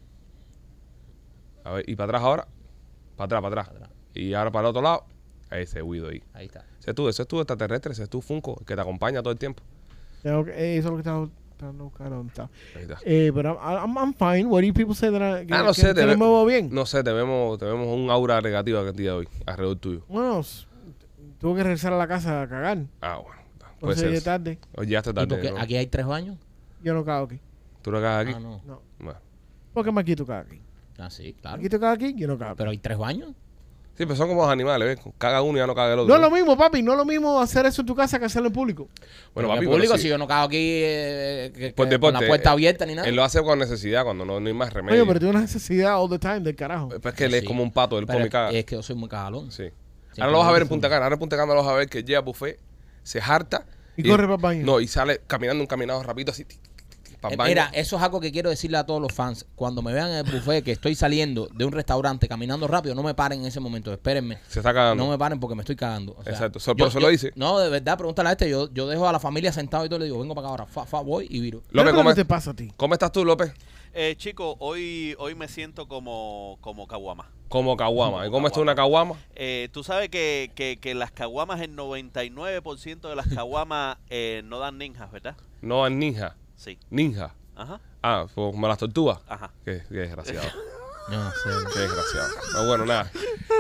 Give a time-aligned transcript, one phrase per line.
[1.64, 2.48] A ver, y para atrás ahora.
[3.16, 3.90] Para atrás, para atrás.
[4.14, 5.06] Y ahora para el otro lado.
[5.52, 6.22] Ese Guido ahí.
[6.34, 6.66] Ahí está.
[6.80, 9.22] Ese es tú, ese es tú extraterrestre, ese es tú Funko, el que te acompaña
[9.22, 9.64] todo el tiempo.
[10.22, 11.28] Tengo que- eh, eso es lo que estaba
[11.60, 12.10] tratando de buscar.
[12.10, 12.50] ¿dónde está?
[12.76, 12.98] Ahí está.
[13.04, 14.46] Eh, pero I'm, I'm, I'm fine.
[14.48, 16.16] What do you people say that I, que, Ah, no que- sé, que te me
[16.16, 16.70] veo bien?
[16.72, 19.78] No sé, te vemos, te vemos un aura negativa que el día de hoy, alrededor
[19.78, 20.02] tuyo.
[20.08, 20.42] Bueno,
[21.40, 22.80] tuve que regresar a la casa a cagar.
[23.02, 23.40] Ah, bueno.
[23.80, 24.40] Puede Entonces ser.
[24.40, 24.60] tarde.
[24.76, 25.28] O llegaste ¿Y tarde.
[25.28, 25.60] porque ¿no?
[25.60, 26.38] aquí hay tres baños?
[26.84, 27.40] Yo no cago aquí.
[27.82, 28.34] ¿Tú no cagas aquí?
[28.36, 28.62] Ah, no.
[28.66, 28.82] No.
[29.00, 29.20] Bueno.
[29.74, 30.62] ¿Por qué Marquito caga aquí?
[30.98, 31.58] Ah, sí, claro.
[31.58, 32.56] Marquito caga aquí, yo no cago.
[32.58, 33.30] Pero hay tres baños.
[34.00, 35.14] Sí, pero son como los animales, ¿ves?
[35.18, 36.08] Caga uno y ya no caga el otro.
[36.08, 36.82] no es lo mismo, papi.
[36.82, 38.88] No es lo mismo hacer eso en tu casa que hacerlo en público.
[39.34, 40.04] Bueno, papi, pero público, sí.
[40.04, 42.86] si yo no cago aquí eh, que- Por que deporte, con la puerta eh, abierta
[42.86, 43.10] ni nada.
[43.10, 45.02] Él lo hace con necesidad, cuando no, no hay más remedio.
[45.02, 46.88] Oye, pero tiene una necesidad all the time del carajo.
[46.88, 47.46] Pues es que él es Sí.
[47.48, 48.52] como un pato, él Pero come caga.
[48.52, 49.52] Es que yo soy muy cagalón.
[49.52, 49.66] Sí.
[50.14, 50.68] Sí, ahora lo vas a ver en.
[50.70, 51.04] Punta Cana.
[51.04, 52.58] Ahora en Punta Cana lo vas a ver que llega a buffet,
[53.04, 53.66] se harta.
[53.98, 54.66] Y corre para el baño.
[54.66, 56.46] No, y sale caminando un caminado rapidito así.
[57.22, 57.48] Para Eh.
[57.50, 59.46] Mira, eso es algo que quiero decirle a todos los fans.
[59.56, 63.04] Cuando me vean en el buffet que estoy saliendo de un restaurante caminando rápido, no
[63.04, 63.92] me paren en ese momento.
[63.92, 64.40] Espérenme.
[64.48, 65.04] se está cagando.
[65.04, 66.16] No me paren porque me estoy cagando.
[66.18, 66.60] O sea, Exacto.
[66.60, 67.32] So- por eso lo dice.
[67.36, 68.50] No, de verdad, pregúntale a este.
[68.50, 70.66] Yo, yo dejo a la familia sentado y todo le digo, vengo para acá ahora.
[70.66, 71.60] Fa, fa, voy y viro.
[71.72, 72.72] López, ¿Qué es lo ¿cómo, te pasa a ti?
[72.78, 73.52] cómo estás tú, López?
[73.94, 77.30] Eh, chico, hoy, hoy me siento como, como caguama.
[77.50, 78.28] Como caguama.
[78.28, 79.16] ¿Y cómo está una caguama?
[79.36, 84.60] Eh, Tú sabes que, que, que las caguamas, el 99% de las caguamas eh, no
[84.60, 85.36] dan ninjas, ¿verdad?
[85.62, 86.36] No es ninja.
[86.60, 86.78] Sí.
[86.90, 87.34] Ninja.
[87.56, 89.20] Ajá, Ah, como las tortugas.
[89.28, 89.52] ajá.
[89.66, 90.48] Qué, qué desgraciado.
[91.10, 91.50] Yo no sé.
[91.74, 92.30] Qué desgraciado.
[92.54, 93.12] No, bueno, nada.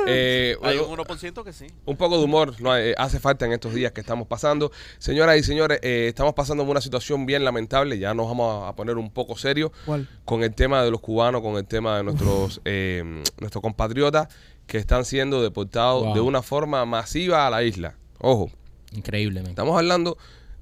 [0.07, 1.67] Eh, Hay un 1% que sí.
[1.85, 4.71] Un poco de humor no, eh, hace falta en estos días que estamos pasando.
[4.97, 7.97] Señoras y señores, eh, estamos pasando por una situación bien lamentable.
[7.99, 10.07] Ya nos vamos a poner un poco serios ¿Cuál?
[10.25, 14.27] con el tema de los cubanos, con el tema de nuestros, eh, nuestros compatriotas
[14.67, 16.13] que están siendo deportados Wow.
[16.15, 17.95] de una forma masiva a la isla.
[18.19, 18.49] Ojo,
[18.91, 19.49] Increíble, men.
[19.51, 20.17] estamos hablando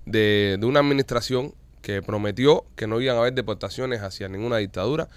[0.05, 1.53] de, de una administración
[1.87, 5.07] que prometió que no iban a haber deportaciones hacia ninguna dictadura.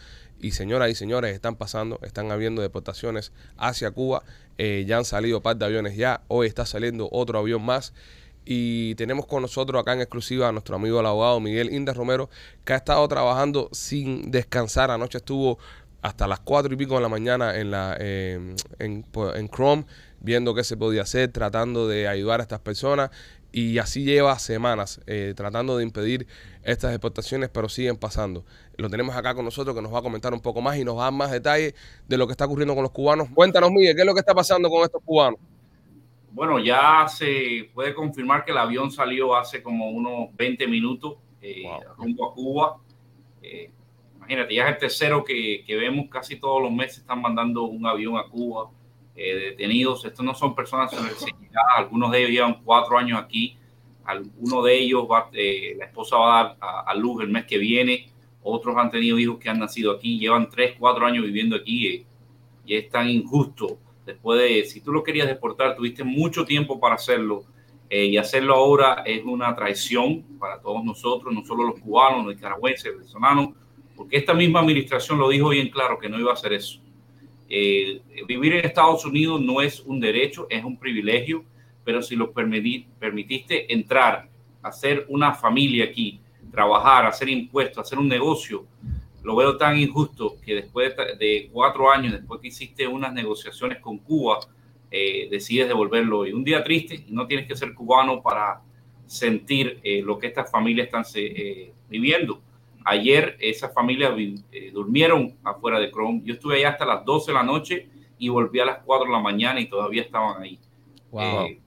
[0.41, 4.23] Y señoras y señores, están pasando, están habiendo deportaciones hacia Cuba.
[4.57, 6.23] Eh, ya han salido par de aviones ya.
[6.29, 7.93] Hoy está saliendo otro avión más.
[8.45, 12.31] Y tenemos con nosotros acá en exclusiva a nuestro amigo el abogado Miguel Inda Romero,
[12.65, 14.93] que ha estado trabajando sin descansar.
[14.93, 15.59] Anoche estuvo
[16.03, 19.05] hasta las cuatro y pico de la mañana en, la, eh, en,
[19.35, 19.87] en Chrome,
[20.21, 23.11] viendo qué se podía hacer, tratando de ayudar a estas personas.
[23.53, 26.27] Y así lleva semanas eh, tratando de impedir
[26.63, 28.45] estas deportaciones, pero siguen pasando.
[28.77, 30.97] Lo tenemos acá con nosotros que nos va a comentar un poco más y nos
[30.97, 31.75] va a dar más detalles
[32.07, 33.29] de lo que está ocurriendo con los cubanos.
[33.35, 35.41] Cuéntanos, Miguel, ¿qué es lo que está pasando con estos cubanos?
[36.33, 41.63] Bueno, ya se puede confirmar que el avión salió hace como unos 20 minutos eh,
[41.65, 41.95] Wow.
[41.97, 42.77] rumbo a Cuba.
[43.43, 43.71] Eh,
[44.17, 47.85] imagínate, ya es el tercero que, que vemos casi todos los meses están mandando un
[47.87, 48.71] avión a Cuba
[49.23, 50.05] eh, detenidos.
[50.05, 53.57] Estos no son personas señaladas, algunos de ellos llevan cuatro años aquí.
[54.05, 57.59] Alguno de ellos, va, eh, la esposa va a dar a, luz el mes que
[57.59, 58.11] viene.
[58.43, 62.07] Otros han tenido hijos que han nacido aquí, llevan tres, cuatro años viviendo aquí eh,
[62.65, 66.95] y es tan injusto después de, si tú lo querías deportar, tuviste mucho tiempo para
[66.95, 67.45] hacerlo
[67.89, 72.35] eh, y hacerlo ahora es una traición para todos nosotros, no solo los cubanos, los
[72.35, 73.51] nicaragüenses, venezolanos,
[73.97, 76.81] porque esta misma administración lo dijo bien claro que no iba a hacer eso.
[77.53, 81.45] Eh, vivir en Estados Unidos no es un derecho, es un privilegio,
[81.85, 84.29] pero si lo permitiste entrar,
[84.63, 86.21] hacer una familia aquí,
[86.53, 88.67] trabajar, hacer impuestos, hacer un negocio,
[89.23, 93.99] lo veo tan injusto que después de, cuatro años, después que hiciste unas negociaciones con
[93.99, 94.39] Cuba,
[94.91, 96.27] eh, decides devolverlo.
[96.27, 98.63] Y un día triste, y no tienes que ser cubano para
[99.07, 102.41] sentir eh, lo que estas familias están eh, viviendo.
[102.91, 104.13] Ayer esas familias
[104.51, 106.23] eh, durmieron afuera de Chrome.
[106.25, 107.89] Yo estuve allá hasta las 12 de la noche
[108.19, 110.59] y volví a las 4 de la mañana y todavía estaban ahí.
[111.13, 111.23] Wow.
[111.23, 111.61] Eh,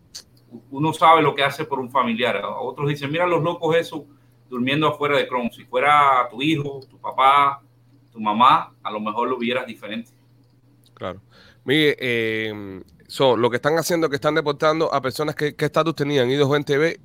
[0.70, 2.42] uno sabe lo que hace por un familiar.
[2.44, 4.06] Otros dicen, mira los locos eso
[4.50, 5.50] durmiendo afuera de Chrome.
[5.54, 7.64] Si fuera tu hijo, tu papá,
[8.12, 10.12] tu mamá, a lo mejor lo vieras diferente.
[10.94, 11.22] Claro.
[11.64, 15.64] Mire, eh, so, lo que están haciendo es que están deportando a personas que, ¿qué
[15.64, 16.30] estatus tenían?
[16.30, 17.00] Idos en TV.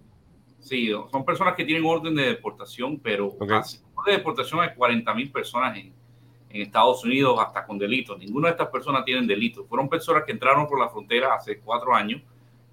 [0.59, 3.31] Sí, son personas que tienen orden de deportación, pero
[4.07, 5.93] de deportación hay 40 mil personas en,
[6.51, 8.19] en Estados Unidos hasta con delitos.
[8.19, 9.67] Ninguna de estas personas tienen delitos.
[9.69, 12.23] Fueron personas que entraron por la frontera hace cuatro años,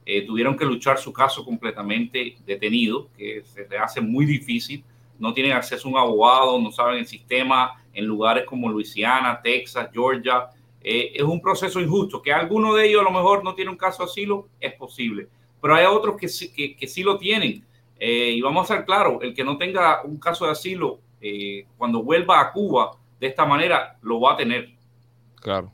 [0.05, 4.83] eh, tuvieron que luchar su caso completamente detenido, que se le hace muy difícil.
[5.17, 9.89] No tienen acceso a un abogado, no saben el sistema en lugares como Luisiana, Texas,
[9.91, 10.49] Georgia.
[10.81, 12.21] Eh, es un proceso injusto.
[12.21, 15.27] Que alguno de ellos a lo mejor no tiene un caso de asilo, es posible.
[15.59, 17.65] Pero hay otros que sí, que, que sí lo tienen.
[17.97, 21.65] Eh, y vamos a ser claros, el que no tenga un caso de asilo, eh,
[21.75, 24.69] cuando vuelva a Cuba de esta manera, lo va a tener.
[25.41, 25.71] Claro.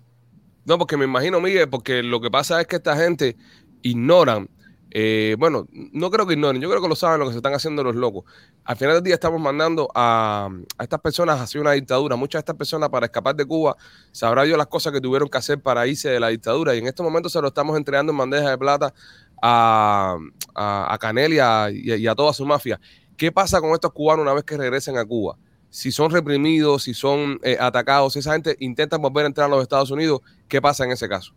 [0.64, 3.36] No, porque me imagino, Miguel, porque lo que pasa es que esta gente
[3.82, 4.50] ignoran,
[4.92, 7.54] eh, bueno, no creo que ignoren, yo creo que lo saben lo que se están
[7.54, 8.24] haciendo los locos.
[8.64, 10.50] Al final del día estamos mandando a,
[10.80, 12.16] estas personas hacia una dictadura.
[12.16, 13.76] Muchas de estas personas para escapar de Cuba
[14.14, 16.88] sabrá Dios las cosas que tuvieron que hacer para irse de la dictadura y en
[16.88, 18.94] este momento se lo estamos entregando en bandeja de plata
[19.42, 20.16] a,
[20.56, 22.80] a, a Canel y y a toda su mafia.
[23.22, 25.38] ¿Qué pasa con estos cubanos una vez que regresen a Cuba?
[25.70, 29.50] Si son reprimidos, si son eh, atacados, si esa gente intenta volver a entrar a
[29.52, 31.32] los Estados Unidos, ¿qué pasa en ese caso?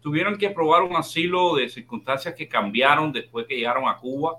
[0.00, 4.38] Tuvieron que aprobar un asilo de circunstancias que cambiaron después que llegaron a Cuba,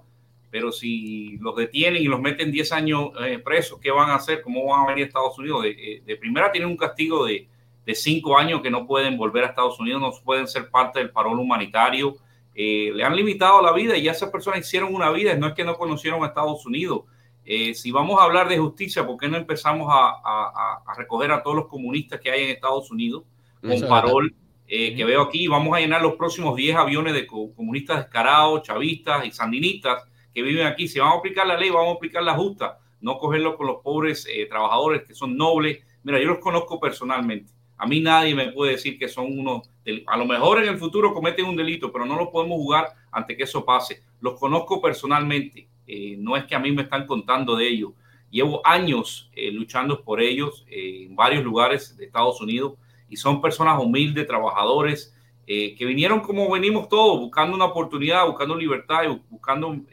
[0.51, 4.41] pero si los detienen y los meten 10 años eh, presos, ¿qué van a hacer?
[4.41, 5.63] ¿Cómo van a venir a Estados Unidos?
[5.63, 7.47] De, eh, de primera tienen un castigo de,
[7.85, 11.11] de cinco años que no pueden volver a Estados Unidos, no pueden ser parte del
[11.11, 12.17] parol humanitario.
[12.61, 15.53] Eh, le han limitado la vida y ya esas personas hicieron una vida, no es
[15.53, 17.03] que no conocieron a Estados Unidos.
[17.45, 21.31] Eh, si vamos a hablar de justicia, ¿por qué no empezamos a, a- a recoger
[21.31, 23.23] a todos los comunistas que hay en Estados Unidos
[23.61, 24.35] con Eso parol?
[24.67, 28.61] eh, que veo aquí, vamos a llenar los próximos 10 aviones de co- comunistas descarados,
[28.63, 30.03] chavistas y sandinistas
[30.33, 30.87] que viven aquí.
[30.89, 33.77] Si vamos a aplicar la ley, vamos a aplicar la justa, no cogerlo con los
[33.81, 35.79] pobres eh, trabajadores que son nobles.
[36.03, 37.51] Mira, yo los conozco personalmente.
[37.79, 39.69] A mí nadie me puede decir que son unos,
[40.05, 43.37] a lo mejor en el futuro cometen un delito, pero no los podemos jugar ante
[43.37, 44.03] que eso pase.
[44.19, 45.69] Los conozco personalmente.
[45.87, 47.91] Eh, no es que a mí me están contando de ellos.
[48.29, 52.73] Llevo años eh, luchando por ellos eh, en varios lugares de Estados Unidos
[53.07, 55.15] y son personas humildes, trabajadores,
[55.47, 59.87] que vinieron como venimos todos, buscando una oportunidad, buscando libertad y buscando un,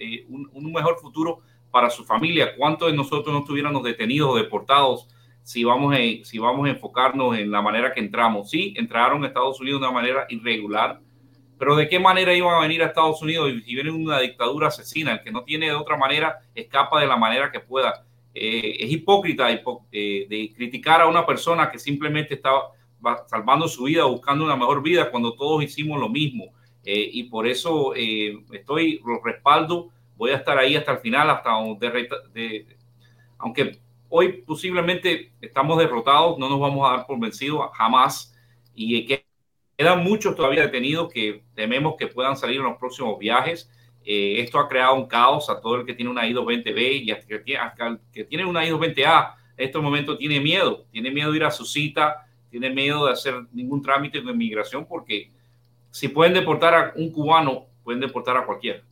[0.53, 1.41] un mejor futuro
[1.71, 2.55] para su familia.
[2.55, 5.09] ¿Cuántos de nosotros no estuviéramos detenidos o deportados
[5.47, 8.51] si vamos, a, si vamos a enfocarnos en la manera que entramos?
[8.51, 10.99] Sí, entraron a Estados Unidos de una manera irregular,
[11.57, 15.13] pero ¿de qué manera iban a venir a Estados Unidos si vienen una dictadura asesina?
[15.13, 18.05] El que no tiene de otra manera escapa de la manera que pueda.
[18.35, 22.73] Eh, es hipócrita eh, de criticar a una persona que simplemente estaba
[23.07, 26.47] va- salvando su vida, buscando una mejor vida, cuando todos hicimos lo mismo.
[26.85, 31.31] Eh, y por eso eh, estoy, lo respaldo, voy a estar ahí hasta el final,
[31.31, 32.67] hasta donde, de-
[33.39, 38.35] aunque hoy posiblemente estamos derrotados, no nos vamos a dar por vencidos jamás.
[38.75, 39.25] Y que
[39.77, 43.71] quedan muchos todavía detenidos que tememos que puedan salir en los próximos viajes.
[44.05, 47.43] Eh, esto ha creado un caos a todo el que tiene una I-220B y hasta
[47.43, 49.35] que hasta el que tiene una I-220A.
[49.57, 53.13] En este momento tiene miedo, tiene miedo de ir a su cita, tiene miedo de
[53.13, 55.31] hacer ningún trámite de inmigración porque
[55.91, 58.83] si pueden deportar a un cubano, pueden deportar a cualquiera.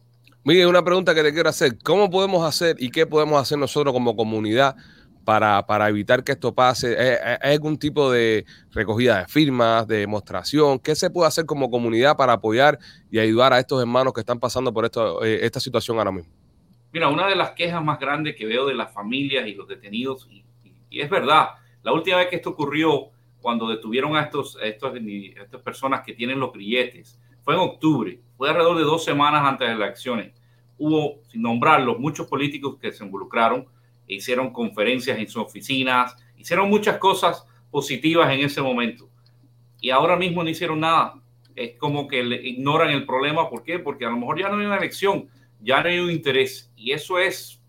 [0.43, 1.79] Miguel, una pregunta que te quiero hacer.
[1.83, 4.77] ¿Cómo podemos hacer y qué podemos hacer nosotros como comunidad
[5.25, 6.97] para, para evitar que esto pase?
[6.99, 10.79] ¿Hay, hay- hay algún tipo de recogida de firmas, de demostración?
[10.79, 12.79] ¿Qué se puede hacer como comunidad para apoyar
[13.11, 16.31] y ayudar a estos hermanos que están pasando por esto, eh, esta situación ahora mismo?
[16.93, 20.29] Mira, una de las quejas más grandes que veo de las familias y los detenidos,
[20.31, 20.45] y,
[21.01, 21.49] es verdad,
[21.83, 23.09] la última vez que esto ocurrió,
[23.41, 27.61] cuando detuvieron a, estos, a, estos, a estas personas que tienen los grilletes, fue en
[27.61, 30.33] octubre, fue alrededor de dos semanas antes de las elecciones.
[30.79, 33.67] Hubo, sin nombrarlos, muchos políticos que se involucraron,
[34.07, 39.09] hicieron conferencias en sus oficinas, hicieron muchas cosas positivas en ese momento.
[39.81, 41.15] Y ahora mismo no hicieron nada.
[41.55, 43.49] Es como que le ignoran el problema.
[43.49, 43.79] ¿Por qué?
[43.79, 45.29] Porque a lo mejor ya no hay una elección
[45.65, 46.71] ya no hay un interés.
[46.77, 47.61] Y eso es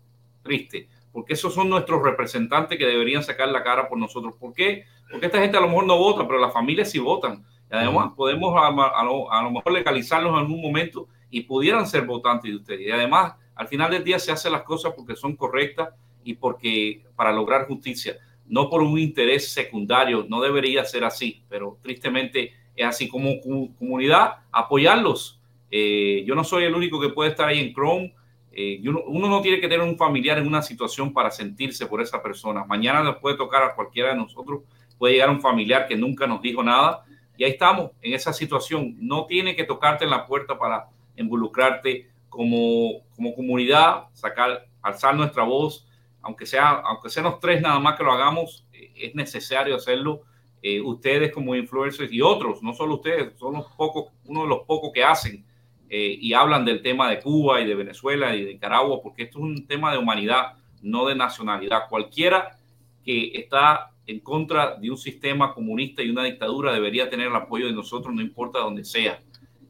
[0.42, 4.34] triste, porque esos son nuestros representantes que deberían sacar la cara por nosotros.
[4.36, 4.84] ¿Por qué?
[5.10, 7.44] Porque esta gente a lo mejor no vota, pero las familias sí votan.
[7.70, 11.86] Y además podemos a, a lo, a lo mejor legalizarlos en algún momento y pudieran
[11.86, 12.80] ser votantes de ustedes.
[12.82, 15.88] Y además, al final del día se hacen las cosas porque son correctas
[16.26, 18.16] y porque para lograr justicia,
[18.46, 24.34] no por un interés secundario, no debería ser así, pero tristemente es así como comunidad,
[24.52, 25.40] apoyarlos.
[25.70, 28.14] Eh, yo no soy el único que puede estar ahí en Chrome.
[28.52, 32.02] Eh, uno, uno no tiene que tener un familiar en una situación para sentirse por
[32.02, 32.64] esa persona.
[32.64, 34.62] Mañana nos puede tocar a cualquiera de nosotros,
[34.98, 37.04] puede llegar un familiar que nunca nos dijo nada
[37.36, 38.96] y ahí estamos en esa situación.
[38.98, 45.42] No tiene que tocarte en la puerta para involucrarte como, como comunidad, sacar, alzar nuestra
[45.42, 45.85] voz,
[46.26, 50.22] aunque sea, aunque sean los tres nada más que lo hagamos, eh, es necesario hacerlo.
[50.62, 54.60] eh, ustedes como influencers y otros, no solo ustedes, son los pocos, uno de los
[54.66, 55.44] pocos que hacen
[55.88, 59.38] eh, y hablan del tema de Cuba y de Venezuela y de Nicaragua, porque esto
[59.38, 61.82] es un tema de humanidad, no de nacionalidad.
[61.88, 62.56] Cualquiera
[63.04, 67.66] que está en contra de un sistema comunista y una dictadura debería tener el apoyo
[67.66, 69.20] de nosotros, no importa donde sea.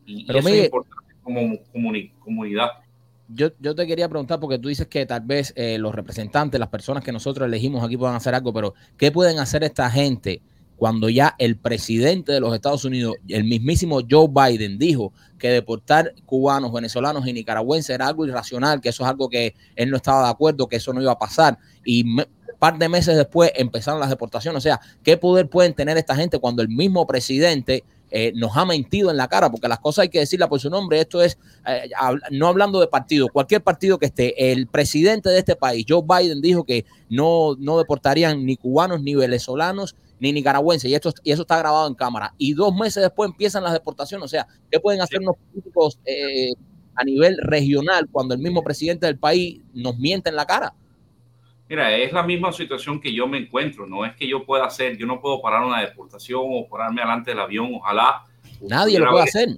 [0.06, 1.40] Y, Pero eso Miguel- es importante como
[1.74, 2.70] comuni- comunidad.
[3.28, 6.68] Yo, yo te quería preguntar, porque tú dices que tal vez eh, los representantes, las
[6.68, 10.42] personas que nosotros elegimos aquí puedan hacer algo, pero ¿qué pueden hacer esta gente
[10.76, 16.12] cuando ya el presidente de los Estados Unidos, el mismísimo Joe Biden, dijo que deportar
[16.26, 20.24] cubanos, venezolanos y nicaragüenses era algo irracional, que eso es algo que él no estaba
[20.24, 21.58] de acuerdo, que eso no iba a pasar?
[21.84, 22.28] Y me-
[22.58, 24.58] par de meses después empezaron las deportaciones.
[24.58, 28.64] O sea, ¿qué poder pueden tener esta gente cuando el mismo presidente eh, nos ha
[28.64, 29.50] mentido en la cara?
[29.50, 31.00] Porque las cosas hay que decirlas por su nombre.
[31.00, 35.38] Esto es eh, hab- no hablando de partido, cualquier partido que esté, el presidente de
[35.38, 40.90] este país, Joe Biden, dijo que no, no deportarían ni cubanos, ni venezolanos, ni nicaragüenses,
[40.90, 42.32] y, esto, y eso está grabado en cámara.
[42.38, 44.24] Y dos meses después empiezan las deportaciones.
[44.24, 46.52] O sea, ¿qué pueden hacer unos políticos eh,
[46.94, 50.72] a nivel regional cuando el mismo presidente del país nos miente en la cara?
[51.68, 53.86] Mira, es la misma situación que yo me encuentro.
[53.86, 57.32] No es que yo pueda hacer, yo no puedo parar una deportación o pararme delante
[57.32, 57.74] del avión.
[57.74, 58.24] Ojalá.
[58.60, 59.48] Nadie lo puede hacer.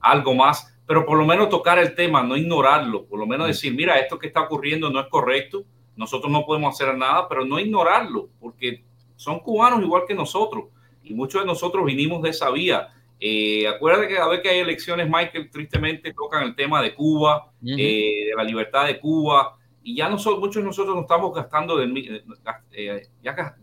[0.00, 3.06] Algo más, pero por lo menos tocar el tema, no ignorarlo.
[3.06, 5.64] Por lo menos decir, mira, esto que está ocurriendo no es correcto.
[5.96, 8.84] Nosotros no podemos hacer nada, pero no ignorarlo, porque
[9.16, 10.64] son cubanos igual que nosotros.
[11.02, 12.88] Y muchos de nosotros vinimos de esa vía.
[13.18, 17.52] Eh, acuérdate que cada vez que hay elecciones, Michael, tristemente tocan el tema de Cuba,
[17.64, 21.76] eh, de la libertad de Cuba, y ya nosotros, muchos de nosotros nos estamos gastando
[21.76, 22.24] del, eh,
[22.72, 23.08] eh,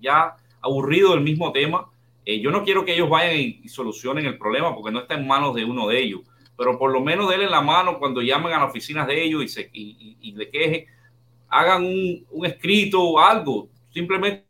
[0.02, 1.90] ya, aburrido del mismo tema.
[2.26, 5.16] Eh, yo no quiero que ellos vayan y, y solucionen el problema porque no está
[5.16, 6.22] en manos de uno de ellos,
[6.58, 9.48] pero por lo menos denle la mano cuando llamen a las oficinas de ellos y,
[9.48, 10.86] se, y, y- y le quejen,
[11.50, 14.46] hagan un, un escrito o algo, simplemente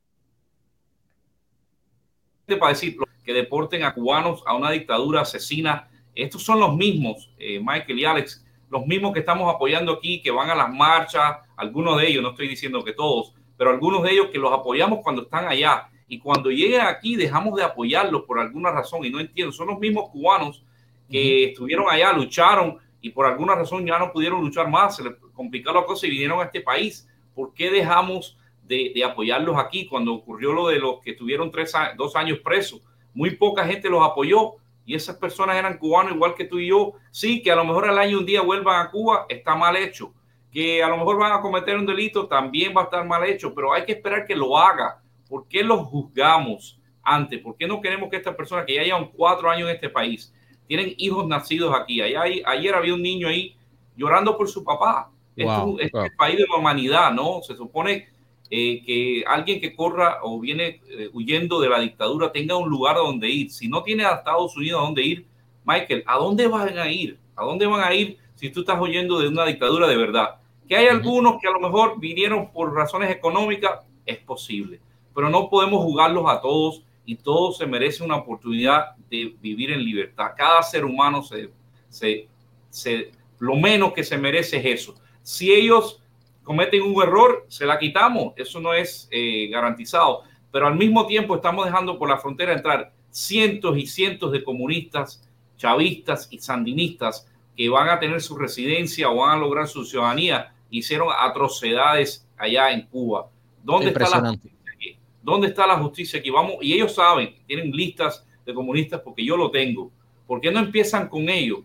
[2.59, 5.89] para decir que deporten a cubanos a una dictadura asesina.
[6.13, 8.40] Estos son los mismos, eh, Michael y Alex,
[8.71, 12.29] los mismos que estamos apoyando aquí, que van a las marchas, algunos de ellos, no
[12.29, 15.89] estoy diciendo que todos, pero algunos de ellos que los apoyamos cuando están allá.
[16.07, 19.51] Y cuando lleguen aquí dejamos de apoyarlos por alguna razón y no entiendo.
[19.51, 20.63] Son los mismos cubanos
[21.09, 25.13] que estuvieron allá, lucharon y por alguna razón ya no pudieron luchar más, se les
[25.33, 27.09] complicó la cosa y vinieron a este país.
[27.35, 31.73] ¿Por qué dejamos de, de apoyarlos aquí cuando ocurrió lo de los que estuvieron tres,
[31.97, 32.81] dos años presos?
[33.13, 36.93] Muy poca gente los apoyó y esas personas eran cubanos igual que tú y yo.
[37.11, 40.13] Sí, que a lo mejor al año un día vuelvan a Cuba, está mal hecho.
[40.51, 43.53] Que a lo mejor van a cometer un delito, también va a estar mal hecho,
[43.53, 45.01] pero hay que esperar que lo haga.
[45.29, 47.39] ¿Por qué los juzgamos antes?
[47.39, 50.33] ¿Por qué no queremos que estas personas que ya llevan cuatro años en este país,
[50.67, 52.01] tienen hijos nacidos aquí?
[52.01, 53.55] Allá ayer había un niño ahí
[53.95, 55.09] llorando por su papá.
[55.35, 55.79] Esto Wow.
[55.79, 57.41] es el país de la humanidad, ¿no?
[57.41, 58.09] Se supone
[58.51, 62.98] eh, que alguien que corra o viene eh, huyendo de la dictadura tenga un lugar
[62.98, 63.50] donde ir.
[63.50, 65.25] Si no tiene a Estados Unidos a dónde ir,
[65.65, 67.17] Michael, ¿a dónde van a ir?
[67.36, 70.36] ¿A dónde van a ir si tú estás huyendo de una dictadura de verdad?
[70.67, 74.79] Que hay algunos que a lo mejor vinieron por razones económicas, es posible,
[75.15, 79.84] pero no podemos jugarlos a todos y todos se merecen una oportunidad de vivir en
[79.84, 80.31] libertad.
[80.36, 81.50] Cada ser humano se,
[81.88, 82.27] se,
[82.70, 84.96] se- lo menos que se merece es eso.
[85.24, 86.00] Si ellos
[86.43, 91.36] cometen un error, se la quitamos, eso no es eh, garantizado, pero al mismo tiempo
[91.36, 97.69] estamos dejando por la frontera entrar cientos y cientos de comunistas, chavistas y sandinistas que
[97.69, 102.88] van a tener su residencia o van a lograr su ciudadanía, hicieron atrocidades allá en
[102.88, 103.29] Cuba.
[103.63, 104.98] ¿Dónde está la justicia aquí?
[105.21, 106.29] ¿Dónde está la justicia aquí?
[106.29, 109.91] Vamos, y ellos saben, tienen listas de comunistas porque yo lo tengo.
[110.25, 111.60] ¿Por qué no empiezan con ellos?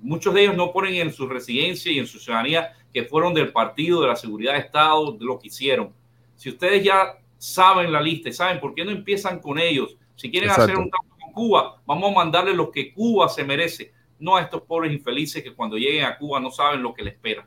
[0.00, 3.52] Muchos de ellos no ponen en su residencia y en su ciudadanía que fueron del
[3.52, 5.92] partido, de la seguridad de Estado, de lo que hicieron.
[6.36, 10.30] Si ustedes ya saben la lista y saben por qué no empiezan con ellos, si
[10.30, 10.72] quieren Exacto.
[10.72, 14.42] hacer un trato con Cuba, vamos a mandarle lo que Cuba se merece, no a
[14.42, 17.46] estos pobres infelices que cuando lleguen a Cuba no saben lo que les espera.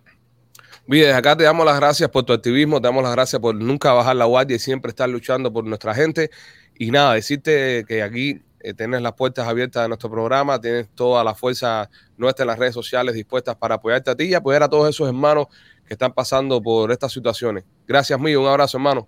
[0.88, 3.56] Mire, desde acá te damos las gracias por tu activismo, te damos las gracias por
[3.56, 6.30] nunca bajar la guardia y siempre estar luchando por nuestra gente.
[6.78, 11.24] Y nada, decirte que aquí eh, tienes las puertas abiertas de nuestro programa, tienes toda
[11.24, 14.70] la fuerza nuestra en las redes sociales dispuestas para apoyarte a ti y apoyar a
[14.70, 15.48] todos esos hermanos
[15.86, 17.64] que están pasando por estas situaciones.
[17.88, 19.08] Gracias, mío, un abrazo, hermano.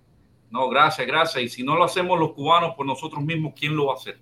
[0.50, 1.42] No, gracias, gracias.
[1.42, 4.18] Y si no lo hacemos los cubanos por nosotros mismos, ¿quién lo va a hacer?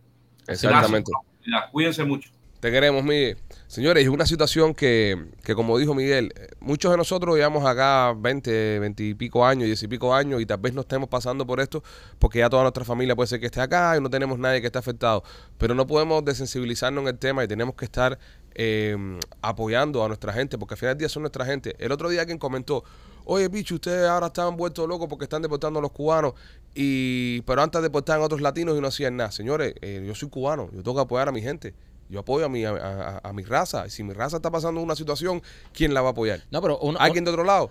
[0.48, 1.12] Exactamente.
[1.44, 1.70] Gracias.
[1.70, 2.30] Cuídense mucho.
[2.60, 3.36] Te queremos, Miguel.
[3.68, 8.14] Señores, es una situación que, que, como dijo Miguel, eh, muchos de nosotros llevamos acá
[8.16, 11.44] 20, 20 y pico años, 10 y pico años y tal vez no estemos pasando
[11.44, 11.82] por esto
[12.20, 14.68] porque ya toda nuestra familia puede ser que esté acá y no tenemos nadie que
[14.68, 15.24] esté afectado.
[15.58, 18.16] Pero no podemos desensibilizarnos en el tema y tenemos que estar
[18.54, 18.96] eh,
[19.42, 21.74] apoyando a nuestra gente porque al final del día son nuestra gente.
[21.80, 22.84] El otro día quien comentó,
[23.24, 26.34] oye, bicho, ustedes ahora están vueltos locos porque están deportando a los cubanos,
[26.72, 29.32] y pero antes deportaban a otros latinos y no hacían nada.
[29.32, 31.74] Señores, eh, yo soy cubano, yo tengo que apoyar a mi gente.
[32.08, 33.86] Yo apoyo a mi, a, a- a mi raza.
[33.86, 36.42] Y si mi raza está pasando una situación, ¿quién la va a apoyar?
[36.50, 37.70] No, pero ¿Alguien de otro lado?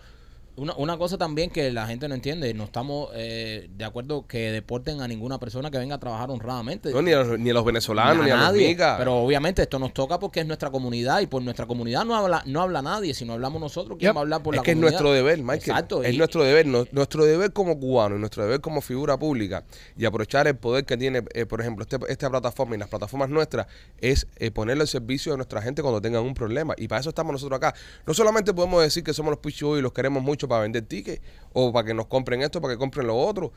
[0.58, 4.52] Una, una cosa también que la gente no entiende, no estamos eh, de acuerdo que
[4.52, 6.92] deporten a ninguna persona que venga a trabajar honradamente.
[6.92, 8.68] No, ni, a los, ni a los venezolanos, ni a, los nadie.
[8.70, 8.98] micas.
[8.98, 12.42] Pero obviamente esto nos toca porque es nuestra comunidad y por nuestra comunidad no habla
[12.46, 14.16] no habla nadie, si no hablamos nosotros, ¿quién Yep.
[14.16, 14.92] va a hablar por es la que es comunidad?
[15.02, 15.58] nuestro deber, Michael.
[15.60, 19.18] Exacto, Es y- nuestro deber, no- nuestro deber como cubano y nuestro deber como figura
[19.18, 19.66] pública
[19.98, 23.28] y aprovechar el poder que tiene, eh, por ejemplo, este- esta plataforma y las plataformas
[23.30, 23.68] nuestras
[24.00, 26.76] es eh, ponerle al servicio de nuestra gente cuando tengan un problema.
[26.78, 27.76] Y para eso estamos nosotros acá.
[28.08, 31.22] No solamente podemos decir que somos los pichos y los queremos mucho para vender tickets
[31.54, 33.52] o para que nos compren esto, para que compren lo otro.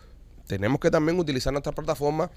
[0.47, 2.31] Tenemos que también utilizar nuestras plataformas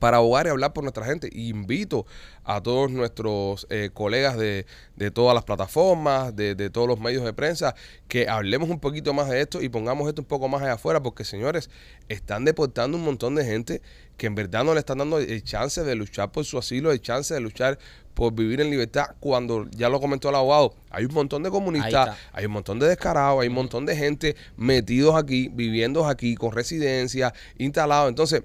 [0.00, 1.28] para abogar y hablar por nuestra gente.
[1.30, 2.06] Y invito
[2.42, 4.66] a todos nuestros eh, colegas de,
[4.96, 7.76] de todas las plataformas, de, de todos los medios de prensa,
[8.08, 11.00] que hablemos un poquito más de esto y pongamos esto un poco más allá afuera,
[11.00, 11.70] porque señores,
[12.08, 13.82] están deportando un montón de gente
[14.16, 17.00] que en verdad no le están dando el chance de luchar por su asilo, el
[17.00, 17.78] chance de luchar
[18.14, 22.18] por vivir en libertad, cuando ya lo comentó el abogado, hay un montón de comunistas,
[22.32, 26.52] hay un montón de descarados, hay un montón de gente metidos aquí, viviendo aquí, con
[26.52, 28.08] residencia, instalados.
[28.08, 28.42] Entonces,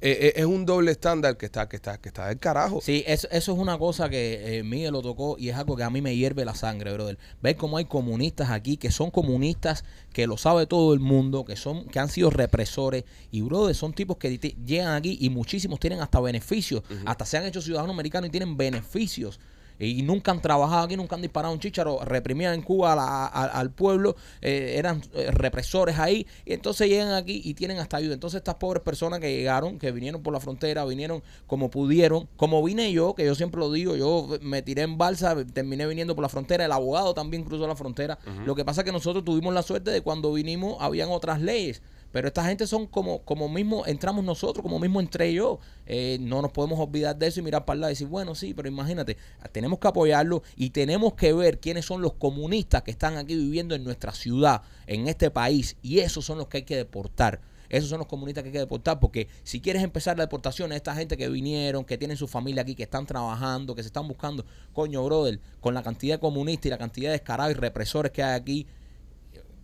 [0.00, 2.80] eh, eh, es un doble estándar que está, que está, que está del carajo.
[2.80, 5.82] Sí, eso, eso es una cosa que eh, Miguel lo tocó y es algo que
[5.82, 7.18] a mí me hierve la sangre, brother.
[7.42, 11.56] Ver cómo hay comunistas aquí que son comunistas, que lo sabe todo el mundo, que
[11.56, 16.00] son que han sido represores y, brother, son tipos que llegan aquí y muchísimos tienen
[16.00, 19.40] hasta beneficios, hasta se han hecho ciudadanos americanos y tienen beneficios.
[19.78, 23.26] Y nunca han trabajado aquí, nunca han disparado un chícharo, reprimían en Cuba a la-
[23.26, 27.96] a- al pueblo, eh, eran eh, represores ahí, y entonces llegan aquí y tienen hasta
[27.96, 28.14] ayuda.
[28.14, 32.62] Entonces estas pobres personas que llegaron, que vinieron por la frontera, vinieron como pudieron, como
[32.62, 36.22] vine yo, que yo siempre lo digo, yo me tiré en balsa, terminé viniendo por
[36.22, 38.18] la frontera, el abogado también cruzó la frontera.
[38.46, 41.82] Lo que pasa es que nosotros tuvimos la suerte de cuando vinimos habían otras leyes.
[42.12, 45.58] Pero esta gente son como, como mismo entramos nosotros, como mismo entré yo.
[45.86, 48.34] Eh, no nos podemos olvidar de eso y mirar para el lado y decir, bueno,
[48.34, 49.16] sí, pero imagínate,
[49.52, 53.74] tenemos que apoyarlo y tenemos que ver quiénes son los comunistas que están aquí viviendo
[53.74, 57.40] en nuestra ciudad, en este país, y esos son los que hay que deportar.
[57.68, 60.94] Esos son los comunistas que hay que deportar, porque si quieres empezar la deportación, esta
[60.94, 64.46] gente que vinieron, que tienen su familia aquí, que están trabajando, que se están buscando,
[64.72, 68.22] coño, brother, con la cantidad de comunistas y la cantidad de descarados y represores que
[68.22, 68.66] hay aquí,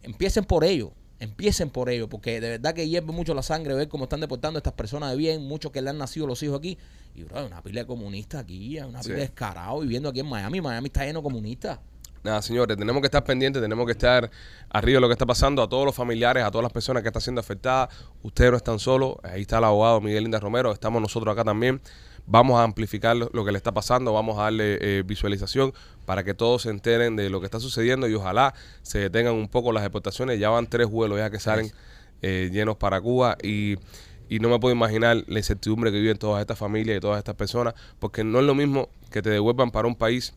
[0.02, 0.92] empiecen por ello.
[1.24, 4.56] Empiecen por ello, porque de verdad que hierve mucho la sangre ver cómo están deportando
[4.56, 6.78] a estas personas de bien, muchos que le han nacido los hijos aquí.
[7.14, 9.08] Y, bro, hay una pila de comunistas aquí, hay una Sí.
[9.08, 10.60] pila de descarados viviendo aquí en Miami.
[10.60, 11.78] Miami está lleno de comunistas.
[12.22, 14.30] Nada, señores, tenemos que estar pendientes, tenemos que estar
[14.70, 17.08] arriba de lo que está pasando, a todos los familiares, a todas las personas que
[17.10, 17.90] están siendo afectadas.
[18.22, 21.82] Ustedes no están solos, ahí está el abogado Miguel Linda Romero, estamos nosotros acá también.
[22.26, 26.24] Vamos a amplificar lo, lo que le está pasando, vamos a darle eh, visualización para
[26.24, 29.72] que todos se enteren de lo que está sucediendo y ojalá se detengan un poco
[29.72, 30.38] las deportaciones.
[30.38, 31.70] Ya van tres vuelos ya que salen
[32.22, 33.76] eh, llenos para Cuba y,
[34.28, 37.34] y no me puedo imaginar la incertidumbre que viven todas estas familias y todas estas
[37.34, 40.34] personas, porque no es lo mismo que te devuelvan para un país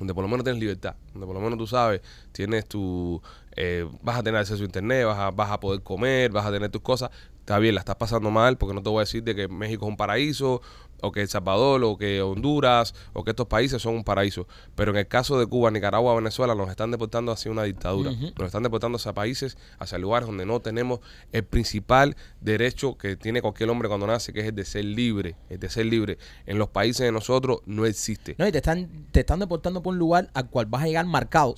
[0.00, 2.00] donde por lo menos tienes libertad, donde por lo menos tú sabes,
[2.32, 3.20] tienes tu,
[3.54, 6.50] eh, vas a tener acceso a internet, vas a, vas a poder comer, vas a
[6.50, 9.22] tener tus cosas, está bien, la estás pasando mal, porque no te voy a decir
[9.22, 10.62] de que México es un paraíso,
[11.02, 14.90] o que El Salvador, o que Honduras, o que estos países son un paraíso, pero
[14.92, 18.62] en el caso de Cuba, Nicaragua, Venezuela, nos están deportando hacia una dictadura, nos están
[18.62, 21.00] deportando hacia países, hacia lugares donde no tenemos
[21.32, 25.36] el principal derecho que tiene cualquier hombre cuando nace, que es el de ser libre,
[25.48, 26.18] el de ser libre.
[26.46, 28.34] En los países de nosotros no existe.
[28.38, 31.06] No, y te están, te están deportando por un lugar al cual vas a llegar
[31.06, 31.56] marcado.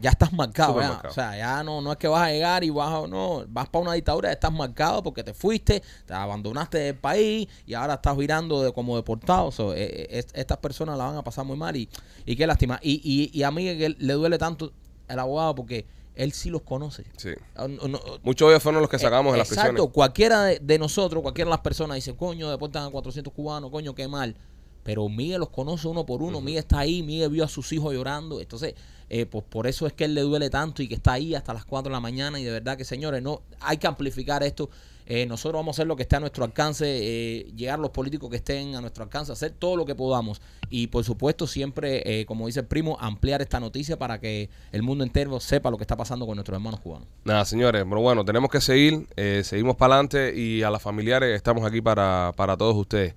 [0.00, 0.92] Ya estás marcado, Súper ya.
[0.92, 1.12] marcado.
[1.12, 3.68] O sea, ya no, no es que vas a llegar y vas a, no, vas
[3.68, 7.94] para una dictadura, ya estás marcado porque te fuiste, te abandonaste del país y ahora
[7.94, 9.50] estás virando de, como deportado.
[9.52, 11.88] So, eh, eh, es- estas personas la van a pasar muy mal y,
[12.26, 12.78] y qué lástima.
[12.82, 14.72] Y, y, y a mí le duele tanto
[15.08, 17.04] el abogado porque él sí los conoce.
[17.16, 17.30] Sí.
[17.56, 19.92] Ah, no- no- Muchos de ellos fueron los que sacamos de las Exacto, prisiones.
[19.94, 23.94] cualquiera de, de nosotros, cualquiera de las personas dice, coño, deportan a 400 cubanos, coño,
[23.94, 24.36] qué mal.
[24.82, 27.94] Pero Miguel los conoce uno por uno, Miguel está ahí, Miguel vio a sus hijos
[27.94, 28.38] llorando.
[28.40, 28.74] Entonces,
[29.08, 31.54] eh, pues por eso es que él le duele tanto y que está ahí hasta
[31.54, 32.38] las 4 de la mañana.
[32.38, 34.68] Y de verdad que, señores, no hay que amplificar esto.
[35.06, 38.30] Eh, nosotros vamos a hacer lo que esté a nuestro alcance, eh, llegar los políticos
[38.30, 40.40] que estén a nuestro alcance, hacer todo lo que podamos.
[40.70, 44.82] Y por supuesto, siempre, eh, como dice el primo, ampliar esta noticia para que el
[44.82, 47.08] mundo entero sepa lo que está pasando con nuestros hermanos cubanos.
[47.24, 51.36] Nada, señores, pero bueno, tenemos que seguir, eh, seguimos para adelante y a las familiares
[51.36, 53.14] estamos aquí para, para todos ustedes.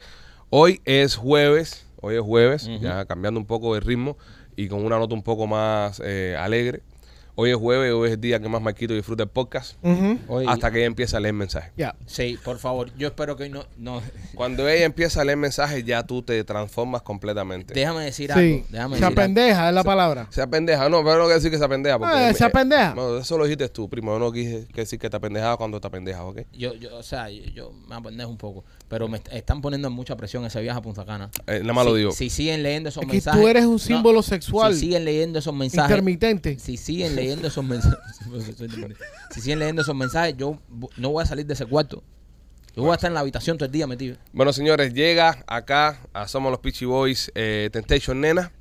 [0.50, 4.17] Hoy es jueves, hoy es jueves, ya cambiando un poco de ritmo
[4.56, 6.82] y con una nota un poco más eh, alegre.
[7.39, 9.76] Hoy es jueves, hoy es el día que más Marquito disfruta el podcast.
[9.84, 10.17] Ujú.
[10.28, 11.71] Hoy- Hasta que ella empieza a leer mensajes.
[11.78, 11.95] Ya.
[12.08, 12.89] Sí, por favor.
[12.97, 13.63] Yo espero que hoy no.
[13.78, 14.02] no
[14.34, 17.76] Cuando ella empieza a leer mensajes, ya tú te transformas completamente.
[17.76, 18.39] déjame decir Sí.
[18.39, 18.65] algo.
[18.71, 19.15] Déjame Se decir algo.
[19.15, 20.26] pendeja es la palabra.
[20.32, 22.00] Sea pendeja, no, pero no quiero decir que sea pendeja.
[22.00, 22.95] Porque Ah, sea eh, pendeja.
[22.95, 24.13] No, eso lo dijiste tú, primo.
[24.13, 26.39] Yo no quise decir que está pendeja cuando está pendeja, ¿ok?
[26.54, 29.88] Yo, yo, o sea, yo, yo me apendejo un poco, pero me est- están poniendo
[29.88, 31.30] en mucha presión ese viaje a Punta Cana.
[31.47, 32.12] Eh, nada más lo digo.
[32.12, 33.41] Si siguen leyendo esos Es que mensajes.
[33.41, 35.89] tú eres un no, símbolo sexual Si siguen leyendo esos mensajes.
[35.89, 36.58] intermitente.
[36.60, 37.97] Si siguen leyendo esos mensajes.
[39.32, 40.60] si siguen leyendo esos mensajes, yo
[40.97, 42.04] no voy a salir de ese cuarto.
[42.76, 44.17] Yo voy a estar en la habitación todo el día metido.
[44.34, 48.52] Bueno, señores, llega acá a Somos los Peachy Boys eh, Temptation Nena.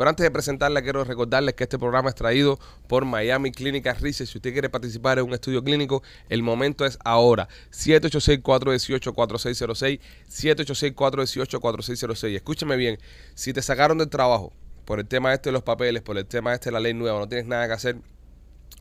[0.00, 2.58] Pero antes de presentarla, quiero recordarles que este programa es traído
[2.88, 4.30] por Miami Clinical Research.
[4.30, 7.50] Si usted quiere participar en un estudio clínico, el momento es ahora.
[7.70, 10.00] 786-418-4606.
[10.26, 12.34] 786-418-4606.
[12.34, 12.98] Escúchame bien.
[13.34, 14.54] Si te sacaron del trabajo
[14.86, 17.18] por el tema este de los papeles, por el tema este de la ley nueva,
[17.18, 17.96] no tienes nada que hacer,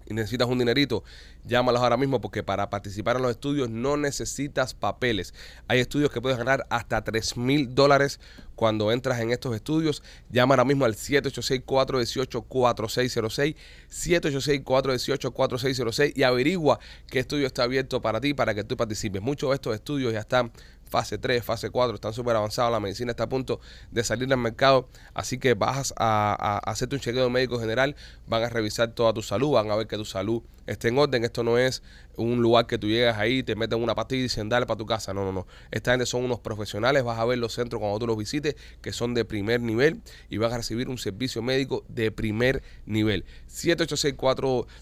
[0.10, 1.04] y necesitas un dinerito,
[1.46, 5.34] llámalos ahora mismo porque para participar en los estudios no necesitas papeles.
[5.68, 8.20] Hay estudios que puedes ganar hasta 3 mil dólares
[8.56, 10.02] cuando entras en estos estudios.
[10.30, 13.56] Llama ahora mismo al 786-418-4606,
[13.90, 19.22] 786-418-4606 y averigua qué estudio está abierto para ti para que tú participes.
[19.22, 20.52] Muchos de estos estudios ya están
[20.90, 23.60] fase 3, fase 4, están súper avanzados, la medicina está a punto
[23.92, 27.96] de salir al mercado, así que vas a, a- a hacerte un chequeo médico general,
[28.28, 31.24] van a revisar toda tu salud, van a ver que tu salud esté en orden,
[31.24, 31.82] esto no es
[32.16, 34.86] un lugar que tú llegas ahí, te meten una pastilla y dicen dale para tu
[34.86, 37.98] casa, no, no, no, esta gente son unos profesionales, vas a ver los centros cuando
[38.00, 41.86] tú los visites, que son de primer nivel y vas a recibir un servicio médico
[41.88, 43.24] de primer nivel,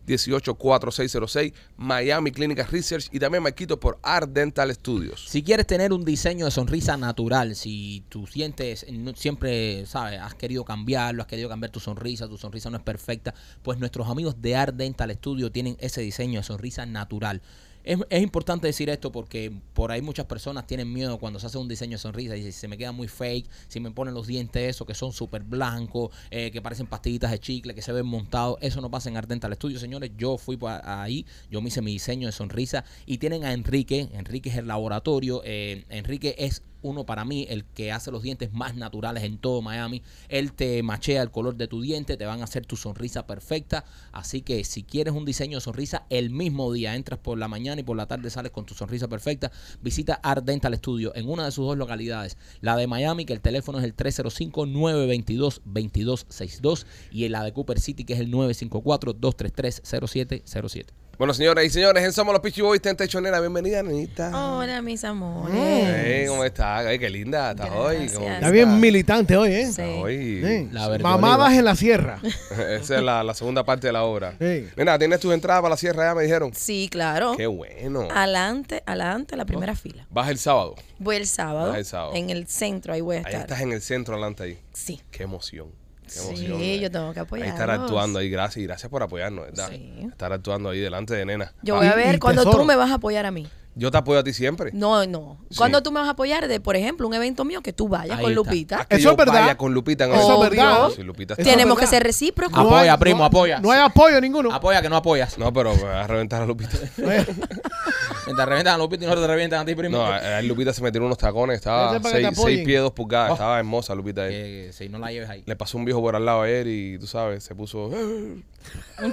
[0.08, 5.26] 786-418-4606, Miami Clinical Research y también Marquito por Art Dental Studios.
[5.28, 10.20] Si quieres tener un diseño de sonrisa natural, si tus dientes no- siempre, ¿sabes?
[10.20, 14.08] Has querido cambiarlo, has querido cambiar tu sonrisa, tu sonrisa no es perfecta, pues nuestros
[14.10, 17.42] amigos de Art Dental Studio tienen ese diseño de sonrisa natural.
[17.84, 21.58] Es, es importante decir esto porque por ahí muchas personas tienen miedo cuando se hace
[21.58, 24.28] un diseño de sonrisa y si se me queda muy fake, si me ponen los
[24.28, 28.06] dientes esos que son súper blancos, eh, que parecen pastillitas de chicle, que se ven
[28.06, 30.12] montados, eso no pasa en Art Dental Studio, señores.
[30.18, 34.50] Yo fui ahí, yo me hice mi diseño de sonrisa y tienen a Enrique, Enrique
[34.50, 38.76] es el laboratorio, eh, Enrique es uno para mí, el que hace los dientes más
[38.76, 40.02] naturales en todo Miami.
[40.30, 43.86] Él te machea el color de tu diente, te van a hacer tu sonrisa perfecta.
[44.12, 47.82] Así que si quieres un diseño de sonrisa, el mismo día entras por la mañana
[47.82, 49.52] y por la tarde sales con tu sonrisa perfecta.
[49.82, 52.38] Visita Art Dental Studio en una de sus dos localidades.
[52.62, 58.14] La de Miami, que el teléfono es el 305-922-2262 y la de Cooper City, que
[58.14, 61.07] es el 954-233-0707.
[61.18, 64.30] Bueno, señoras y señores, en Somos los Peachy Boys, Temptation Nena, bienvenida, nenita.
[64.56, 65.56] Hola, mis amores.
[65.58, 66.86] Hey, ¿Cómo estás?
[66.86, 67.96] Ay, qué linda estás hoy.
[67.96, 68.20] Gracias.
[68.20, 69.64] ¿Cómo Está bien militante hoy, ¿eh?
[69.66, 69.70] Sí.
[69.82, 70.44] estás hoy?
[70.46, 70.70] Sí.
[70.72, 70.96] La.
[71.00, 72.20] Mamadas en la sierra.
[72.52, 74.36] Esa es la, la segunda parte de la obra.
[74.40, 74.68] Sí.
[74.76, 76.14] Nena, ¿tienes tus entradas para la sierra ya?
[76.14, 76.52] Me dijeron.
[76.54, 77.34] Sí, claro.
[77.36, 78.08] Qué bueno.
[78.14, 80.06] Adelante, adelante, la primera fila.
[80.12, 80.76] Vas el sábado.
[81.00, 81.70] Voy el sábado.
[81.70, 82.14] Vas el sábado.
[82.14, 83.42] En el centro, ahí voy a Ahí estar.
[83.42, 84.60] estás en el centro, adelante ahí.
[84.72, 85.02] Sí.
[85.10, 85.70] Qué emoción.
[86.08, 86.62] Qué Sí, emoción.
[86.62, 86.80] eh.
[86.80, 87.48] yo tengo que apoyar.
[87.48, 88.58] estar actuando ahí, gracias.
[88.64, 89.70] Y gracias por apoyarnos, ¿verdad?
[89.70, 90.08] Sí.
[90.10, 91.54] Estar actuando ahí delante de nena.
[91.62, 93.48] Yo Ah, voy a ver cuando tú me vas a apoyar a mí.
[93.78, 94.72] Yo te apoyo a ti siempre.
[94.74, 95.38] No, no.
[95.50, 95.58] Sí.
[95.58, 98.18] Cuando tú me vas a apoyar de, por ejemplo, un evento mío que tú vayas
[98.18, 98.44] Ahí con está.
[98.44, 98.86] Lupita.
[98.86, 99.34] Que Eso yo es verdad.
[99.42, 100.90] vaya con Lupita en Eso el- es verdad.
[100.98, 102.58] Lupita está- Tenemos que ser recíprocos.
[102.58, 103.60] Apoya, hay- primo, apoya.
[103.60, 104.52] No hay apoyo ninguno.
[104.54, 105.38] Apoya que no apoyas.
[105.48, 106.72] No, pero me vas a reventar a Lupita.
[106.98, 109.98] Mientras revientan a Lupita y no te revientan a ti, primo.
[109.98, 111.56] No, a, a Lupita se metió en unos tacones.
[111.58, 112.66] Estaba Vete para que te 6 apoyen.
[112.66, 113.30] pies 2 pulgadas.
[113.32, 113.34] Oh.
[113.34, 114.24] Estaba hermosa Lupita.
[114.24, 114.32] ahí.
[114.32, 115.44] Que si no la lleves ahí.
[115.46, 117.86] Le pasó un viejo por al lado ayer y tú sabes, se puso.
[117.88, 118.44] Un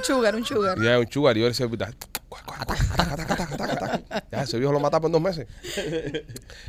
[0.03, 0.79] sugar, un sugar.
[0.79, 1.91] Y ya un chugar y yo le decía, "Lupita,
[4.31, 5.47] Ya, ese viejo lo mataba en dos meses.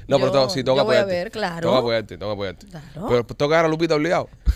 [0.08, 1.24] No, pero tengo- sí, tengo que yo voy a apoyarte.
[1.24, 1.60] ver, claro.
[1.62, 2.68] Tengo que apoyarte, tengo que apoyarte.
[2.68, 3.08] Claro.
[3.10, 4.30] Pero tengo que dar a Lupita obligado.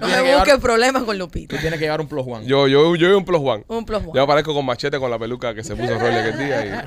[0.00, 1.58] No me busques problemas con Tú Lupita.
[1.60, 2.46] tienes que llevar un plus one.
[2.46, 3.64] Yo, yo, yo un plus one.
[3.68, 4.12] Un plus one.
[4.14, 6.84] Yo aparezco con machete con la peluca que se puso Rolly aquel día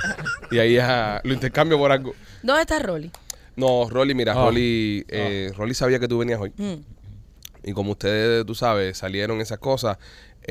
[0.52, 2.13] y, y ahí ya lo intercambio por algo.
[2.44, 3.12] ¿Dónde está Rolly?
[3.56, 4.46] No, Rolly, mira, Ah.
[4.46, 6.52] Rolly, eh, Rolly sabía que tú venías hoy.
[6.58, 6.76] Mm.
[7.63, 9.98] Y como ustedes, tú sabes, salieron esas cosas,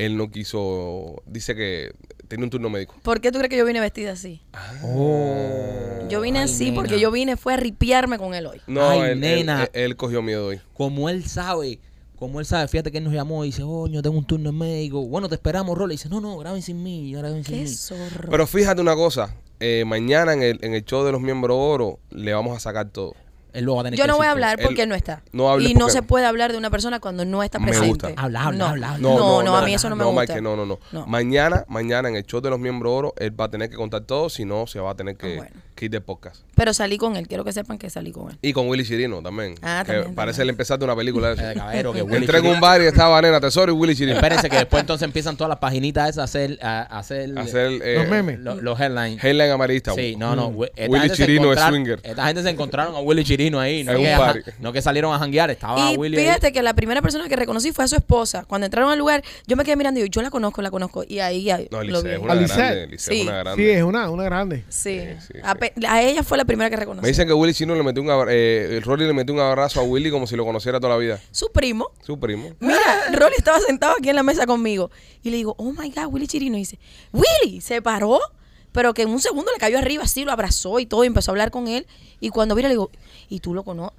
[0.05, 1.91] él no quiso, dice que
[2.27, 2.95] tenía un turno médico.
[3.01, 4.41] ¿Por qué tú crees que yo vine vestida así?
[4.83, 6.07] Oh.
[6.09, 6.75] Yo vine Ay, así nena.
[6.75, 8.61] porque yo vine fue a ripiarme con él hoy.
[8.67, 9.63] No, Ay, él, nena.
[9.63, 10.59] él- él cogió miedo hoy.
[10.73, 11.79] Como él sabe,
[12.17, 14.57] como él sabe, fíjate que él nos llamó y dice, oño, tengo un turno en
[14.57, 15.05] médico.
[15.07, 15.93] Bueno, te esperamos, Rolly.
[15.93, 17.67] Y dice, no, no, graben sin mí, graben sin Qué mí.
[17.67, 18.29] zorro.
[18.29, 21.99] Pero fíjate una cosa, eh, mañana en el, en el show de los miembros oro
[22.09, 23.15] le vamos a sacar todo.
[23.53, 24.95] Él luego va a tener Yo que no voy a decir hablar porque Él- no
[24.95, 25.21] está.
[25.31, 27.67] no hable y no porque- se puede hablar de una persona cuando no está Me
[27.67, 27.87] presente.
[27.89, 28.07] gusta.
[28.15, 28.65] Habla, habla, no.
[28.67, 28.99] habla, habla.
[29.09, 30.21] No, no, a mí eso no me gusta.
[30.21, 31.07] Mike, no, no, no, No.
[31.07, 34.01] Mañana, mañana en el show de los miembros oro, él va a tener que contar
[34.01, 35.51] todo, si no, se va a tener que, Ah, bueno.
[35.75, 36.41] que ir del podcast.
[36.55, 37.27] Pero salí con él.
[37.27, 38.37] Quiero que sepan que salí con él.
[38.41, 39.55] Y con Willy Chirino también.
[39.61, 40.43] Ah, que también, parece también.
[40.43, 41.31] el empezar de una película.
[41.31, 41.41] Eso.
[41.49, 43.95] Eh, caballero, que Willy Entré en Chirino- un bar y estaba Nena Tesoro y Willy
[43.95, 44.15] Chirino.
[44.17, 47.71] Espérense que después entonces empiezan todas las paginitas esas a hacer, a, a hacer, Hacer
[47.81, 48.39] eh, Los memes.
[48.39, 49.23] lo- los headlines.
[49.23, 49.93] Headline amarista.
[49.93, 50.49] Sí, no, no.
[50.65, 51.99] Esta Willy gente se Chirino es swinger.
[52.03, 53.83] Esta gente se encontraron a Willy Chirino ahí.
[53.85, 56.23] No, que, ajá, no que salieron a janguear, estaba Y Willy ahí.
[56.25, 58.43] fíjate que la primera persona que reconocí fue a su esposa.
[58.47, 61.03] Cuando entraron al lugar, yo me quedé mirando y yo, yo la conozco, la conozco.
[61.07, 62.09] Y ahí ya No, lo vi.
[62.11, 62.83] es una grande.
[62.83, 63.21] Alice es Sí.
[63.21, 63.63] una grande.
[63.63, 64.63] Sí, es una, una grande.
[64.67, 64.99] Sí.
[64.99, 67.01] Sí, sí, A, ella fue la primera que reconocí.
[67.03, 69.79] Me dicen que Willy Chirino le metió un abra- eh, Rolly le metió un abrazo
[69.79, 71.19] a Willy como si lo conociera toda la vida.
[71.31, 71.91] Su primo.
[72.05, 72.49] Su primo.
[72.59, 72.77] Mira,
[73.13, 74.91] Rolly estaba sentado aquí en la mesa conmigo.
[75.23, 76.57] Y le digo, oh my God, Willy Chirino.
[76.57, 76.79] Y dice,
[77.13, 78.19] Willy, se paró.
[78.71, 81.31] Pero que en un segundo le cayó arriba, así, lo abrazó y todo, y empezó
[81.31, 81.87] a hablar con él.
[82.19, 82.91] Y cuando mira, le digo,
[83.29, 83.97] ¿y tú lo conoces?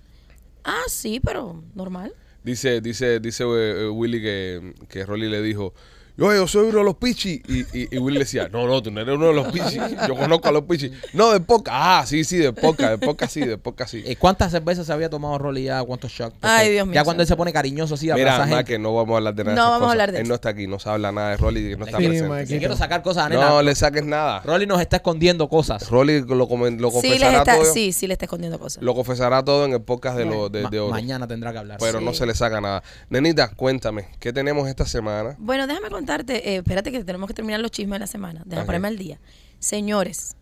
[0.65, 2.15] Ah, sí, pero normal.
[2.45, 5.75] Dice, dice, dice eh, eh, Willy que, que Rolly le dijo,
[6.21, 7.41] yo, yo soy uno de los pichis.
[7.49, 9.81] Y, y, y Willy le decía, no, no, tú no eres uno de los pichis.
[10.07, 10.93] Yo conozco a los pichis.
[11.15, 11.71] No, de poca.
[11.75, 14.03] Ah, sí, sí, de poca, de poca sí, de poca sí.
[14.07, 15.83] Eh, ¿Cuántas cervezas se había tomado Rolly ya?
[15.83, 16.37] ¿Cuántos shots?
[16.43, 18.65] Ay, Dios mío, Ya cuando él se pone cariñoso así, Mira, más gente.
[18.65, 19.55] que no vamos a hablar de nada.
[19.55, 20.29] de No esas vamos a hablar de Él eso.
[20.29, 22.47] no está aquí, no se habla nada de Rolly, que no está Sí, presente.
[22.47, 23.49] Si quiero sacar cosas, nena.
[23.49, 24.41] No le saques nada.
[24.45, 25.89] Rolly nos está escondiendo cosas.
[25.91, 27.73] Rolly lo, comen- lo Sí, les confesará está, todo.
[27.73, 28.83] sí, sí le está escondiendo cosas.
[28.83, 30.91] Lo confesará todo en el podcast de, lo, de, Ma- de oro.
[30.93, 31.79] mañana tendrá que hablar.
[31.81, 32.83] Pero no se le saca nada.
[33.09, 35.35] Nenita, cuéntame, ¿qué tenemos esta semana?
[35.39, 38.42] Bueno, déjame contarte, eh, espérate que tenemos que terminar los chismes de la semana.
[38.44, 38.66] Déjame Ok.
[38.66, 39.20] ponerme al día.
[39.61, 40.35] Señores,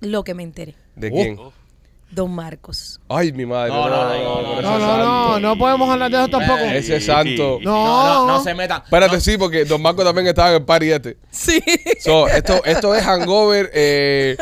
[0.00, 0.74] lo que me enteré.
[0.96, 1.52] ¿De Oh.
[2.14, 3.00] Don Marcos.
[3.08, 3.70] Ay, mi madre.
[3.70, 6.60] No, no, no, no, no, No, no, no, no podemos hablar de eso tampoco.
[6.60, 7.58] Eh, Ese santo.
[7.62, 8.82] No, No, no, no se metan.
[8.84, 11.16] Espérate, sí, porque Don Marco también estaba en el party este.
[11.30, 11.60] Sí.
[12.00, 14.36] So, esto, esto es Hangover eh,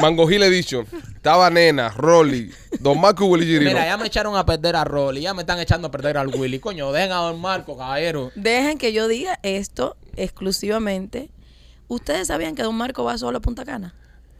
[0.00, 0.86] Mango Hill Edition.
[1.16, 3.70] Estaba Nena, Rolly, Don Marco y Willy Chirino.
[3.70, 6.28] Mira, ya me echaron a perder a Rolly, ya me están echando a perder al
[6.28, 6.58] Willy.
[6.58, 8.30] Coño, dejen a Don Marco, caballero.
[8.34, 11.30] Dejen que yo diga esto exclusivamente.
[11.88, 13.94] ¿Ustedes sabían que Don Marco va solo a Punta Cana?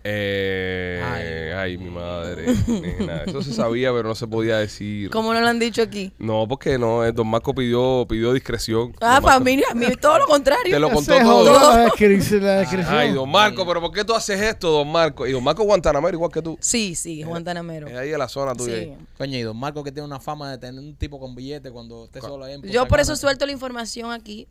[0.07, 1.73] Eh, Ay.
[1.73, 1.79] ay.
[1.79, 2.45] mi madre.
[2.69, 3.23] nena.
[3.27, 5.09] Eso se sabía, pero no se podía decir.
[5.11, 6.13] ¿Cómo no lo han dicho aquí?
[6.19, 7.03] No, porque no.
[7.05, 8.95] eh, Don Marco pidió, pidió discreción.
[9.01, 10.73] Ah, Don para Marco- mí, a mí todo lo contrario.
[10.75, 11.25] Te lo contó todo.
[11.25, 12.45] jodió la descripción.
[12.45, 12.95] La descripción.
[12.95, 15.27] Ay, Don Marco, pero ¿por qué tú haces esto, Don Marco?
[15.27, 16.59] Y Don Marco Guantanamero igual que tú.
[16.61, 17.87] Sí, sí, Guantanamero.
[17.89, 18.75] Es ahí en la zona tuya.
[18.79, 18.93] Sí.
[19.17, 22.05] Coño, y Don Marco que tiene una fama de tener un tipo con billete cuando
[22.05, 24.47] esté solo ahí en Yo por eso suelto la información aquí.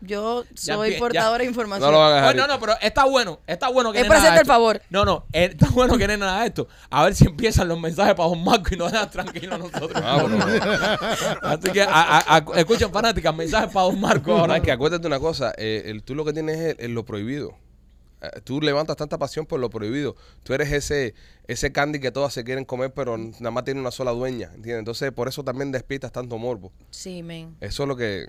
[0.00, 1.92] Yo soy ya- portadora de No información.
[1.92, 2.36] lo van a dejar.
[2.36, 4.82] No, no, pero está bueno, está bueno que Es para haga hacerte el favor.
[4.90, 6.68] No, no, eh, está bueno que nena haga esto.
[6.90, 9.92] A ver si empiezan los mensajes para Don Marco y nos dejan tranquilos a nosotros.
[9.94, 10.46] Ah, bueno, no.
[11.42, 15.06] Así que a- a- a- escuchen fanáticas, mensajes para Don Marco Ahora es que acuérdate
[15.06, 17.54] una cosa, eh, el- tú lo que tienes es, es lo prohibido.
[18.20, 20.16] Eh, tú levantas tanta pasión por lo prohibido.
[20.42, 21.14] Tú eres ese
[21.46, 24.80] ese candy que todas se quieren comer, pero nada más tiene una sola dueña, ¿entiendes?
[24.80, 26.72] Entonces, por eso también despiertas tanto morbo.
[26.90, 27.56] Sí, men.
[27.60, 28.26] Eso es lo que,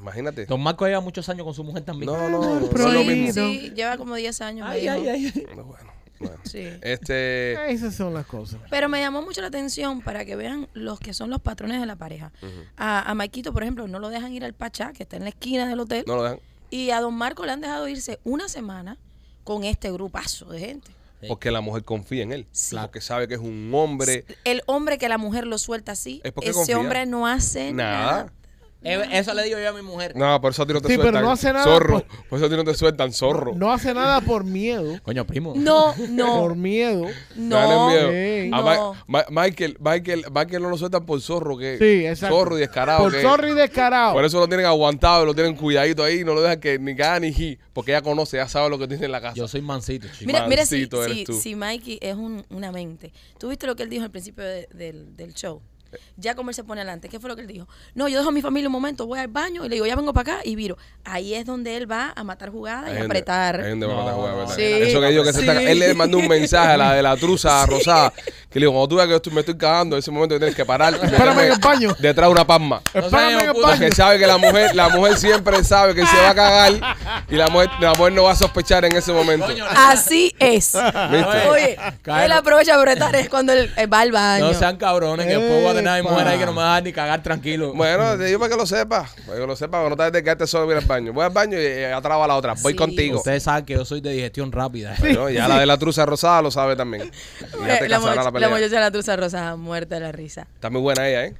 [0.00, 0.46] imagínate.
[0.46, 2.12] Don Marco lleva muchos años con su mujer también.
[2.12, 4.68] No, no, no, Sí, lleva como 10 años.
[4.70, 5.46] Ay, ay, ay.
[5.56, 6.36] No, Bueno, bueno.
[6.44, 6.66] Sí.
[6.82, 8.60] Este, Esas son las cosas.
[8.70, 11.86] Pero me llamó mucho la atención para que vean los que son los patrones de
[11.86, 12.32] la pareja.
[12.76, 15.28] A, a Maikito, por ejemplo, no lo dejan ir al Pachá, que está en la
[15.30, 16.04] esquina del hotel.
[16.06, 16.40] no lo dejan.
[16.70, 18.96] Y a Don Marco le han dejado irse una semana
[19.44, 20.90] con este grupazo de gente.
[21.20, 21.28] Sí.
[21.28, 22.46] Porque la mujer confía en él.
[22.50, 22.76] Sí.
[22.78, 24.24] Porque sabe que es un hombre.
[24.44, 26.78] El hombre que la mujer lo suelta así, Es porque ese confía.
[26.78, 27.98] hombre no hace Nada.
[28.00, 28.32] nada.
[28.88, 30.14] Eh, Eso le digo yo a mi mujer.
[30.14, 31.22] No, por eso a ti no te Sí, pero sueltan.
[31.24, 31.92] no hace nada Zorro.
[32.00, 33.52] por- Por eso a ti no te sueltan, zorro.
[33.56, 35.00] No hace nada por miedo.
[35.02, 35.54] Coño, primo.
[35.56, 37.06] No, no, Por miedo.
[37.34, 37.88] Dale no.
[37.88, 38.10] miedo.
[38.10, 38.50] Sí.
[38.52, 38.94] A No.
[39.06, 42.36] Ma- Ma- Michael, Michael, Michael no lo sueltan por zorro, que Sí, exacto.
[42.36, 43.02] zorro y descarado.
[43.02, 44.12] Por que- zorro y descarado.
[44.12, 47.18] Por eso lo tienen aguantado, lo tienen cuidadito ahí, no lo dejan que ni caga
[47.20, 49.34] ni ji, porque ella conoce, ya sabe lo que tiene en la casa.
[49.34, 50.26] Yo soy mansito, chico.
[50.26, 51.32] Mira, mira si, eres si, tú.
[51.32, 53.12] si Mikey es un- una mente.
[53.38, 55.60] ¿Tú viste lo que él dijo al principio de- del, del show?
[56.16, 57.68] Ya como él se pone adelante, ¿qué fue lo que él dijo?
[57.94, 59.96] No, yo dejo a mi familia un momento, voy al baño y le digo, ya
[59.96, 60.76] vengo para acá y viro.
[61.04, 63.60] Ahí es donde él va a matar jugadas y a apretar.
[63.60, 64.62] ahí donde va a matar jugadas, sí.
[64.62, 65.48] Eso que digo que se Sí.
[65.48, 68.12] está- Él le mandó un mensaje a la de la truza rosada,
[68.50, 70.38] que le digo, cuando tú veas que yo estoy- me estoy cagando, en ese momento
[70.38, 71.96] tienes que parar Espérame en el baño.
[71.98, 72.80] detrás de una palma.
[72.94, 73.62] Espérame en el baño.
[73.62, 76.72] Porque sabe que la mujer, la mujer siempre sabe que se va a cagar
[77.28, 79.46] y la mujer, la mujer no va a sospechar en ese momento.
[79.76, 80.72] Así es.
[81.10, 81.48] ¿Viste?
[81.48, 81.76] Oye,
[82.24, 84.46] él aprovecha a apretar es cuando él, él va al baño.
[84.46, 86.58] No sean cabrones, que después voy a tener a mi mujer ahí que no me
[86.58, 87.72] va a dejar ni cagar tranquilo.
[87.74, 90.22] Bueno, te digo para que lo sepa, para que lo sepa, para no te de
[90.22, 91.12] quedarte solo ir al baño.
[91.12, 92.76] Voy al baño y eh, atrás va la otra, voy Sí.
[92.78, 93.18] contigo.
[93.18, 94.94] Ustedes saben que yo soy de digestión rápida.
[94.98, 97.10] Bueno, ya la de la truza rosada lo sabe también.
[97.62, 98.48] Y ya te la, casará moch- la la pelea.
[98.48, 100.46] muchacha de la truza rosa muerta de la risa.
[100.54, 101.34] Está muy buena ella, ¿eh?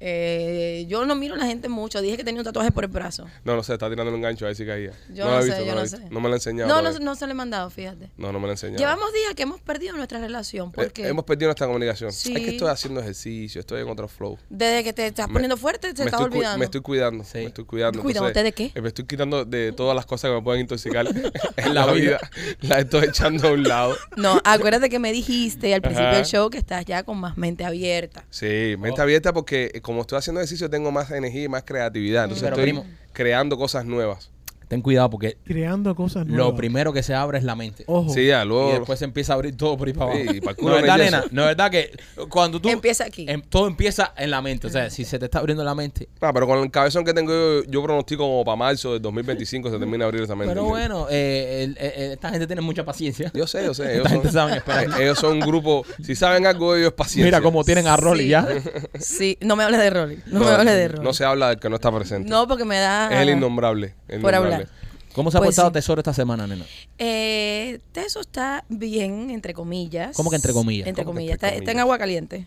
[0.00, 2.00] Eh, yo no miro a la gente mucho.
[2.02, 3.26] Dije que tenía un tatuaje por el brazo.
[3.44, 4.92] No, no sé, está tirando un gancho a ver si caía.
[5.12, 5.96] Yo no he sé, visto, yo no, visto.
[5.96, 6.08] sé.
[6.10, 6.68] No me la he enseñado.
[6.68, 7.04] No, no, todavía.
[7.04, 8.10] no se le he mandado, fíjate.
[8.16, 8.78] No, no me la he enseñado.
[8.78, 12.12] Llevamos días que hemos perdido nuestra relación Eh, porque hemos perdido nuestra comunicación.
[12.12, 12.34] Sí.
[12.34, 14.38] Es que estoy haciendo ejercicio, estoy en otro flow.
[14.50, 16.58] desde que te estás Me- poniendo fuerte te me, estás olvidando.
[16.58, 17.38] me estoy cuidando, Sí.
[17.38, 18.02] me estoy cuidando.
[18.02, 18.72] ¿Cuidándote de qué?
[18.74, 21.06] eh, Me estoy quitando de todas las cosas que me pueden intoxicar
[21.56, 22.18] en la vida.
[22.60, 23.96] Las estoy echando a un lado.
[24.16, 26.16] No, acuérdate que me dijiste al principio Ajá.
[26.18, 28.24] del show que estás ya con más mente abierta.
[28.30, 28.78] Sí, Oh.
[28.78, 32.24] mente abierta porque eh, como estoy haciendo ejercicio tengo más energía y más creatividad.
[32.24, 32.84] Entonces Pero, estoy primo.
[33.12, 34.32] creando cosas nuevas.
[34.68, 36.46] Ten cuidado porque Creando cosas nuevas.
[36.50, 37.84] lo primero que se abre es la mente.
[37.86, 38.12] Ojo.
[38.12, 38.72] Sí, ya, Y luego...
[38.72, 40.24] después se empieza a abrir todo por ahí para abajo.
[40.30, 41.24] Sí, y para el culo no es verdad, nena.
[41.30, 41.90] No es verdad que
[42.28, 42.68] cuando tú.
[42.68, 43.26] Empieza aquí.
[43.28, 44.66] em- todo empieza en la mente.
[44.66, 46.08] O sea, si se te está abriendo la mente.
[46.20, 49.70] Ah, pero con el cabezón que tengo yo, yo pronostico como para marzo del 2025
[49.70, 50.52] se termina de abrir esa mente.
[50.52, 53.30] Pero bueno, eh, el- eh, eh, esta gente tiene mucha paciencia.
[53.34, 53.84] Yo sé, yo sé.
[53.94, 54.84] Ellos Esta son, gente sabe esperar.
[55.00, 55.84] eh, ellos son un grupo...
[56.02, 57.24] Si saben algo, ellos es paciencia.
[57.26, 58.28] Mira cómo tienen a Rolly Sí.
[58.30, 58.48] ya.
[58.98, 60.18] Sí, no me hables de Rolly.
[60.26, 61.04] No, me hables de Rolly.
[61.04, 62.28] No se habla del que no está presente.
[62.28, 63.08] No, porque me da.
[63.12, 63.94] Es el innombrable.
[64.08, 64.46] el Por innombrable.
[64.46, 64.55] hablar.
[65.14, 65.72] ¿Cómo se ha Pues portado sí.
[65.74, 66.64] Tesoro esta semana, nena?
[66.98, 70.14] Eh, eso está bien, entre comillas.
[70.14, 70.86] ¿Cómo que entre comillas?
[70.86, 71.34] Entre ¿Cómo que comillas.
[71.34, 72.46] entre Está, está en agua caliente.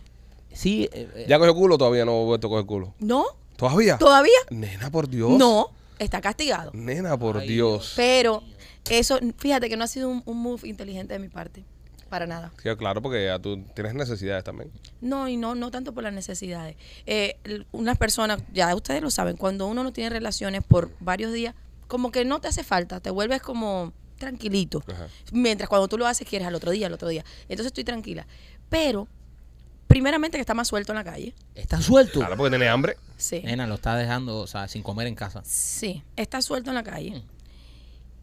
[0.52, 0.88] Sí.
[0.92, 2.94] eh, eh, ¿Ya cogió culo todavía no he vuelto a coger culo?
[3.00, 3.24] ¿No?
[3.56, 3.98] ¿Todavía?
[3.98, 4.38] ¿Todavía?
[4.50, 5.30] Nena, por Dios.
[5.32, 5.68] No.
[5.98, 6.70] Está castigado.
[6.72, 7.92] Nena, por Ay, Dios.
[7.96, 8.42] Pero
[8.88, 11.64] eso, fíjate que no ha sido un, un move inteligente de mi parte.
[12.08, 12.50] Para nada.
[12.60, 14.70] Sí, claro, porque ya tú tienes necesidades también.
[15.00, 16.76] No, y no, no tanto por las necesidades.
[17.06, 17.36] Eh,
[17.70, 21.54] unas personas, ya ustedes lo saben, cuando uno no tiene relaciones por varios días,
[21.90, 24.82] como que no te hace falta, te vuelves como tranquilito.
[24.86, 25.08] Ajá.
[25.32, 27.24] Mientras cuando tú lo haces quieres al otro día, al otro día.
[27.42, 28.26] Entonces estoy tranquila.
[28.68, 29.08] Pero,
[29.88, 31.34] primeramente que está más suelto en la calle.
[31.56, 32.20] está suelto.
[32.20, 32.96] Claro, porque tiene hambre.
[33.16, 33.42] Sí.
[33.42, 35.42] Nena, lo está dejando, o sea, sin comer en casa.
[35.44, 37.10] Sí, está suelto en la calle.
[37.10, 37.22] Mm.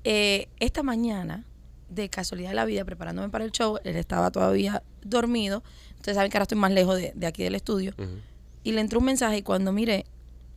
[0.06, 1.44] Eh, esta mañana,
[1.90, 5.62] de casualidad de la vida, preparándome para el show, él estaba todavía dormido.
[5.98, 7.94] Ustedes saben que ahora estoy más lejos de, de aquí del estudio.
[8.64, 10.06] Y le entró un mensaje y cuando miré,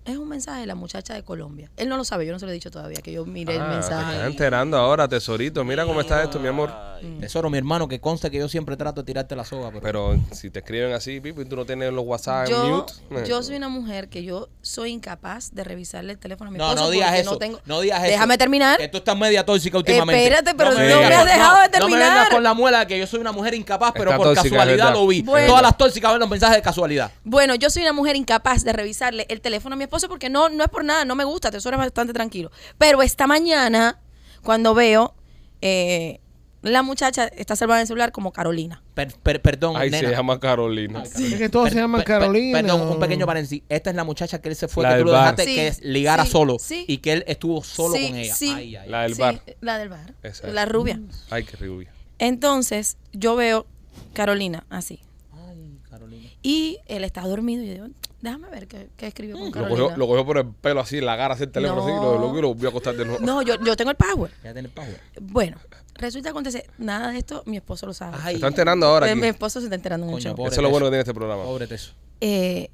[0.04, 1.70] es un mensaje de la muchacha de Colombia.
[1.76, 3.60] Él no lo sabe, yo no se lo he dicho todavía, que yo miré el
[3.60, 4.12] Ah, Te mensaje.
[4.14, 5.62] estás enterando ahora, tesorito.
[5.64, 6.70] Mira cómo está esto, mi amor.
[6.72, 7.18] Ay.
[7.20, 9.80] Tesoro, mi hermano, que conste que yo siempre trato de tirarte la soga, pero,
[10.12, 12.92] Pero si te escriben así, Pipo, y tú no tienes los WhatsApp en Yo, mute.
[13.22, 13.24] eh.
[13.28, 16.68] yo soy una mujer que yo soy incapaz de revisarle el teléfono a mi No,
[16.68, 17.30] esposo no digas porque eso.
[17.32, 18.10] no tengo- No digas eso.
[18.12, 18.78] Déjame terminar.
[18.78, 20.22] Que tú estás media tóxica últimamente.
[20.22, 22.12] Espérate, pero no me has dejado de No me terminar.
[22.12, 24.92] vengas con la muela que yo soy una mujer incapaz, pero Está por tóxica, casualidad
[24.92, 25.22] lo vi.
[25.22, 25.48] Bueno.
[25.48, 27.10] Todas las tóxicas ven los mensajes de casualidad.
[27.24, 30.48] Bueno, yo soy una mujer incapaz de revisarle el teléfono a mi esposo porque no,
[30.48, 32.50] no es por nada, no me gusta, tesoro es bastante tranquilo.
[32.78, 33.98] Pero esta mañana,
[34.42, 35.14] cuando veo,
[35.62, 36.20] eh,
[36.62, 38.82] la muchacha está salvada en el celular como Carolina.
[38.94, 40.08] Per- per- perdón, Ahí nena.
[40.10, 41.02] se llama Carolina.
[41.04, 42.60] Es que todos Per- se llaman per- per- Carolina.
[42.60, 43.62] Perdón, un pequeño paréntesis.
[43.68, 45.36] Esta es la muchacha que él se fue, La que tú lo bar.
[45.36, 46.84] dejaste Sí, que ligara sí, solo sí.
[46.86, 48.34] y que él estuvo solo Sí, con ella.
[48.34, 48.52] sí.
[48.54, 49.42] Ay, ay, La del Sí, bar.
[49.60, 50.14] La del bar.
[50.22, 50.52] Esa es.
[50.54, 51.00] La rubia.
[51.30, 51.90] Ay, qué rubia.
[52.18, 53.66] Entonces, yo veo
[54.12, 55.00] Carolina así.
[55.32, 56.28] ay, Carolina.
[56.42, 57.86] Y él está dormido y yo digo,
[58.20, 59.80] déjame ver qué, qué escribió con Lo Carolina.
[59.84, 62.02] cogió, lo cogió por el pelo así, la agarra así el teléfono así, No.
[62.02, 63.24] lo, lo, lo volvió a acostar de nuevo.
[63.24, 64.30] No, yo, yo tengo el power.
[64.44, 65.00] Ya tiene el power.
[65.20, 65.56] Bueno,
[66.00, 68.16] resulta que acontece, nada de esto, mi esposo lo sabe.
[68.20, 69.20] Ay, Se está enterando ahora Eh, aquí.
[69.20, 70.34] mi esposo se está enterando Coño, mucho.
[70.34, 71.44] pobre Eso es lo bueno que tiene este programa.
[71.44, 71.92] Pobre Teso.
[72.20, 72.70] eh,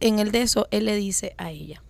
[0.00, 1.82] en el de eso, él le dice a ella,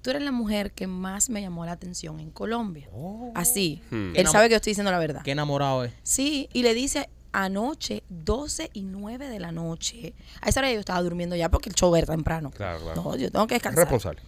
[0.00, 2.88] tú eres la mujer que más me llamó la atención en Colombia.
[3.34, 3.82] Así.
[3.90, 4.12] Hmm.
[4.16, 5.22] Él sabe que yo estoy diciendo la verdad.
[5.22, 5.92] Qué enamorado es.
[6.02, 10.14] Sí, y le dice anoche, 12 y 9 de la noche.
[10.40, 12.50] A esa hora yo estaba durmiendo ya porque el show era temprano.
[12.50, 13.02] Claro, claro.
[13.02, 13.84] No, yo tengo que Es descansar.
[13.84, 14.20] responsable.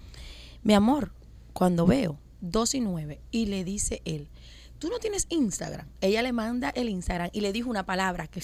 [0.63, 1.13] Mi amor,
[1.55, 4.29] cuando veo 2 y 9 y le dice él,
[4.79, 5.87] tú no tienes Instagram.
[6.01, 8.43] Ella le manda el Instagram y le dijo una palabra que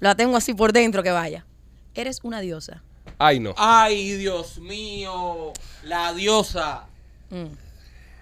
[0.00, 1.46] la tengo así por dentro que vaya.
[1.94, 2.82] Eres una diosa.
[3.18, 3.54] Ay, no.
[3.56, 5.52] Ay, Dios mío.
[5.84, 6.86] La diosa.
[7.30, 7.46] Mm.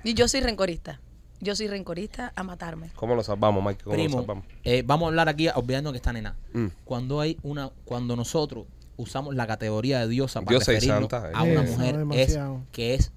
[0.04, 1.00] Y yo soy rencorista.
[1.40, 2.90] Yo soy rencorista a matarme.
[2.94, 3.84] ¿Cómo lo salvamos, Mike?
[3.84, 4.44] ¿Cómo lo salvamos?
[4.62, 6.36] eh, vamos a hablar aquí olvidando que está nena.
[6.52, 6.66] Mm.
[6.84, 11.38] Cuando hay una, cuando nosotros usamos la categoría de diosa para Diosa y referirnos santa,
[11.38, 11.52] a eh.
[11.52, 12.38] una Eso, mujer es
[12.70, 13.12] que es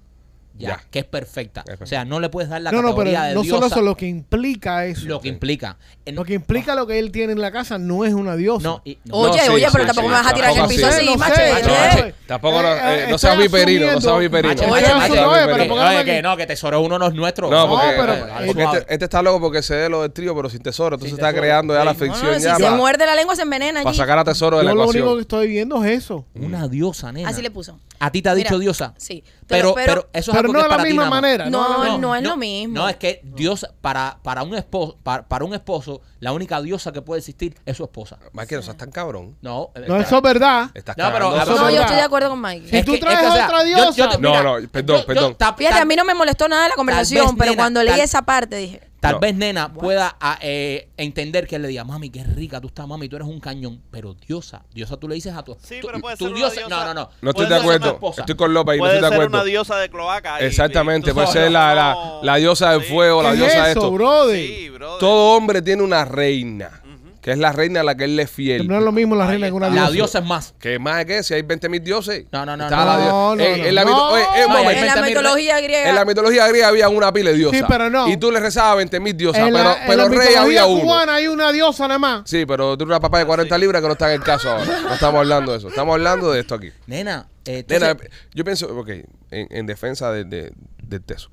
[0.58, 0.82] ya, Ya.
[0.90, 1.64] que es perfecta.
[1.80, 3.66] O sea, no le puedes dar la no, no, pero categoría de no diosa solo
[3.68, 5.06] eso, lo que implica eso.
[5.06, 5.76] lo que implica.
[6.04, 8.62] Eh, Lo que implica lo que él tiene en la casa no es una diosa.
[8.68, 9.14] no, y- no.
[9.16, 11.06] Oye, sí, oye, sí, pero sí, tampoco me vas a tirar en el piso así.
[11.06, 11.16] sé.
[11.16, 14.54] Mache, tampoco no, Eh, eh, no seas viperino, no seas viperino.
[14.54, 14.94] Macho, Oye, macho,
[15.30, 17.50] macho, macho, que- no, que tesoro uno no es nuestro.
[17.50, 20.60] No, porque, eh, este, este está loco porque se dé lo del trío, pero sin
[20.62, 20.96] tesoro.
[20.96, 23.96] Entonces está creando ya la ficción si se para muerde la lengua se envenena allí.
[23.96, 25.20] sacar a tesoro de la Yo lo único que ecuación.
[25.20, 26.24] estoy viendo es eso.
[26.34, 27.28] Una diosa, nena.
[27.28, 27.78] Así le puso.
[28.00, 28.94] A ti te ha dicho diosa.
[28.96, 29.22] Sí.
[29.48, 31.02] Pero, Pero, pero, eso es Pero algo no que de es la para ti misma
[31.04, 31.22] nada más.
[31.22, 31.50] manera.
[31.50, 32.74] No, la no, misma- es lo mismo.
[32.74, 36.92] No, es que Dios, para, para un esposo, para, para un esposo, la única diosa
[36.92, 38.18] que puede existir es su esposa.
[38.34, 39.36] Mike, no seas tan cabrón.
[39.40, 40.70] No, No, eso es verdad.
[40.74, 41.54] Estás No, pero- cagando.
[41.56, 42.68] No, yo estoy de acuerdo con Mike.
[42.68, 44.08] Si Es tú que- traes es que, o sea, otra yo- yo diosa.
[44.10, 45.34] te- No, mira, no, perdón, yo- yo- perdón.
[45.36, 47.92] ta- Fíjate, a mí no me molestó nada la conversación, vez, pero nena, cuando leí
[47.92, 49.20] tal- esa parte dije, Tal No.
[49.20, 52.84] vez nena pueda a, eh, entender que él le diga, mami, qué rica tú estás,
[52.88, 53.80] mami, tú eres un cañón.
[53.92, 56.54] Pero diosa, diosa tú le dices a tu Sí, pero puede tu ser una diosa-
[56.62, 57.10] diosa- No, no, no.
[57.22, 58.14] No estoy Puede de ser acuerdo.
[58.18, 59.36] Estoy con López ahí, no Puede estoy de ser acuerdo.
[59.36, 60.42] una diosa de cloaca.
[60.42, 62.88] y- Exactamente, y puede sabes, ser la, la, no- la diosa del Sí.
[62.92, 63.90] fuego, la ¿Qué diosa es de esto.
[63.92, 64.36] brother?
[64.46, 64.98] Sí, brother.
[64.98, 66.82] Todo hombre tiene una reina,
[67.20, 68.68] que es la reina a la que él le es fiel.
[68.68, 69.74] No es lo mismo la reina que una está.
[69.76, 69.94] La diosa.
[69.94, 70.54] diosa es más.
[70.60, 71.22] ¿Qué más de qué?
[71.22, 72.26] Si hay 20 mil dioses.
[72.30, 72.84] No, no, no, Está no.
[72.86, 73.12] la diosa.
[73.12, 73.64] No, no, Eh, no.
[73.66, 74.42] en la oye, eh.
[74.44, 74.48] En
[74.86, 75.88] la 20.000 mitología griega.
[75.88, 77.58] En la mitología griega había una pila de diosas.
[77.58, 78.08] Sí, pero no.
[78.08, 79.40] Y tú le rezabas a 20 mil diosas.
[79.46, 80.82] En pero la, en pero la rey mitología había uno.
[80.82, 82.22] cubana hay una diosa nada más.
[82.24, 84.50] Sí, pero tú eres una papá de 40 libras que no está en el caso
[84.50, 84.64] ahora.
[84.82, 85.68] No estamos hablando de eso.
[85.68, 86.70] Estamos hablando de esto aquí.
[86.86, 87.96] Nena, eh, Nena,
[88.34, 89.06] yo pienso, ok, en,
[89.50, 90.52] en defensa de, de-
[90.82, 91.30] del teso.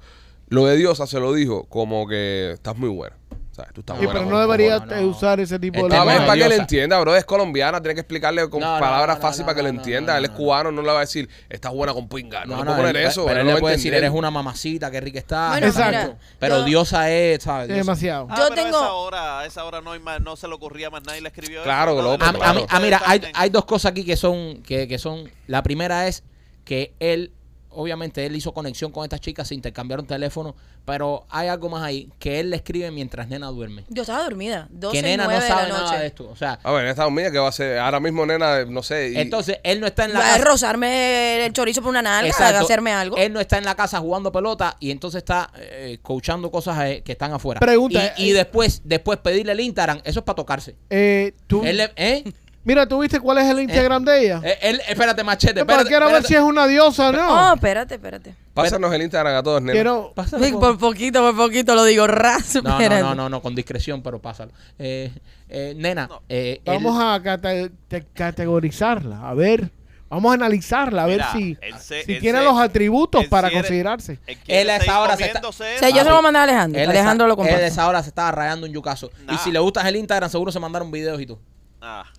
[0.47, 3.15] Lo de Diosa se lo dijo como que estás muy buena.
[3.55, 3.71] ¿Sabes?
[3.73, 4.19] Tú estás Sí, buena.
[4.19, 4.95] pero con- no debería no, no.
[4.95, 6.61] eh, usar ese tipo de No, tema es de para que diosa.
[6.61, 7.15] entienda, bro.
[7.15, 9.71] Es colombiana, tiene que explicarle con No, no, palabras no, fáciles no, para que no,
[9.71, 10.11] no, entienda.
[10.11, 10.37] no, él es no.
[10.37, 12.43] cubano, no le va a decir, estás buena con pinga.
[12.43, 13.25] No, No, le puede poner él- eso.
[13.25, 14.09] pero él él no le va a puede decir, entender.
[14.11, 15.23] eres una mamacita, qué rica.
[15.51, 15.89] Bueno, Exacto.
[15.91, 17.61] mira, Pero yo- diosa es, ¿sabes?
[17.63, 17.77] Es Diosa.
[17.83, 18.27] demasiado.
[18.29, 20.49] Ah, Yo pero tengo- A esa hora, a esa hora no, hay más, no se
[20.49, 22.01] le ocurría más nadie le escribió Claro, eso.
[22.01, 22.67] López, A, Brother, a mí- claro.
[22.77, 26.23] ah, mira, hay, hay dos cosas aquí que son, que, que son, la primera es
[26.65, 27.31] que él,
[27.75, 30.55] obviamente él hizo conexión con estas chicas, se intercambiaron teléfono,
[30.85, 33.83] pero hay algo más ahí, que él le escribe mientras nena duerme.
[33.89, 34.67] Yo estaba dormida.
[34.71, 35.99] 12 que nena no 9 de sabe nada noche.
[35.99, 36.29] de esto.
[36.29, 37.77] O sea, A ver, en Estados Unidos, ¿qué va a hacer?
[37.79, 39.11] Ahora mismo, nena, no sé.
[39.11, 40.45] y- entonces él no está en la Va a casa.
[40.45, 42.63] rozarme el chorizo por una nalga, Exacto.
[42.63, 43.17] hacerme algo.
[43.17, 47.01] Él no está en la casa jugando pelota y entonces está eh, coachando cosas eh,
[47.03, 47.59] que están afuera.
[47.59, 50.75] Pregunta, Y, y eh, después, después pedirle el Instagram, eso es para tocarse.
[50.89, 52.23] Eh, tú, Él, le- ¿eh?
[52.65, 54.41] Mira, ¿tú viste cuál es el Instagram de ella?
[54.43, 55.61] Eh, él, espérate, machete.
[55.61, 56.27] No, pero espérate, quiero ver espérate.
[56.27, 57.53] si es una diosa o Oh, no.
[57.53, 58.35] espérate, espérate.
[58.53, 59.71] Pásanos el Instagram a todos, nena.
[59.73, 60.11] Quiero...
[60.13, 62.55] Pásalo, por- Por poquito, por poquito lo digo ras.
[62.55, 63.01] No, no, espérate.
[63.01, 64.51] no, no, no, con discreción, pero pásalo.
[64.79, 65.11] Eh,
[65.49, 66.21] eh, nena, No.
[66.27, 69.69] eh, él- Vamos a cate- te- categorizarla, a ver.
[70.07, 73.29] Vamos a analizarla, a ver si, él se- si él tiene se- los atributos él
[73.29, 74.19] para quiere- considerarse.
[74.27, 76.19] Él quiere Él a esa seguir hora se está- O sea, yo se lo voy
[76.19, 76.79] a mandar a Alejandro.
[76.81, 77.63] él Alejandro esa- lo Él comparte.
[77.63, 79.09] a esa hora se estaba rayando un yucazo.
[79.23, 79.37] Y Nah.
[79.39, 81.39] si le gustas el Instagram, seguro se mandaron videos y todo.
[81.81, 82.14] Ah, eh,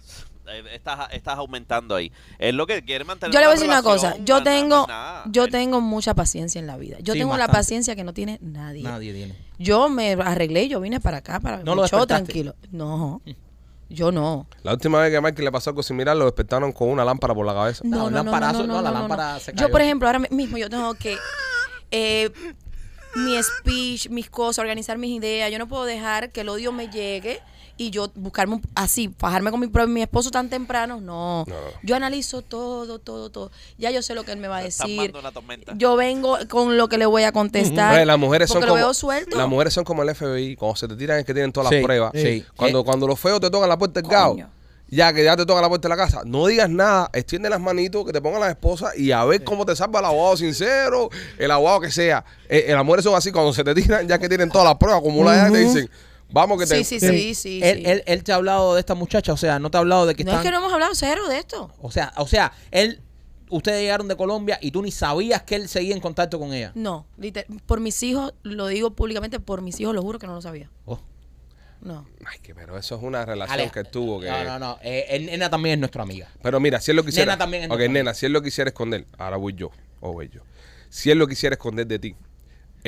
[0.72, 2.12] estás, estás aumentando ahí.
[2.38, 4.16] Es lo que quiere mantener Yo le voy a decir una cosa.
[4.24, 5.24] Yo tengo, nada.
[5.26, 6.98] yo tengo mucha paciencia en la vida.
[7.00, 8.82] Yo Sí, tengo la paciencia que no tiene nadie.
[8.82, 9.34] Nadie tiene.
[9.58, 12.54] Yo me arreglé y yo vine para acá para No lo show tranquilo.
[12.70, 13.20] No,
[13.88, 14.46] yo no.
[14.62, 17.34] La última vez que a Mike le pasó algo similar, lo despertaron con una lámpara
[17.34, 17.82] por la cabeza.
[17.84, 19.40] No, no, un no, no, no, la lámpara no.
[19.40, 19.70] se Yo, cayó.
[19.70, 21.16] por ejemplo, ahora mismo yo tengo que
[21.90, 22.30] eh,
[23.14, 25.50] mi speech, mis cosas, organizar mis ideas.
[25.50, 27.40] Yo no puedo dejar que el odio me llegue
[27.78, 31.00] y yo buscarme un- así, fajarme con mi, mi esposo tan temprano.
[31.00, 31.44] No.
[31.82, 33.50] Yo analizo todo, todo, todo.
[33.78, 35.12] Ya yo sé lo que él me va a decir.
[35.76, 37.94] Yo vengo con lo que le voy a contestar.
[37.94, 39.36] Oye, las mujeres son como lo veo suelto.
[39.36, 41.76] las mujeres son como el FBI, cuando se te tiran es que tienen todas Sí,
[41.76, 42.12] las pruebas.
[42.14, 42.44] sí.
[42.56, 44.36] Cuando Eh, cuando los feos te tocan la puerta del gao,
[44.88, 47.60] ya que ya te tocan la puerta de la casa, no digas nada, extiende las
[47.60, 51.10] manitos, que te pongan las esposas y a ver cómo te salva el abogado sincero,
[51.38, 52.24] el abogado que sea.
[52.48, 54.76] Eh, eh, las mujeres son así cuando se te tiran, ya que tienen todas las
[54.76, 55.90] pruebas acumuladas, te dicen,
[56.30, 57.60] vamos que te Sí, sí, sí, sí.
[57.62, 57.82] él, sí.
[57.86, 60.14] él, él te ha hablado de esta muchacha, o sea, no te ha hablado de
[60.14, 60.44] que no están...
[60.44, 61.72] es que no hemos hablado cero de esto.
[61.80, 63.00] O sea, o sea, él,
[63.50, 66.72] ustedes llegaron de Colombia y tú ni sabías que él seguía en contacto con ella.
[66.74, 67.06] No,
[67.66, 70.70] por mis hijos, lo digo públicamente, por mis hijos lo juro que no lo sabía.
[70.84, 70.98] Oh.
[71.82, 72.06] No.
[72.24, 74.78] Ay, que pero eso es una relación Ale- que tuvo que No, no, no.
[74.82, 76.28] Eh, el nena también es nuestra amiga.
[76.42, 77.32] Pero mira, si él lo quisiera.
[77.32, 79.70] Nena también es Ok, nena, si él lo quisiera esconder, ahora voy yo,
[80.00, 80.40] o voy yo.
[80.88, 82.16] Si él lo quisiera esconder de ti,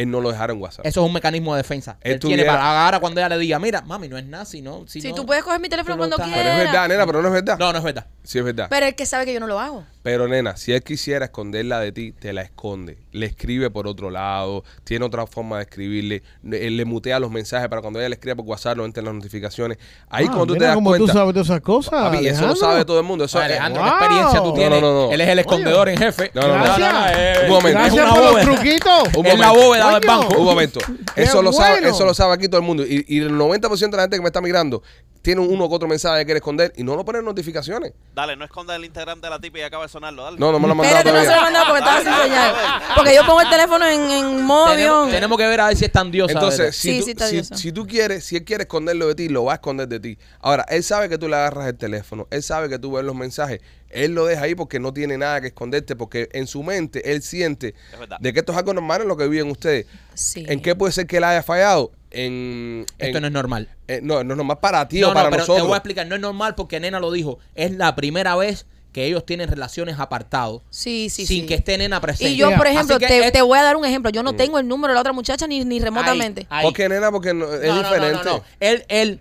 [0.02, 0.86] él no lo dejara en WhatsApp.
[0.86, 1.96] Eso es un mecanismo de defensa.
[2.02, 4.62] Él Él tiene tuviera- para ahora cuando ella le diga, mira, mami, no es nazi,
[4.62, 4.84] ¿no?
[4.86, 6.44] Si, Si no, tú puedes coger mi teléfono tú no cuando estás- quieras.
[6.54, 7.58] Pero es verdad, nena, pero no es verdad.
[7.58, 8.06] No, no es verdad.
[8.22, 8.66] Sí es verdad.
[8.70, 9.84] Pero el que sabe que yo no lo hago.
[10.02, 12.98] Pero nena, si él quisiera esconderla de ti, te la esconde.
[13.12, 17.68] Le escribe por otro lado, tiene otra forma de escribirle, él le mutea los mensajes
[17.68, 19.78] para cuando ella le escriba por WhatsApp no entren las notificaciones.
[20.08, 21.06] Ahí Ah, cuando tú te mira das cómo cuenta.
[21.06, 21.90] tú sabes todas esas cosas.
[21.92, 22.56] Papi, eso lo Alejandro.
[22.56, 23.24] sabe todo el mundo.
[23.24, 23.90] Eso es- Alejandro, wow.
[23.90, 24.80] ¿qué experiencia tú No, tienes?
[24.82, 25.12] no, no.
[25.12, 26.30] Él es el escondedor en jefe.
[26.34, 26.64] No, no, no.
[26.64, 27.12] Gracias.
[27.16, 27.68] eh, Un momento.
[27.68, 28.44] es Gracias una por los bóveda.
[28.44, 29.02] truquitos.
[29.16, 29.66] Un Es la momento.
[29.66, 30.20] bóveda del Coño.
[30.20, 30.38] banco.
[30.38, 30.80] Un momento.
[31.16, 32.84] Eso lo sabe, eso lo sabe aquí todo el mundo.
[32.86, 34.82] Y, y el 90% de la gente que me está mirando
[35.28, 37.92] tiene uno que otro mensaje que quiere esconder y no lo ponen en notificaciones.
[38.14, 40.24] Dale, no esconda el Instagram de la tipa y acaba de sonarlo.
[40.24, 40.38] Dale.
[40.38, 41.44] No, no me lo han mandado Espérate, no se lo he todavía.
[41.44, 42.54] mandado porque estaba sin señal.
[42.96, 45.10] Porque yo pongo el teléfono en, en modo Tenemos, avión.
[45.10, 46.32] tenemos que ver a ver si es tan diosa.
[46.32, 46.72] Entonces, ¿verdad?
[46.72, 47.56] si, Sí, tú, sí, está si, diosa.
[47.58, 50.18] si tú quieres, si él quiere esconderlo de ti, lo va a esconder de ti.
[50.40, 53.14] Ahora, él sabe que tú le agarras el teléfono, él sabe que tú ves los
[53.14, 53.60] mensajes,
[53.90, 57.20] él lo deja ahí porque no tiene nada que esconderte, porque en su mente él
[57.20, 58.16] siente Es verdad.
[58.18, 59.84] de que esto es algo normal en lo que viven ustedes.
[60.14, 60.46] Sí.
[60.48, 61.92] ¿En qué puede ser que él haya fallado?
[62.10, 63.68] En, Esto en- no es normal.
[63.86, 65.62] eh, no, no es normal para ti No, o para no, pero nosotros.
[65.62, 66.06] te voy a explicar.
[66.06, 67.38] No es normal porque Nena lo dijo.
[67.54, 71.46] Es la primera vez que ellos tienen relaciones apartados Sí, sí, sin sí.
[71.46, 72.32] que esté Nena presente.
[72.32, 74.10] Y yo, por Así ejemplo, que te, es- te voy a dar un ejemplo.
[74.10, 76.46] Yo no tengo el número de la otra muchacha ni, ni remotamente.
[76.48, 76.64] Ahí, ahí.
[76.64, 77.10] ¿Por qué, nena?
[77.12, 78.24] Porque no- es No, no, no, diferente.
[78.24, 78.44] no, no.
[78.60, 79.20] Él, él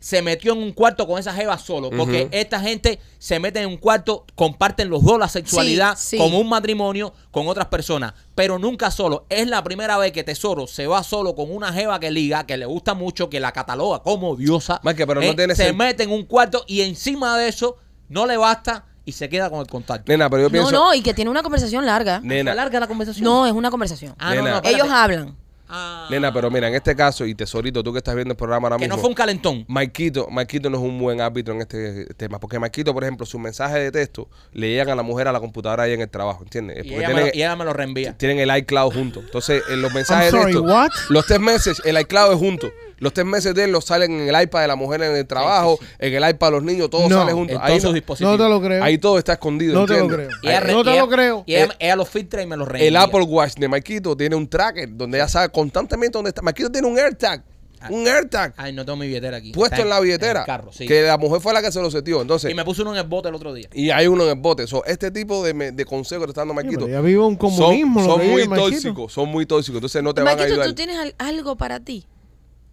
[0.00, 1.90] se metió en un cuarto con esa jeva solo.
[1.90, 6.18] Porque esta gente se mete en un cuarto, comparten los dos la sexualidad Sí, sí.
[6.18, 8.14] como un matrimonio con otras personas.
[8.34, 9.26] Pero nunca solo.
[9.28, 12.56] Es la primera vez que Tesoro se va solo con una jeva que liga, que
[12.56, 14.80] le gusta mucho, que la cataloga como diosa.
[14.82, 17.76] Eh, pero no tiene Se sen- mete en un cuarto y encima de eso
[18.08, 20.10] no le basta y se queda con el contacto.
[20.10, 20.70] Nena, pero yo No, pienso.
[20.70, 22.20] no, y que tiene una conversación larga.
[22.22, 23.24] Nena, ¿Se larga la conversación?
[23.24, 24.14] No, es una conversación.
[24.18, 24.60] Ah, no, Nena.
[24.62, 24.68] no.
[24.68, 25.36] Ellos hablan.
[25.72, 26.08] Ah.
[26.10, 28.76] nena, pero mira, en este caso, y tesorito, tú que estás viendo el programa ahora
[28.76, 28.96] Que mismo.
[28.96, 29.64] no fue un calentón.
[29.68, 33.40] Maikito, Maikito no es un buen árbitro en este tema, porque Maikito, por ejemplo, sus
[33.40, 36.42] mensajes de texto le llegan a la mujer a la computadora ahí en el trabajo,
[36.42, 36.84] ¿entiendes?
[36.84, 38.16] Y ella, me tienen, lo, y ella me lo reenvía.
[38.18, 39.22] tienen el iCloud juntos.
[39.24, 40.90] Entonces, en los mensajes I'm de sorry, texto, what?
[41.10, 42.70] los tres meses, el iCloud es junto.
[42.98, 45.26] Los tres meses de él los salen en el iPad de la mujer en el
[45.26, 47.20] trabajo, en el iPad de los niños, todo No.
[47.20, 47.54] sale junto.
[47.54, 48.38] En Ahí, todos sus no- dispositivos.
[48.38, 48.84] No te lo creo.
[48.84, 49.72] ahí todo está escondido.
[49.72, 50.28] No te lo creo.
[50.28, 51.42] No te ella- lo creo.
[51.46, 52.88] Y ella, ella lo filtra y me lo reenvía.
[52.88, 56.42] El Apple Watch de Maikito tiene un tracker donde ya sabe constantemente dónde está.
[56.42, 57.42] Maikito tiene un AirTag,
[57.88, 59.52] un AirTag Ay, no tengo mi billetera aquí.
[59.52, 60.40] puesto en la billetera.
[60.40, 60.86] el carro, sí.
[60.86, 62.20] Que la mujer fue la que se lo setió.
[62.20, 63.68] Entonces, Y me puso uno en el bote el otro día.
[63.72, 64.66] y hay uno en el bote.
[64.66, 67.20] So, este tipo de, de consejos que te está dando Sí, Maikito pero ya vive
[67.20, 68.04] un comunismo.
[68.04, 69.76] son, muy tóxicos, son muy tóxicos.
[69.78, 70.66] Entonces no te van a Maquito, ayudar.
[70.68, 72.04] ¿tú tienes al- algo para ti?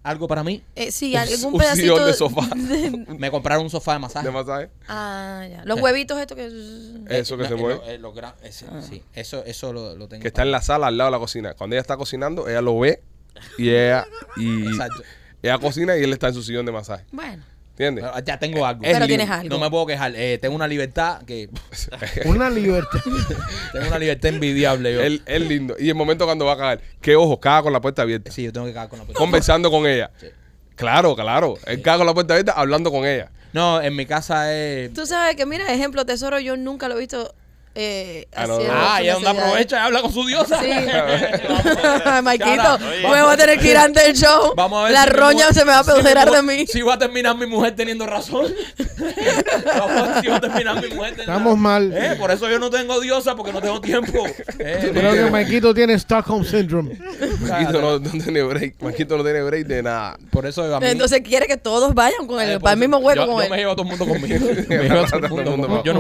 [0.07, 0.63] Algo para mí.
[0.75, 2.47] Eh, sí, algún un pedacito sillón de sofá.
[2.55, 2.89] de-
[3.19, 4.25] Me compraron un sofá de masaje.
[4.27, 4.69] de masaje.
[4.87, 5.65] ah, ya.
[5.65, 6.45] Los huevitos estos que...
[7.09, 7.75] Eso que No, se eh, mueve.
[7.75, 10.21] lo- eh, lo gra- ese, Sí, eso, eso lo, lo tengo.
[10.21, 11.53] Que está en la sala al lado de la cocina.
[11.55, 13.01] Cuando ella está cocinando, ella lo ve
[13.57, 15.03] y ella y Exacto.
[15.43, 17.05] ella cocina y él está en su sillón de masaje.
[17.11, 17.43] Bueno,
[17.77, 18.05] ¿Entiendes?
[18.11, 18.83] Pero Ya tengo algo.
[18.83, 19.49] Es pero tienes algo.
[19.49, 20.11] No me puedo quejar.
[20.15, 21.47] Eh, tengo una libertad que.
[22.25, 22.99] Una libertad.
[23.71, 25.01] tengo una libertad envidiable yo.
[25.01, 25.75] Él es lindo.
[25.77, 28.31] Y el momento cuando va a cagar, que ojo, caga con la puerta abierta.
[28.31, 29.19] Sí, yo tengo que cagar con la puerta.
[29.19, 30.09] Conversando con ella.
[30.19, 30.27] Sí.
[30.75, 31.55] Claro, claro.
[31.67, 33.29] Él caga con la puerta abierta hablando con ella.
[33.53, 34.91] No, en mi casa es.
[34.93, 37.35] tú sabes que, mira, ejemplo, tesoro, yo nunca lo he visto
[37.79, 40.59] eh, Ah, es donde aprovecha y habla con su diosa.
[40.61, 40.69] Sí.
[42.05, 42.23] Vamos.
[42.23, 44.53] Maikito, me voy a tener que ir antes del show.
[44.55, 46.57] Vamos a ver La si roña mujer- se me va a si apoderar de mujer-
[46.59, 46.67] mí.
[46.67, 48.51] Si va a terminar mi mujer teniendo razón.
[49.65, 51.93] Vamos a ver si va a terminar mi mujer teniendo Estamos mal.
[51.95, 54.25] Eh, por eso yo no tengo diosa, porque no tengo tiempo.
[54.59, 56.97] Eh, Creo que Maikito tiene Stockholm Syndrome.
[57.41, 58.81] Maquito no, no tiene break.
[58.81, 60.17] Maquito no tiene break de nada.
[60.31, 62.97] Por eso a mí- Entonces quiere que todos vayan con él, eh, para el mismo
[62.97, 63.49] hueco yo, con yo él.
[63.51, 64.47] me llevo a todo el mundo conmigo.
[64.67, 65.83] Me llevo a todo el mundo conmigo.
[65.83, 65.93] Yo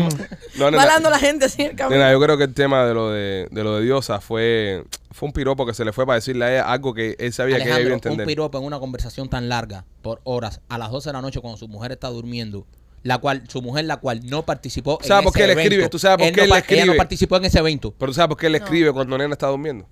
[0.71, 1.97] no, la gente así el camino.
[1.99, 5.27] nena, yo creo que el tema de lo de, de lo de Diosa fue, fue
[5.27, 7.63] un piropo que se le fue para decirle a ella algo que él sabía que
[7.63, 8.27] ella iba a Alejandro, un entender.
[8.27, 11.57] piropo en una conversación tan larga, por horas, a las 12 de la noche cuando
[11.57, 12.65] su mujer está durmiendo,
[13.03, 15.67] la cual, su mujer la cual no participó ¿Sabes en por ese qué le evento.
[15.69, 15.89] escribe?
[15.89, 17.93] ¿Tú sabes por Él qué no él pa- le Ella no participó en ese evento.
[17.97, 19.87] Pero ¿tú sabes por qué él escribe cuando nena está durmiendo?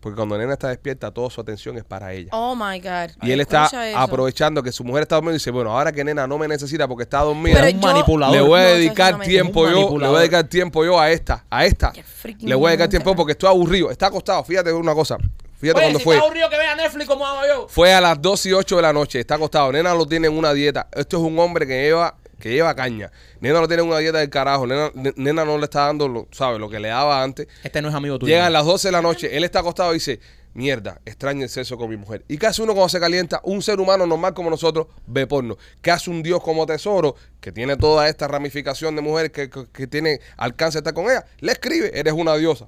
[0.00, 2.30] Porque cuando nena está despierta, toda su atención es para ella.
[2.32, 3.10] Oh my God.
[3.22, 3.98] Y él está eso.
[3.98, 6.88] aprovechando que su mujer está durmiendo y dice, bueno, ahora que nena no me necesita
[6.88, 8.34] porque está dormida, Pero Es un yo- manipulador.
[8.34, 11.66] le voy a dedicar tiempo yo, le voy a dedicar tiempo yo a esta, a
[11.66, 11.92] esta.
[12.40, 13.90] Le voy a dedicar tiempo porque estoy aburrido.
[13.90, 15.18] Está acostado, fíjate una cosa.
[15.58, 16.14] Fíjate Oye, cuando si fue.
[16.14, 17.68] está aburrido que vea Netflix como hago yo.
[17.68, 19.70] Fue a las 2 y 8 de la noche, está acostado.
[19.70, 20.88] Nena lo tiene en una dieta.
[20.92, 23.12] Esto es un hombre que lleva, que lleva caña.
[23.40, 24.66] Nena lo tiene en una dieta del carajo.
[24.66, 26.58] Nena, ne- nena no le está dando, lo, ¿sabes?
[26.58, 27.46] Lo que le daba antes.
[27.62, 28.32] Este no es amigo tuyo.
[28.34, 30.18] Llegan las 12 de la noche, él está acostado y dice,
[30.54, 32.24] mierda, extraño el sexo con mi mujer.
[32.28, 33.40] ¿Y qué hace uno cuando se calienta?
[33.44, 35.56] Un ser humano normal como nosotros ve porno.
[35.80, 39.66] ¿Qué hace un Dios como tesoro que tiene toda esta ramificación de mujeres que, que-
[39.72, 41.24] que tiene alcance de estar con ella?
[41.38, 42.66] Le escribe, eres una diosa.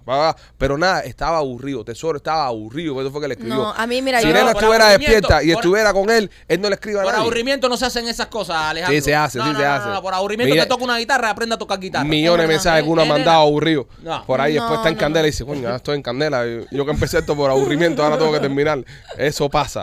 [0.59, 1.85] Pero nada, estaba aburrido.
[1.85, 2.95] Tesoro estaba aburrido.
[2.95, 3.57] Por eso fue que le escribió.
[3.57, 6.31] No, a mí, mira, si yo- nena por estuviera despierta y por- estuviera con él,
[6.49, 7.23] él no le escribe a Por nadie.
[7.23, 8.99] aburrimiento no se hacen esas cosas, Alejandro.
[8.99, 10.01] Sí, se hace, No, sí no, se hace.
[10.01, 12.05] por aburrimiento te toca una guitarra, aprende a tocar guitarra.
[12.05, 13.87] Millones de mensajes que uno ha mandado aburrido.
[14.27, 16.45] Por ahí después está en candela y dice, coño, estoy en candela.
[16.71, 17.51] Yo, que empecé esto por
[18.03, 18.85] ahora tengo que terminar.
[19.19, 19.83] Eso pasa.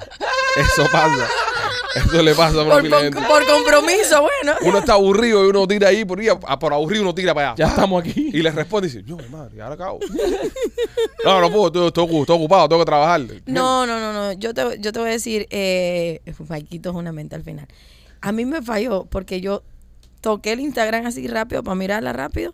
[0.58, 1.28] Eso pasa.
[1.96, 3.28] Eso le pasa a una Por, pila de por- gente.
[3.34, 4.58] por compromiso, bueno.
[4.62, 7.50] Uno está aburrido y uno tira ahí por ahí, a- por aburrido uno tira para
[7.52, 7.56] allá.
[7.58, 8.30] Ya estamos aquí.
[8.32, 10.00] Y le responde y dice, yo, mi madre, y ahora acabo.
[11.26, 13.22] No, no puedo, estoy, estoy ocu- estoy ocupado, tengo que trabajar.
[13.48, 14.34] No, no, no, no.
[14.34, 17.68] Yo te, yo te voy a decir, eh, Maikito es una mente al final.
[18.22, 19.64] A mí me falló porque yo
[20.22, 22.54] toqué el Instagram así rápido para mirarla rápido.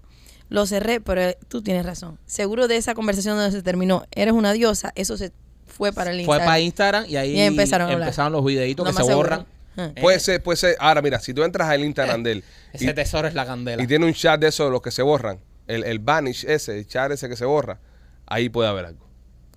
[0.49, 2.19] Lo cerré, pero eh, tú tienes razón.
[2.25, 5.31] Seguro de esa conversación donde se terminó, eres una diosa, eso se
[5.65, 6.45] fue para el Fue Instagram.
[6.45, 8.07] para Instagram y ahí Y empezaron a hablar.
[8.07, 9.17] empezaron los videitos No que se seguro.
[9.29, 9.45] borran.
[9.77, 9.91] Ah.
[9.99, 10.75] Puede ser, puede ser.
[10.79, 13.81] Ahora, mira, si tú entras al Instagram de él Ese tesoro es la candela.
[13.83, 16.77] y tiene un chat de esos de los que se borran, el, el vanish ese,
[16.77, 17.79] el chat ese que se borra,
[18.27, 19.05] ahí puede haber algo.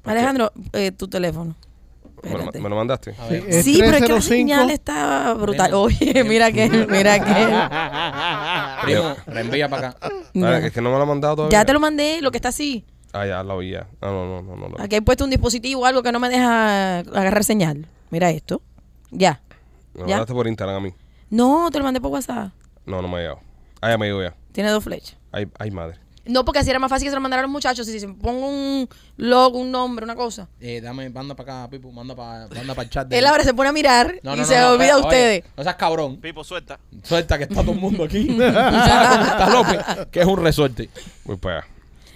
[0.05, 1.55] Alejandro, eh, tu teléfono.
[2.23, 2.61] ¿Me lo, Espérate.
[2.61, 3.15] me lo mandaste?
[3.63, 4.21] Sí, pero es que la 305.
[4.23, 5.75] señal está brutal.
[5.75, 8.83] Oye, mira que, mira que.
[8.87, 10.09] Primo, reenvía para acá.
[10.67, 11.59] Es que no me lo han mandado todavía.
[11.59, 12.85] Ya te lo mandé, lo que está así.
[13.13, 13.87] Ah, ya, lo vi ya.
[14.01, 14.69] Ah, no, no, no, no.
[14.69, 14.77] no.
[14.79, 17.87] Aquí he puesto un dispositivo, algo que no me deja agarrar señal.
[18.11, 18.63] Mira esto.
[19.11, 19.41] Ya.
[19.95, 20.17] Me lo ¿Ya?
[20.17, 20.93] mandaste por Instagram a mí.
[21.31, 22.51] No, te lo mandé por WhatsApp.
[22.87, 23.41] No, no me ha llegado.
[23.81, 24.35] Ah, ya me llegó ya.
[24.53, 25.17] Tiene dos flechas.
[25.33, 25.99] Ay, ay madre.
[26.29, 27.87] No, porque así era más fácil que se lo mandara a los muchachos.
[27.87, 30.47] Si se pongo un logo, un nombre, una cosa.
[30.61, 33.09] Eh, dame, manda para acá, Pipo, manda para manda el chat.
[33.09, 35.43] de- Él ahora se pone a mirar No, y no, se olvida a ustedes.
[35.45, 36.19] oye, no seas cabrón.
[36.21, 36.79] Pipo, suelta.
[37.03, 38.29] Suelta que está todo el mundo aquí.
[38.41, 39.79] está López,
[40.11, 40.91] que es un resorte.
[41.25, 41.67] Muy para allá.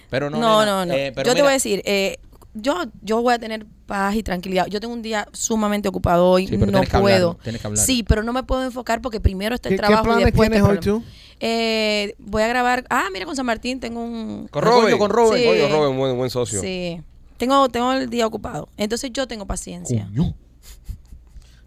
[0.09, 0.93] Pero no, No, nena, no, no.
[0.93, 2.17] eh, pero yo te voy a decir, eh,
[2.53, 4.67] yo, yo voy a tener paz y tranquilidad.
[4.67, 7.15] Yo tengo un día sumamente ocupado hoy, Sí, pero no tienes que puedo.
[7.29, 7.83] hablarlo, tienes que hablarlo.
[7.85, 10.25] Sí, pero no me puedo enfocar porque primero está el ¿Qué, qué trabajo y planes
[10.25, 11.03] después tienes está el hoy tú?
[11.45, 12.85] Eh, voy a grabar.
[12.89, 14.47] Ah, mira, con San Martín tengo un.
[14.49, 14.97] Con Robin.
[14.97, 15.43] con Robin.
[15.43, 15.67] Sí.
[15.69, 16.61] Robin, buen, buen socio.
[16.61, 17.01] Sí.
[17.35, 18.69] Tengo, tengo el día ocupado.
[18.77, 20.05] Entonces yo tengo paciencia.
[20.15, 20.33] Coño.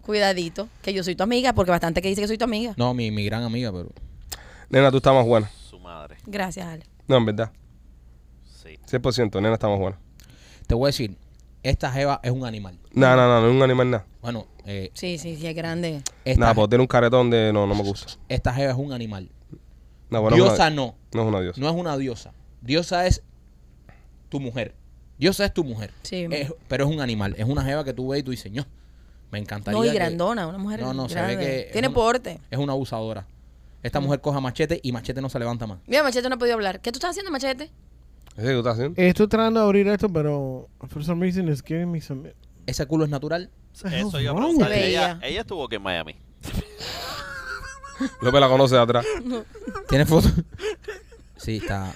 [0.01, 2.73] Cuidadito, que yo soy tu amiga, porque bastante que dice que soy tu amiga.
[2.77, 3.89] No, mi, mi gran amiga, pero.
[4.69, 5.51] Nena, tú estás más buena.
[5.69, 6.17] Su madre.
[6.25, 6.83] Gracias, Ale.
[7.07, 7.51] No, en verdad.
[8.63, 8.79] Sí.
[8.89, 9.99] 100%, nena está más buena.
[10.65, 11.15] Te voy a decir,
[11.61, 12.79] esta jeva es un animal.
[12.93, 14.05] No, no, no, no es un animal nada.
[14.21, 16.01] Bueno, eh, Sí, sí, sí, es grande.
[16.25, 18.13] esta, Nada, porque tiene un caretón de no, no me gusta.
[18.27, 19.29] esta jeva es un animal.
[20.09, 20.95] No, bueno, diosa no.
[21.13, 21.61] no es una diosa.
[21.61, 22.33] No es una diosa.
[22.61, 23.23] Diosa es
[24.29, 24.75] tu mujer.
[25.17, 25.91] Diosa es tu mujer.
[26.03, 26.27] Sí.
[26.31, 27.35] Es- pero es un animal.
[27.37, 28.65] Es una jeva que tú ves y tú dices, no,
[29.31, 29.77] me encantaría.
[29.77, 29.95] No, y que-".
[29.95, 31.35] grandona, una mujer No, no, se grande.
[31.37, 31.59] ve que.
[31.67, 32.39] es Tiene una- porte.
[32.51, 33.27] Es una abusadora.
[33.83, 35.79] Esta mujer coja machete y machete no se levanta más.
[35.87, 36.81] Mira, Machete no ha podido hablar.
[36.81, 37.71] ¿Qué tú estás haciendo, Machete?
[38.35, 39.01] ¿Ese que tú estás haciendo?
[39.01, 42.33] Eh, Estoy tratando de abrir esto, pero for some reason it's giving me some.
[42.65, 43.49] Ese culo es natural.
[43.73, 46.15] Eso yo Se Ella, ella estuvo aquí en Miami.
[48.21, 49.05] López la conoce de atrás.
[49.89, 50.29] ¿Tiene foto?
[51.37, 51.93] sí, está.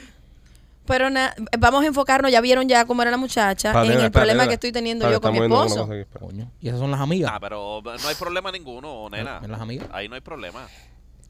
[0.85, 4.47] Pero na- vamos a enfocarnos, ya vieron ya cómo era la muchacha, en el problema
[4.47, 5.81] que estoy teniendo yo con mi estamos viendo una esposo.
[5.87, 6.25] cosa aquí, espera.
[6.25, 6.51] Coño.
[6.59, 7.31] Y esas son las amigas.
[7.33, 9.39] Ah, pero no hay problema ninguno, nena.
[9.43, 9.87] ¿En las amigas?
[9.91, 10.67] Ahí no hay problema.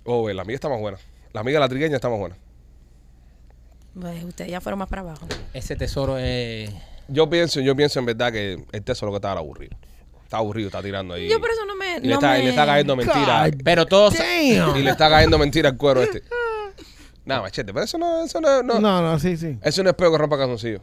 [0.03, 0.97] Oh, la amiga está más buena.
[1.33, 2.35] La amiga la trigueña está más buena.
[3.99, 5.27] Pues, ustedes ya fueron más para abajo.
[5.53, 6.71] Ese tesoro es.
[7.07, 9.75] Yo pienso, yo pienso en verdad que el tesoro que está era aburrido.
[10.31, 11.27] Está aburrido, está tirando ahí.
[11.27, 11.97] Yo por eso no me...
[11.97, 13.49] y, le no está, y me- le está cayendo mentira.
[13.49, 14.13] God Pero todos.
[14.17, 14.77] Damn.
[14.77, 16.23] y le está cayendo mentira al cuero este.
[17.25, 19.59] Nada, machete, pero eso no, eso no, no, No, no, sí, sí.
[19.61, 20.79] eso no es peor que rompa calzoncillo.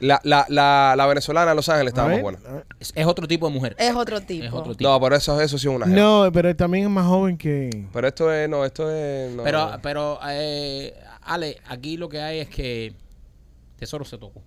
[0.00, 2.38] La, la, la, la venezolana de Los Ángeles estaba más buena.
[2.78, 3.74] Es, es otro tipo de mujer.
[3.78, 4.44] Es otro tipo.
[4.44, 4.90] Es otro tipo.
[4.90, 5.98] No, pero eso, eso sí es una jeva.
[5.98, 7.86] No, pero también es más joven que.
[7.94, 9.32] Pero esto es, no, esto es.
[9.32, 12.92] No, Pero, pero eh, Ale, aquí lo que hay es que
[13.78, 14.42] Tesoro se tocó.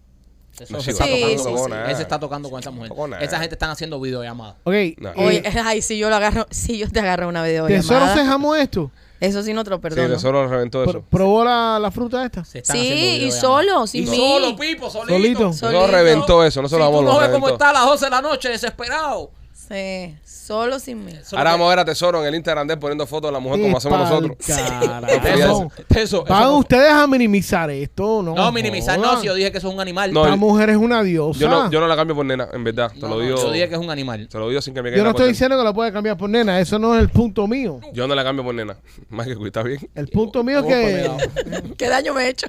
[0.57, 1.77] Tesoro No, se está Sí, tocando sí, con- sí.
[1.89, 2.91] Él se está tocando con esa mujer.
[3.09, 3.23] Nada.
[3.23, 4.55] Esa gente están haciendo videollamadas.
[4.63, 4.73] Ok.
[4.97, 5.09] No.
[5.09, 7.81] eh, Oye, ay, si yo lo agarro, si yo te agarro una videollamada.
[7.81, 8.91] ¿Tesoro se jamó esto?
[9.19, 10.13] Eso sí no te lo Sí, perdono.
[10.15, 11.01] Tesoro reventó eso.
[11.09, 12.43] ¿Probó la, la fruta esta?
[12.43, 14.17] Se están Sí, y solo, sin y mí.
[14.17, 15.13] solo, Pipo, solito.
[15.13, 15.53] Solito.
[15.53, 15.87] Solito.
[15.87, 18.11] reventó eso, no se lo vamos no lo ves cómo está a las 12 de
[18.11, 19.31] la noche, desesperado.
[19.53, 21.11] Sí, solo sin mí.
[21.13, 23.33] Eso Ahora vamos a ver a Tesoro en el Instagram de él poniendo fotos de
[23.33, 24.37] la mujer como hacemos nosotros.
[24.39, 28.35] Eso- Eso, Van eso ustedes a minimizar esto, ¿no?
[28.35, 29.21] No, minimizar, no, jodan.
[29.21, 30.11] si yo dije que eso es un animal.
[30.13, 31.39] No, yo- mujer es una diosa.
[31.39, 32.91] Yo no, yo no la cambio por nena, en verdad.
[32.91, 33.37] Te No, lo digo.
[33.37, 34.27] Yo dije que es un animal.
[34.27, 36.17] Te lo digo sin que me Yo no la estoy diciendo que la puede cambiar
[36.17, 36.59] por nena.
[36.59, 37.79] Eso no es el punto mío.
[37.93, 38.75] Yo no la cambio por nena.
[39.09, 39.79] Más que está bien.
[39.95, 41.73] El punto mío es que...
[41.77, 42.47] ¿Qué daño me he hecho?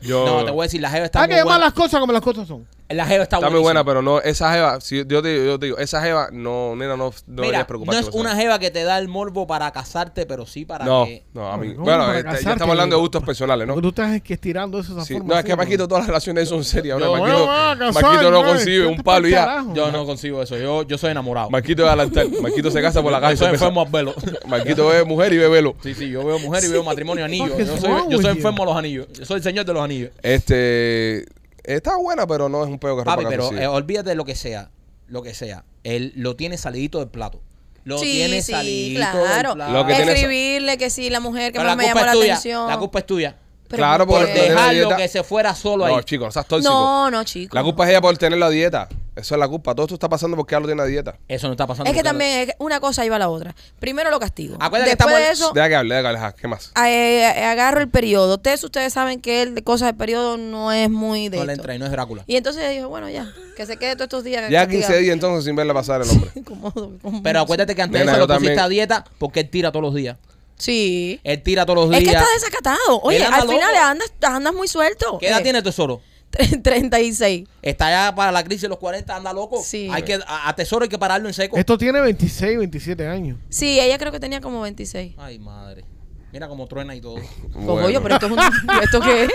[0.00, 1.64] Yo, No, te voy a decir, la jeva está Hay muy que llamar buena.
[1.66, 2.66] las cosas como las cosas son.
[2.88, 5.58] La jeva está, está muy buena, pero no, esa jeva, si yo te digo, yo
[5.58, 8.00] te digo, esa jeva, no, nena, no, no deberías Mira, no preocuparte.
[8.00, 8.58] es por esa una jeva.
[8.60, 11.24] que te da el morbo para casarte, pero sí para No, que...
[11.34, 11.72] no, a mí.
[11.74, 13.80] ¿Cómo Bueno, este, ya estamos hablando de gustos personales, ¿no?
[13.80, 15.34] Tú estás que estirando eso de esa Sí, forma.
[15.34, 17.00] no, es que Marquito, todas las relaciones son serias.
[17.00, 19.44] Yo- Bueno, Marquito, casar, no concibe vete un pa'l palo y ya.
[19.46, 19.74] carajo.
[19.74, 21.50] Yo no consigo eso, yo, yo soy enamorado.
[21.50, 22.26] Marquito es al altar.
[22.40, 23.36] Marquito se casa por la Yo calle.
[23.36, 24.14] soy enfermo al velo.
[24.46, 25.74] Marquito ve mujer y ve velo.
[25.82, 27.58] Sí, sí, yo veo mujer y veo matrimonio anillo.
[27.58, 29.08] Yo soy, yo enfermo a los anillos.
[29.12, 30.10] Yo soy el señor de los anillos.
[30.22, 31.26] Este.
[31.66, 34.34] Está buena, pero no es un peo que Papi, pero eh, olvídate de lo que
[34.34, 34.70] sea.
[35.08, 35.64] Lo que sea.
[35.84, 37.40] Él lo tiene salidito del plato.
[37.84, 39.48] Lo sí, tiene sí, salidito claro.
[39.50, 39.72] del plato.
[39.72, 42.12] Lo que tiene- Escribirle que sí, la mujer que Pero más la me llamó la
[42.12, 42.32] tuya.
[42.34, 42.68] atención.
[42.68, 43.36] La culpa es tuya.
[43.68, 46.04] Pero Claro, ¿por la Dejarlo que se fuera solo No, ahí.
[46.04, 46.72] chicos, no seas tóxico.
[46.72, 47.54] No, no, chico.
[47.54, 48.88] La culpa es ella por tener la dieta.
[49.16, 49.74] Eso es la culpa.
[49.74, 51.16] Todo esto está pasando porque ella lo tiene la dieta.
[51.26, 51.90] Eso no está pasando.
[51.90, 53.54] Es que también es que una cosa lleva a la otra.
[53.80, 54.56] Primero lo castigo.
[54.60, 56.34] Acuérdate que Después de estamos- eso, Deja que hable, deja que hable.
[56.42, 56.70] ¿Qué más?
[56.86, 58.34] eh, eh, agarro el periodo.
[58.34, 61.54] Ustedes, ustedes saben que el de cosas del periodo no es muy de No le
[61.54, 62.24] entra y no es Drácula.
[62.26, 64.50] Y entonces dijo, bueno, ya, que se quede todos estos días.
[64.50, 64.88] Ya castigado.
[64.92, 66.30] 15 días entonces sin verla pasar el hombre.
[66.44, 68.60] Como- como- Pero acuérdate que antes de eso lo pusiste también.
[68.60, 70.18] a dieta porque él tira todos los días.
[70.58, 71.20] Sí.
[71.24, 72.12] Él tira todos los Es días.
[72.14, 73.00] que está desacatado.
[73.02, 73.84] Oye, al final loco.
[73.84, 75.18] andas, andas muy suelto.
[75.18, 76.00] ¿Qué edad Eh, tiene tesoro?
[76.62, 77.48] 36.
[77.62, 79.62] Está ya para la crisis de los 40, anda loco.
[79.62, 79.88] Sí.
[79.92, 81.56] Hay que, a, a tesoro hay que pararlo en seco.
[81.56, 83.38] Esto tiene 26, 27 años.
[83.48, 85.14] Sí, ella creo que tenía como 26.
[85.18, 85.84] Ay, madre.
[86.32, 87.16] Mira cómo truena y todo.
[87.54, 88.38] Bueno, oye, pero esto es un...
[88.82, 89.30] ¿Esto qué es?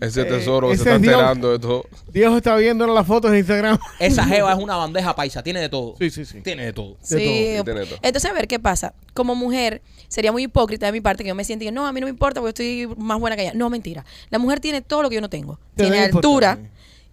[0.00, 1.14] Ese tesoro que ese se está es Dios.
[1.14, 1.84] enterando de todo.
[2.12, 3.78] Dios está viendo las fotos de Instagram.
[3.98, 5.94] Esa jeva es una bandeja paisa, tiene de todo.
[5.98, 6.40] Sí, sí, sí.
[6.40, 6.96] Tiene de todo.
[7.08, 7.54] De Sí.
[7.56, 7.64] todo.
[7.64, 7.98] Tiene todo.
[8.02, 8.94] Entonces, a ver, ¿qué pasa?
[9.14, 11.92] Como mujer, sería muy hipócrita de mi parte que yo me sienta que no, a
[11.92, 12.50] mí no me importa porque
[12.86, 13.52] estoy más buena que ella.
[13.54, 14.04] No, mentira.
[14.30, 15.58] La mujer tiene todo lo que yo no tengo.
[15.74, 16.58] Te Tiene altura,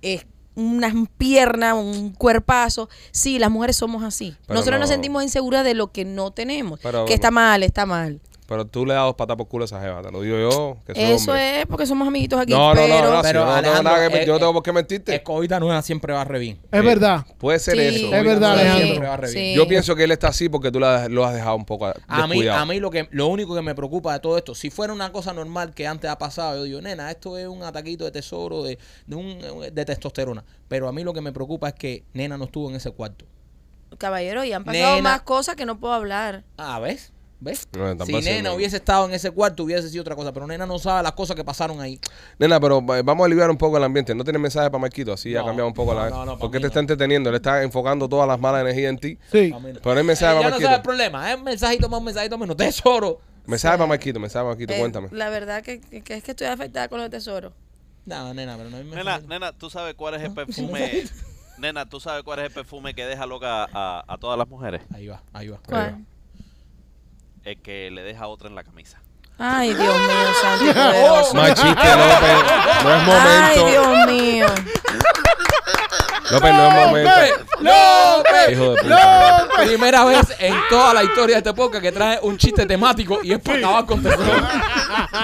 [0.01, 0.25] es
[0.57, 2.87] unas piernas, un cuerpazo.
[3.11, 4.35] Sí, las mujeres somos así.
[4.47, 4.81] Pero Nosotros no.
[4.81, 6.79] nos sentimos inseguras de lo que no tenemos.
[6.81, 8.21] Pero- que está mal, está mal.
[8.47, 10.77] Pero tú le das dos patas por culo a esa jeva, te lo digo yo.
[10.85, 11.61] Que soy Eso hombre.
[11.61, 12.51] es porque somos amiguitos aquí.
[12.53, 14.33] No, no, pero, no, no, Pero, si yo no tengo Alejandro, nada que- eh, yo
[14.33, 15.15] no tengo eh, por qué mentirte.
[15.15, 16.59] Escobita nueva siempre va re bien.
[16.71, 17.25] Es verdad.
[17.39, 18.05] Puede ser Sí.
[18.05, 18.15] eso.
[18.15, 18.85] Es verdad, Alejandro.
[18.85, 19.45] siempre va re bien.
[19.45, 19.53] Sí.
[19.55, 22.27] Yo pienso que él está así porque tú la- lo has dejado un poco A
[22.27, 24.93] mí, a mí lo que lo único que me preocupa de todo esto, si fuera
[24.93, 28.11] una cosa normal que antes ha pasado, yo digo, nena, esto es un ataquito de
[28.11, 28.77] tesoro, de,
[29.07, 29.39] de, un,
[29.73, 30.43] de testosterona.
[30.67, 33.25] Pero a mí lo que me preocupa es que nena no estuvo en ese cuarto.
[33.97, 35.09] Caballero, y han pasado Nena.
[35.09, 36.43] más cosas que no puedo hablar.
[36.57, 37.13] Ah, ¿ves?
[37.39, 37.67] ¿Ves?
[37.73, 38.55] No, si nena no.
[38.55, 40.31] hubiese estado en ese cuarto, hubiese sido otra cosa.
[40.31, 41.99] Pero nena no sabe las cosas que pasaron ahí.
[42.39, 44.15] Nena, pero eh, vamos a aliviar un poco el ambiente.
[44.15, 46.09] No tienes mensaje para Marquito, así ya No, cambiado un poco no, la.
[46.09, 49.19] no, no, porque te está entreteniendo, le está enfocando todas las malas energías en ti.
[49.31, 49.53] Sí.
[49.83, 50.83] Pero hay mensaje Eh, para ya no sabe el Marquito.
[50.83, 51.31] problema.
[51.31, 52.57] Es un mensajito más, un mensajito menos.
[52.57, 53.19] Tesoro.
[53.45, 55.09] Mensaje para Marquito, mensaje para Marquito, Eh, cuéntame.
[55.11, 57.53] La verdad que, es que estoy afectada con los tesoros.
[58.05, 59.27] No, nena, pero no hay Nena, mensaje.
[59.27, 61.03] nena, ¿tú sabes cuál es el perfume?
[61.57, 64.81] nena, ¿tú sabes cuál es el perfume que deja loca a, a todas las mujeres?
[64.93, 65.59] Ahí va, ahí va.
[65.67, 66.05] ¿Cuál?
[67.45, 68.99] El que le deja otra en la camisa.
[69.37, 71.33] Ay, Dios mío, santo y poderoso.
[71.35, 73.67] No es Ay, momento.
[73.67, 74.47] Dios mío.
[76.31, 77.11] López, no es momento.
[77.59, 78.51] ¡López!
[78.51, 79.47] Hijo de puta.
[79.63, 83.33] Primera vez en toda la historia de este podcast que trae un chiste temático y
[83.33, 84.23] es para acabar con tesoro.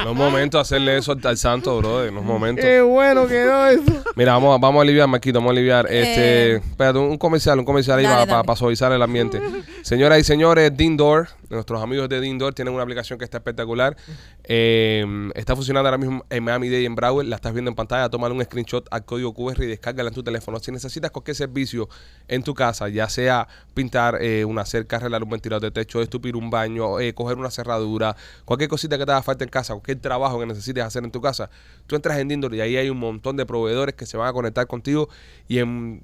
[0.04, 2.12] No es momento de hacerle eso al, al santo, brother.
[2.12, 2.62] No es momento.
[2.62, 4.04] Qué bueno quedó eso.
[4.16, 5.86] Mira, vamos, a- vamos a aliviar, Marquito, vamos a aliviar.
[5.86, 6.56] Este, Eh.
[6.58, 8.58] espérate, un comercial, un comercial ahí Dale, para, dale.
[8.58, 9.40] suavizar el ambiente.
[9.84, 13.96] Señoras y señores, Dindor, nuestros amigos de Dindor tienen una aplicación que está espectacular.
[14.44, 17.26] Eh, está funcionando ahora mismo en Miami Dade y en Broward.
[17.28, 18.10] La estás viendo en pantalla.
[18.10, 20.41] Tómale un screenshot al código QR y descárgala en tu teléfono.
[20.62, 21.90] Si necesitas cualquier servicio
[22.28, 26.36] en tu casa, ya sea pintar eh, una cerca, arreglar un ventilador de techo, estupir
[26.36, 28.16] un baño, eh, coger una cerradura,
[28.46, 31.22] cualquier cosita que te haga falta en casa, cualquier trabajo que necesites hacer en tu
[31.22, 31.50] casa,
[31.88, 34.34] tú entras en Dindor y ahí hay un montón de proveedores que se van a
[34.34, 35.10] conectar contigo
[35.48, 36.04] y en,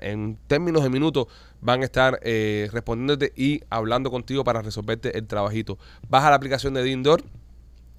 [0.00, 1.26] en términos de minutos
[1.60, 5.78] van a estar eh, respondiéndote y hablando contigo para resolverte el trabajito.
[6.08, 7.22] Baja la aplicación de Dindor.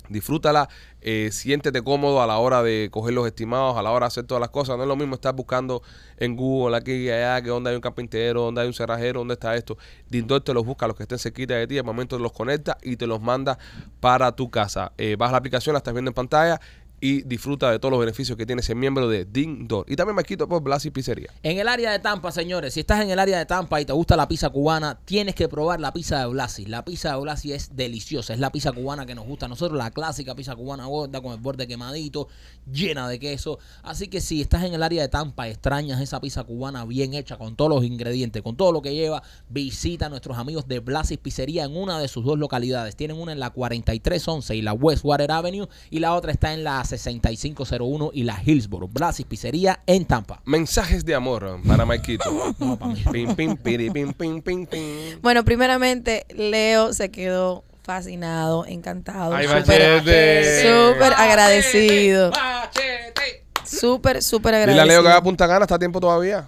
[0.09, 0.69] Disfrútala,
[1.01, 4.25] eh, siéntete cómodo a la hora de coger los estimados, a la hora de hacer
[4.25, 4.77] todas las cosas.
[4.77, 5.81] No es lo mismo estar buscando
[6.17, 9.35] en Google aquí y allá, que dónde hay un carpintero, dónde hay un cerrajero, dónde
[9.35, 9.77] está esto.
[10.09, 12.97] Dindor te los busca, los que estén cerquita de ti, al momento los conecta y
[12.97, 13.57] te los manda
[13.99, 14.91] para tu casa.
[14.97, 16.59] Eh, baja la aplicación, la estás viendo en pantalla
[17.03, 19.83] y disfruta de todos los beneficios que tiene ese miembro de Dindor.
[19.89, 21.31] Y también me quito por Blasi Pizzería.
[21.43, 23.91] En el área de Tampa, señores, si estás en el área de Tampa y te
[23.91, 26.65] gusta la pizza cubana, tienes que probar la pizza de Blasi.
[26.65, 29.77] La pizza de Blasi es deliciosa, es la pizza cubana que nos gusta a nosotros,
[29.77, 32.29] la clásica pizza cubana gorda con el borde quemadito,
[32.71, 33.59] llena de queso.
[33.81, 37.37] Así que si estás en el área de Tampa extrañas esa pizza cubana bien hecha
[37.37, 41.17] con todos los ingredientes, con todo lo que lleva, visita a nuestros amigos de Blasi
[41.17, 42.95] Pizzería en una de sus dos localidades.
[42.95, 46.79] Tienen una en la 4311 y la Westwater Avenue y la otra está en la
[46.97, 48.87] 6501 y la Hillsboro.
[48.87, 50.41] Blasi Pizzería en Tampa.
[50.45, 52.53] Mensajes de amor para Maikito.
[52.59, 53.03] No, para mí.
[53.11, 55.19] pim, pim, piri, pim, pim, pim, pim.
[55.21, 59.35] Bueno, primeramente, Leo se quedó fascinado, encantado.
[59.35, 59.61] Ay, súper-
[59.99, 60.61] machete.
[60.61, 62.31] súper agradecido.
[62.31, 63.43] Machete.
[63.65, 64.85] Súper, súper Dile a agradecido.
[64.85, 66.47] Leo que va a Punta Cana, está a tiempo todavía.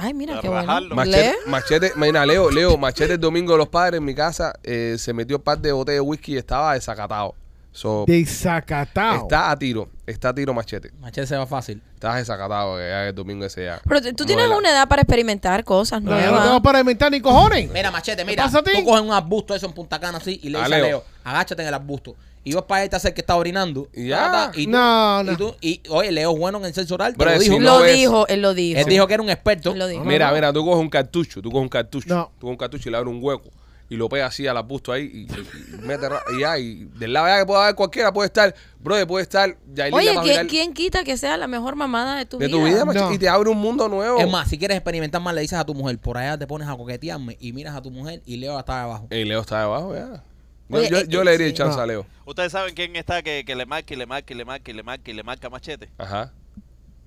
[0.00, 0.80] Ay, mira, qué bueno.
[0.94, 4.94] Machete, machete, mira, Leo, Leo, machete el domingo de los padres en mi casa, eh,
[4.96, 7.34] se metió un par de botellas de whisky y estaba desacatado.
[7.78, 9.22] So, Desacatado.
[9.22, 10.90] está a tiro, está a tiro machete.
[10.98, 11.80] Machete se va fácil.
[11.94, 13.80] Estás desacatado que ya el domingo ese ya.
[13.88, 16.40] Pero tú- tienes una edad para experimentar cosas No, yo nuevas.
[16.40, 17.70] no tengo para inventar ni cojones.
[17.70, 18.42] Mira, Machete, ¿Qué mira.
[18.42, 18.72] pasa a ti?
[18.74, 21.04] Tú coges un arbusto eso en Punta Cana así y le Ah, dices a Leo.
[21.22, 22.16] Agáchate en el arbusto.
[22.42, 23.88] Y vas para ahí te hacer que está orinando.
[23.94, 24.50] Y ya.
[24.56, 25.32] Y tú, No, no.
[25.32, 27.12] Y, tú- y, oye, Leo es bueno en el sexo oral.
[27.12, 27.60] te Bro, lo si dijo.
[27.60, 28.80] no lo ves- dijo, él lo dijo.
[28.80, 29.70] Él dijo que era un experto.
[29.70, 30.02] Él lo dijo.
[30.04, 32.24] Mira, mira, tú coges un cartucho, tú coges un cartucho, No.
[32.40, 33.50] tú coges un cartucho y le abres un hueco
[33.90, 37.12] y lo pegas así al arbusto ahí y, y- y mete y ya, y del
[37.12, 40.74] lado ya que pueda haber cualquiera, puede estar, brother, puede estar Yailin Oye, ¿quién, quién
[40.74, 42.56] quita que sea la mejor mamada de tu de vida?
[42.58, 43.12] tu vida, macho, No.
[43.12, 44.18] y te abre un mundo nuevo.
[44.20, 46.68] Es más, si quieres experimentar más, le dices a tu mujer, por allá te pones
[46.68, 49.08] a coquetearme y miras a tu mujer y Leo está abajo.
[49.10, 50.22] Y Leo está debajo ya.
[50.70, 51.56] Yo, Oye, yo- eh, yo eh, le diría el sí.
[51.56, 51.82] chance No.
[51.82, 52.06] a Leo.
[52.26, 54.74] ¿Ustedes saben quién está que, que le marca y le marca y le marca y
[54.74, 55.88] le marca y le marca machete?
[55.96, 56.30] Ajá.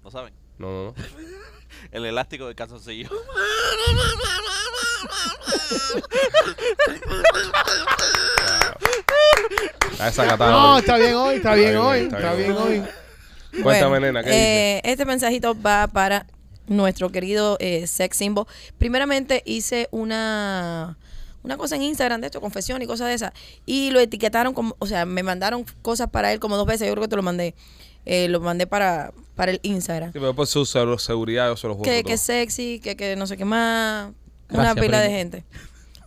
[0.04, 0.34] ¿No saben?
[0.58, 0.94] No, no, no.
[1.92, 3.10] El elástico del calzoncillo.
[9.92, 10.52] Está desacatado.
[10.52, 10.80] No, hoy.
[10.80, 12.48] está bien hoy, está bien hoy, está está bien.
[12.56, 12.84] bien hoy.
[13.62, 16.26] Cuéntame, Bueno, nena, ¿qué eh, Este mensajito va para
[16.68, 18.48] nuestro querido eh, sex symbol.
[18.78, 20.98] Primeramente hice una
[21.44, 23.34] una cosa en Instagram de esto, confesión y cosas de esas.
[23.66, 26.88] Y lo etiquetaron como, o sea, me mandaron cosas para él como dos veces.
[26.88, 27.56] Yo creo que te lo mandé.
[28.06, 30.12] Eh, lo mandé para, para el Instagram.
[30.14, 31.84] Sí, pero por su se- seguridad yo se lo juro.
[31.90, 34.12] Que, que sexy, que, que no sé qué más.
[34.50, 35.18] Gracias, una pila de primo.
[35.20, 35.46] gente.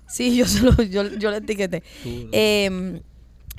[0.09, 1.83] Sí, yo, se lo, yo, yo lo etiqueté.
[2.05, 3.01] Eh,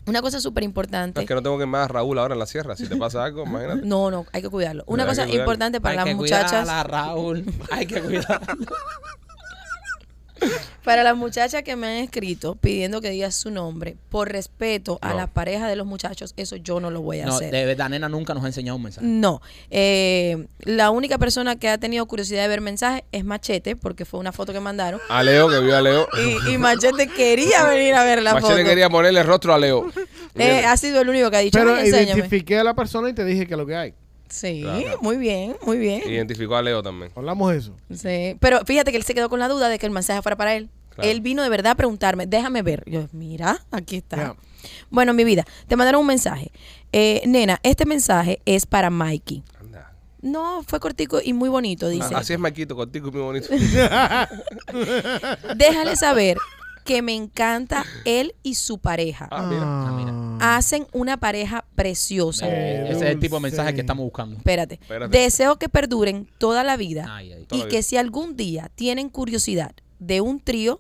[0.06, 1.20] una cosa súper importante.
[1.22, 2.76] Es que no tengo que más a Raúl ahora en la sierra.
[2.78, 3.82] Si te pasa algo, imagínate.
[3.86, 4.84] No, no, hay que cuidarlo.
[4.86, 5.42] Una cosa cuidarlo.
[5.42, 6.52] importante para Hay las que muchachas.
[6.52, 7.46] cuidarla, Raúl.
[7.72, 8.42] Hay que cuidarla.
[10.84, 15.10] Para las muchachas que me han escrito pidiendo que diga su nombre, por respeto a
[15.10, 15.16] No.
[15.18, 17.52] las parejas de los muchachos, eso yo no lo voy a No, hacer.
[17.52, 19.08] de verdad, nena nunca nos ha enseñado un mensaje.
[19.08, 24.06] No, eh, la única persona que ha tenido curiosidad de ver mensajes es Machete, porque
[24.06, 25.00] fue una foto que mandaron.
[25.10, 26.08] A Leo, que vio a Leo.
[26.46, 28.64] Y, y Machete quería venir a ver la Machete foto.
[28.66, 29.92] quería ponerle rostro a Leo.
[30.36, 32.12] Eh, ha sido el único que ha dicho, Pero "Ay, enséñame.
[32.20, 33.94] identifiqué a la persona y te dije que es lo que hay.
[34.36, 34.98] Sí, Claro.
[35.02, 36.02] muy bien, muy bien.
[36.06, 37.12] Identificó a Leo también.
[37.16, 37.74] Hablamos de eso.
[37.94, 40.36] Sí, pero fíjate que él se quedó con la duda de que el mensaje fuera
[40.36, 40.70] para él.
[40.90, 41.10] Claro.
[41.10, 42.84] Él vino de verdad a preguntarme, déjame ver.
[42.86, 44.36] Yo, mira, aquí está.
[44.90, 46.52] Bueno, mi vida, te mandaron un mensaje.
[46.92, 49.44] Eh, nena, este mensaje es para Mikey.
[49.60, 49.94] Anda.
[50.22, 52.14] No, fue cortico y muy bonito, dice.
[52.14, 53.48] Así es Maquito, contigo muy bonito.
[55.56, 56.38] Déjale saber
[56.86, 59.28] que me encanta él y su pareja.
[59.32, 59.64] Ah, mira.
[60.40, 60.56] Ah.
[60.58, 62.48] Hacen una pareja preciosa.
[62.48, 64.38] Eh, ese es el tipo de mensaje que estamos buscando.
[64.38, 64.76] Espérate.
[64.76, 65.18] Espérate.
[65.18, 67.48] Deseo que perduren toda la vida Ay, ay.
[67.52, 67.82] Y que vida.
[67.82, 70.80] si algún día tienen curiosidad de un trío,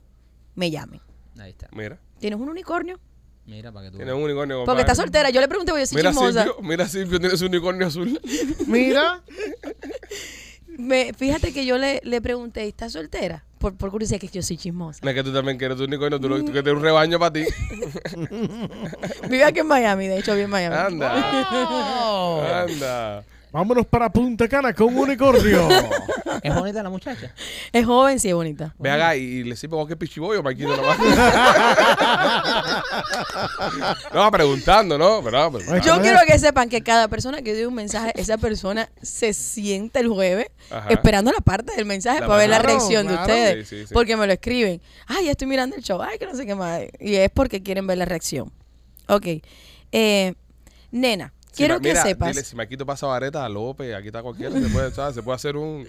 [0.54, 1.02] me llamen.
[1.38, 1.68] Ahí está.
[1.74, 2.00] Mira.
[2.20, 3.00] ¿Tienes un unicornio?
[3.48, 4.18] Mira para que tú Tiene veas.
[4.18, 4.64] un unicornio.
[4.66, 5.30] Porque está soltera.
[5.32, 6.44] Yo le pregunté, porque yo soy Mira chismosa.
[6.44, 8.20] Silvio, mira Silvio, tiene su unicornio azul.
[8.68, 9.24] Mira,
[10.78, 13.46] Me, fíjate que yo le, le pregunté, ¿estás soltera?
[13.66, 15.00] Por, por curiosidad, que yo soy chismosa.
[15.02, 17.18] No es que tú también quieres tu unicornio, tú, lo- tú que tienes un rebaño
[17.18, 17.46] para ti.
[19.28, 20.76] Vive aquí en Miami, de hecho, vive en Miami.
[20.76, 22.62] Anda.
[22.64, 23.24] Anda.
[23.56, 25.70] Vámonos para Punta Cana con un unicornio.
[26.44, 27.34] Es bonita la muchacha.
[27.72, 28.76] Es joven, sí, es bonita.
[28.78, 30.76] Ve acá y, y le sirve cualquier pichibollo, Marquito,
[34.14, 35.22] no, preguntando, ¿no?
[35.24, 38.90] Pero, pero- Yo quiero que sepan que cada persona que dio un mensaje, esa persona
[39.02, 40.90] se siente el jueves Ajá.
[40.90, 43.68] esperando la parte del mensaje La para ver la reacción Claro, de ustedes.
[43.70, 43.94] Sí, sí, sí.
[43.94, 44.82] Porque me lo escriben.
[45.08, 46.00] Ay, ya estoy mirando el show.
[46.02, 46.82] Ay, que no sé qué más.
[47.00, 48.52] Y es porque quieren ver la reacción.
[49.08, 49.26] Ok.
[49.92, 50.34] Eh,
[50.92, 52.30] nena, quiero Ma- que mira, sepas.
[52.30, 55.16] Dile, si Marquito pasa vareta a López, aquí está cualquiera, se puede, ¿sabes?
[55.16, 55.88] Se puede hacer un...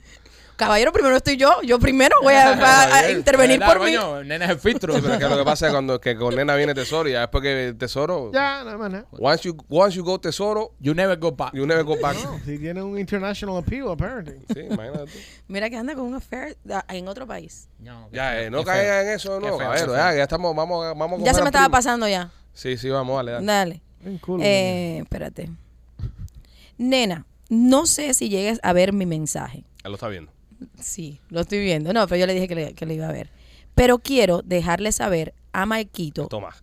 [0.57, 1.61] Caballero, primero estoy yo.
[1.62, 3.95] Yo primero voy a, a- a intervenir ¿Verdad, por mí.
[3.95, 4.25] coño?
[4.25, 4.95] Nena es el filtro.
[4.95, 7.12] Sí, pero es que lo que pasa es cuando, que con nena viene tesoro y
[7.12, 8.31] ya después que tesoro...
[8.33, 8.91] ya, nada más.
[8.91, 9.05] nada.
[9.11, 11.53] Once you, once you go tesoro, You never go back.
[11.53, 12.17] you never go back.
[12.25, 14.39] No, si tiene un international appeal, apparently.
[14.55, 15.19] Sí, imagínate tú.
[15.49, 16.57] Mira que anda con un affair
[16.89, 17.69] en otro país.
[17.79, 18.73] No, Ya, feo, eh, no qué feo.
[18.75, 19.95] caiga en eso de Qué nuevo, feo, caballero.
[19.95, 22.31] Ya, ya estamos, vamos, vamos a Ya se me estaba pasando ya.
[22.55, 23.45] Sí, sí, vamos, dale, dale.
[23.47, 23.83] Dale.
[24.20, 24.40] Cool.
[24.42, 25.50] Eh, espérate.
[26.78, 29.64] Nena, no sé si llegues a ver mi mensaje.
[29.84, 30.32] Él lo está viendo.
[30.80, 31.92] Sí, lo estoy viendo.
[31.92, 33.30] No, pero yo le dije que le, que le iba a ver.
[33.74, 36.54] Pero quiero dejarle saber a Marquito Toma.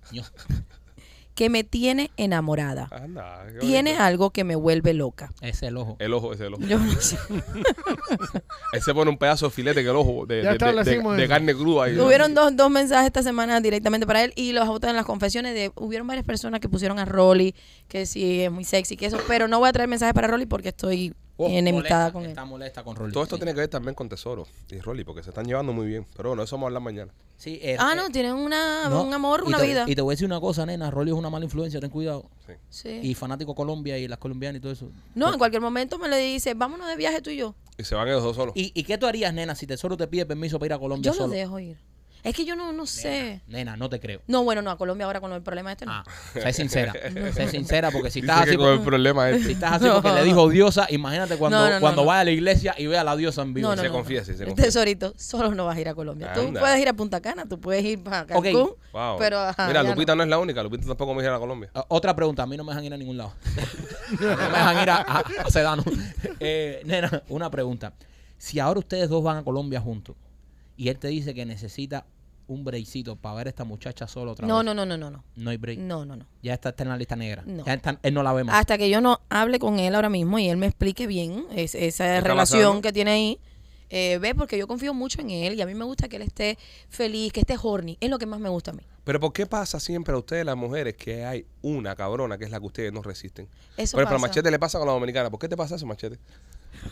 [1.35, 2.89] Que me tiene enamorada.
[2.91, 3.45] Anda.
[3.59, 5.31] Tiene algo que me vuelve loca.
[5.41, 5.95] Ese es el ojo.
[5.99, 6.63] El ojo, ese el ojo.
[6.63, 7.17] Yo no sé.
[8.73, 11.27] Él se pone un pedazo de filete que el ojo de, Ya de, de- de-
[11.27, 11.85] carne cruda.
[11.85, 11.97] ahí.
[11.99, 15.53] Hubieron dos, dos mensajes esta semana directamente para él y los autos en las confesiones
[15.53, 17.55] de hubieron varias personas que pusieron a Rolly
[17.87, 20.45] que sí es muy sexy que eso, pero no voy a traer mensajes para Rolly
[20.45, 22.29] porque estoy Oh, enemistada molesta, con él.
[22.29, 23.11] Está molesta con Rolly.
[23.13, 23.39] Todo esto Sí.
[23.39, 26.05] tiene que ver también con Tesoro y Rolly, porque se están llevando muy bien.
[26.15, 27.11] Pero bueno, eso vamos a hablar mañana.
[27.37, 29.85] Sí, eh, Ah, eh, no, tienen una, no, un amor, y una te- vida.
[29.87, 30.91] Y te voy a decir una cosa, nena.
[30.91, 32.25] Rolly es una mala influencia, ten cuidado.
[32.45, 32.53] Sí.
[32.69, 32.99] Sí.
[33.01, 34.89] Y fanático Colombia y las colombianas y todo eso.
[35.15, 37.55] No, en cualquier momento me le dice, vámonos de viaje tú y yo.
[37.77, 38.53] Y se van ellos dos solos.
[38.55, 41.11] ¿Y, y qué tú harías, nena, si Tesoro te pide permiso para ir a Colombia
[41.11, 41.33] Yo lo solo?
[41.33, 41.77] dejo ir.
[42.23, 43.41] Es que yo no, no sé.
[43.47, 44.21] Nena, no te creo.
[44.27, 45.91] No, bueno, no, a Colombia ahora con el problema este no.
[45.91, 46.03] Ah,
[46.33, 46.93] sé sincera.
[47.33, 49.51] sé sincera porque si Dice estás que así, con el problema si este.
[49.51, 52.07] estás así porque le dijo diosa, imagínate cuando, No, cuando no.
[52.07, 53.67] vaya a la iglesia y vea a la diosa en vivo.
[53.69, 53.93] No, no, se no.
[53.93, 54.55] confiesa, se confiesa.
[54.63, 56.31] Tesorito, solo no vas a ir a Colombia.
[56.33, 58.77] Tú puedes ir a Punta Cana, tú puedes ir para Cancún, Ok.
[58.93, 59.17] Wow.
[59.19, 60.17] pero ajá, Mira, Lupita no.
[60.17, 60.23] no.
[60.23, 60.63] es la única.
[60.63, 61.69] Lupita tampoco me dijera a Colombia.
[61.75, 63.33] Ah, Otra pregunta, a mí no me dejan ir a ningún lado.
[64.19, 65.83] no me dejan ir a, a- a Sedano.
[66.39, 67.93] Eh, nena, una pregunta.
[68.37, 70.15] Si ahora ustedes dos van a Colombia juntos
[70.75, 72.05] y él te dice que necesita
[72.53, 74.65] un breakcito para ver a esta muchacha sola otra No, vez.
[74.65, 75.23] no, no, no, no, no.
[75.35, 75.79] No hay break.
[75.79, 76.25] No, no, no.
[76.41, 77.43] Ya está, está en la lista negra.
[77.45, 77.65] No.
[77.65, 78.55] Ya está- él no la ve más.
[78.55, 81.75] Hasta que yo no hable con él ahora mismo y él me explique bien es-
[81.75, 82.81] esa relación pasando?
[82.81, 83.39] que tiene ahí.
[83.95, 86.23] Eh, ve, porque yo confío mucho en él y a mí me gusta que él
[86.23, 86.57] esté
[86.89, 87.95] feliz, que esté horny.
[87.99, 88.81] Es lo que más me gusta a mí.
[89.03, 92.49] Pero ¿por qué pasa siempre a ustedes las mujeres que hay una cabrona que es
[92.51, 93.47] la que ustedes no resisten?
[93.77, 94.27] Eso Por ejemplo, a pasa.
[94.29, 95.29] Machete le pasa con la dominicana.
[95.29, 96.17] ¿Por qué te pasa eso, Machete?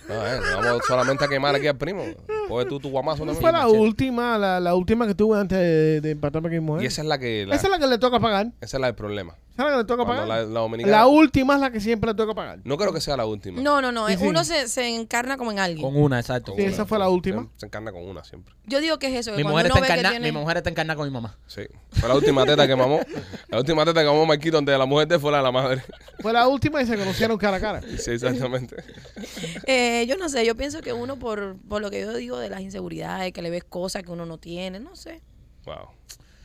[0.08, 2.04] No, eh, vamos solamente a quemar aquí al primo.
[2.48, 3.42] Coge tú tu guamazo ¿Cuál también.
[3.42, 3.80] fue la Machete.
[3.80, 6.84] última, la, la última que tuve antes de, de empatarme con mi mujer?
[6.84, 7.46] Y esa es la que...
[7.46, 8.48] La, Esa es la que le toca pagar.
[8.62, 9.36] esa es la del problema.
[9.54, 10.28] Esa es la que le toca pagar.
[10.28, 12.60] la, La, la última es la que siempre le toca pagar.
[12.64, 13.62] No creo que sea la última.
[13.62, 14.08] No, no, no.
[14.08, 14.26] Sí, eh, sí.
[14.28, 15.86] Uno se, se encarna como en alguien.
[15.86, 16.54] Con una, exacto.
[16.56, 17.44] Sí, esa fue la última.
[17.56, 18.56] Se, se encarna con una siempre.
[18.66, 19.32] Yo digo que es eso.
[19.32, 21.06] que Mi cuando mujer, uno está ve que encarnada, tiene- mi mujer está encarnada con
[21.08, 21.38] mi mamá.
[21.48, 21.62] Sí.
[21.92, 23.02] Fue la última teta que mamó.
[23.50, 25.44] La última teta que mamó Marquito antes de la mujer de él fue la de
[25.44, 25.84] la madre.
[26.22, 27.82] Fue la última y se conocieron cara a cara.
[28.00, 28.78] Sí, exactamente.
[29.68, 32.50] Eh, yo no sé, yo pienso que uno por, por lo que yo digo de
[32.50, 35.22] las inseguridades, que le ves cosas que uno no tiene, no sé.
[35.66, 35.90] Wow.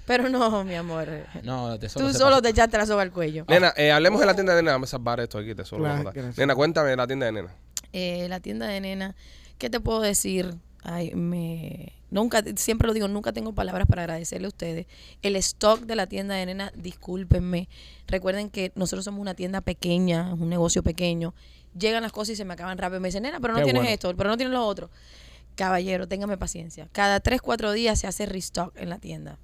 [0.07, 1.09] Pero no, mi amor.
[1.43, 2.07] No, tesoro.
[2.07, 3.45] Tú se solo te echaste la soga al cuello.
[3.49, 4.73] Nena, eh, hablemos de la tienda de nena.
[4.73, 5.83] Dame a salvar esto aquí, tesoro.
[5.83, 6.15] Claro, vamos a dar.
[6.15, 6.39] gracias.
[6.39, 7.55] Nena, cuéntame de la tienda de nena.
[7.93, 9.17] Eh, la tienda de nena,
[9.59, 10.55] ¿qué te puedo decir?
[10.83, 14.87] Ay, me, Nunca, siempre lo digo, nunca tengo palabras para agradecerle a ustedes.
[15.23, 17.69] El stock de la tienda de nena, discúlpenme.
[18.07, 21.35] Recuerden que nosotros somos una tienda pequeña, un negocio pequeño.
[21.77, 23.01] Llegan las cosas y se me acaban rápido.
[23.01, 23.93] Me dicen, nena, pero no Qué tienes bueno.
[23.93, 24.91] esto, pero no tienes lo otro.
[25.57, 26.89] Caballero, téngame paciencia.
[26.93, 29.39] Cada tres, cuatro días se hace restock en la tienda.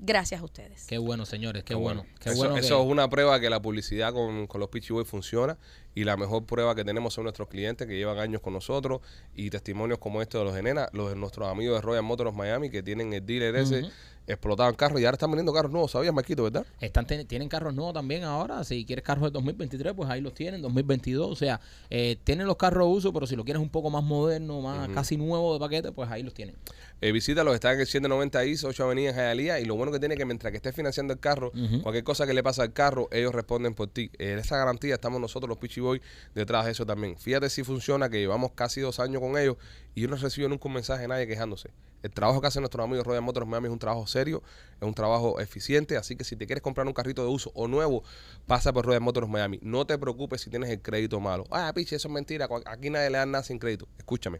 [0.00, 0.86] Gracias a ustedes.
[0.86, 2.04] Qué bueno, señores, qué, Qué bueno.
[2.20, 4.92] Qué eso, bueno que- eso es una prueba que la publicidad con, con los Pitchy
[4.92, 5.58] Boys funciona
[5.94, 9.00] y la mejor prueba que tenemos son nuestros clientes que llevan años con nosotros
[9.34, 12.34] y testimonios como este de los de Nena, los de nuestros amigos de Royal Motors
[12.34, 13.90] Miami que tienen el dealer ese
[14.30, 16.66] en carros y ahora están vendiendo carros nuevos, ¿sabías, Marquito, verdad?
[16.80, 18.62] Están, ten- tienen carros nuevos también ahora.
[18.62, 20.60] Si quieres carros de 2023, pues ahí los tienen.
[20.60, 21.30] 2022.
[21.30, 24.04] O sea, eh, tienen los carros de uso, pero si lo quieres un poco más
[24.04, 26.56] moderno, más casi nuevo de paquete, pues ahí los tienen.
[27.00, 30.00] Eh, visítalos, están en el 790 East, 8 Avenida en Hialeah y lo bueno que
[30.00, 32.72] tiene es que mientras que estés financiando el carro, cualquier cosa que le pasa al
[32.72, 34.10] carro, ellos responden por ti.
[34.18, 36.02] Eh, esa garantía estamos nosotros, los Pitchy Boys,
[36.34, 37.16] detrás de eso también.
[37.16, 39.56] Fíjate si funciona, que llevamos casi dos años con ellos
[39.94, 41.70] y yo no recibo nunca un mensaje de nadie quejándose.
[42.02, 44.42] El trabajo que hacen nuestros amigos Royal Motors Miami es un trabajo serio,
[44.80, 47.68] es un trabajo eficiente, así que si te quieres comprar un carrito de uso o
[47.68, 48.02] nuevo,
[48.46, 49.58] pasa por Royal Motors Miami.
[49.62, 51.44] No te preocupes si tienes el crédito malo.
[51.50, 53.88] Ah, piche, eso es mentira, aquí nadie le da nada sin crédito.
[53.98, 54.38] Escúchame.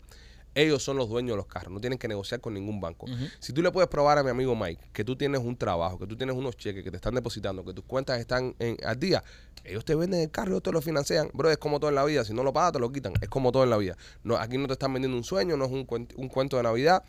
[0.58, 3.06] Ellos son los dueños de los carros, no tienen que negociar con ningún banco.
[3.38, 6.06] Si tú le puedes probar a mi amigo Mike que tú tienes un trabajo, que
[6.06, 9.22] tú tienes unos cheques que te están depositando, que tus cuentas están en, al día,
[9.62, 11.30] ellos te venden el carro, ellos te lo financian.
[11.32, 12.24] Bro, es como todo en la vida.
[12.24, 13.12] Si no lo pagas, te lo quitan.
[13.20, 13.96] Es como todo en la vida.
[14.24, 17.04] No, aquí no te están vendiendo un sueño, no es un cuento de Navidad.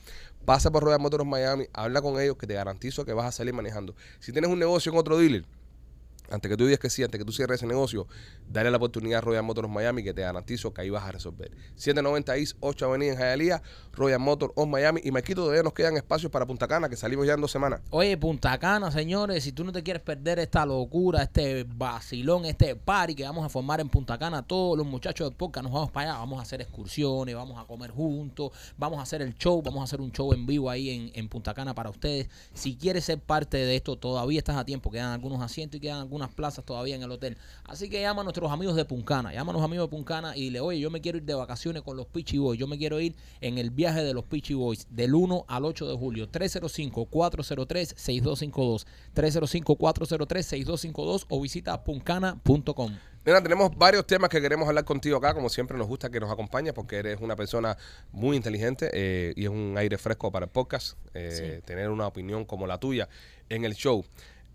[0.45, 3.53] Pasa por Royal Motors Miami, habla con ellos que te garantizo que vas a salir
[3.53, 3.95] manejando.
[4.19, 5.45] Si tienes un negocio en otro dealer,
[6.31, 8.07] antes que tú digas que sí, antes que tú cierres ese negocio,
[8.47, 11.51] dale la oportunidad a Royal Motors Miami que te garantizo que ahí vas a resolver.
[11.75, 13.61] 790 East, 8 Avenida en Hialeah,
[13.93, 15.01] Royal Motors of Miami.
[15.03, 17.81] Y Maquito, todavía nos quedan espacios para Punta Cana, que salimos ya en dos semanas.
[17.89, 22.75] Oye, Punta Cana, señores, si tú no te quieres perder esta locura, este vacilón, este
[22.75, 25.91] party que vamos a formar en Punta Cana, todos los muchachos de podcast nos vamos
[25.91, 29.61] para allá, vamos a hacer excursiones, vamos a comer juntos, vamos a hacer el show,
[29.61, 32.29] vamos a hacer un show en vivo ahí en, en Punta Cana para ustedes.
[32.53, 35.99] Si quieres ser parte de esto, todavía estás a tiempo, quedan algunos asientos y quedan
[36.19, 37.37] algunas plazas todavía en el hotel.
[37.65, 40.41] Así que llama a nuestros amigos de Puncana, llama a los amigos de Puncana y
[40.41, 42.99] dile, oye, yo me quiero ir de vacaciones con los Peachy Boys, yo me quiero
[42.99, 48.85] ir en el viaje de los Peachy Boys del 1 al 8 de julio, 305-403-6252,
[49.15, 52.97] 305-403-6252 o visita puncana.com.
[53.25, 55.33] Nena, tenemos varios temas que queremos hablar contigo acá.
[55.33, 57.77] Como siempre, nos gusta que nos acompañes porque eres una persona
[58.11, 60.97] muy inteligente eh, y es un aire fresco para el podcast.
[61.13, 63.09] eh, Tener una opinión como la tuya
[63.49, 64.05] en el show.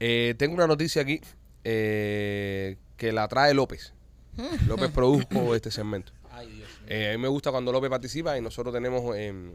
[0.00, 1.20] Eh, tengo una noticia aquí
[1.64, 3.92] eh, que la trae López.
[4.66, 6.12] López produjo este segmento.
[6.30, 6.68] Ay, Dios.
[6.88, 9.52] Eh, a mí me gusta cuando López participa y nosotros tenemos eh,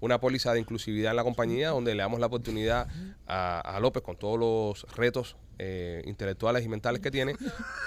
[0.00, 2.88] una, póliza de inclusividad en la compañía donde le damos la oportunidad
[3.26, 7.36] a, a López con todos los retos eh, intelectuales y mentales que tiene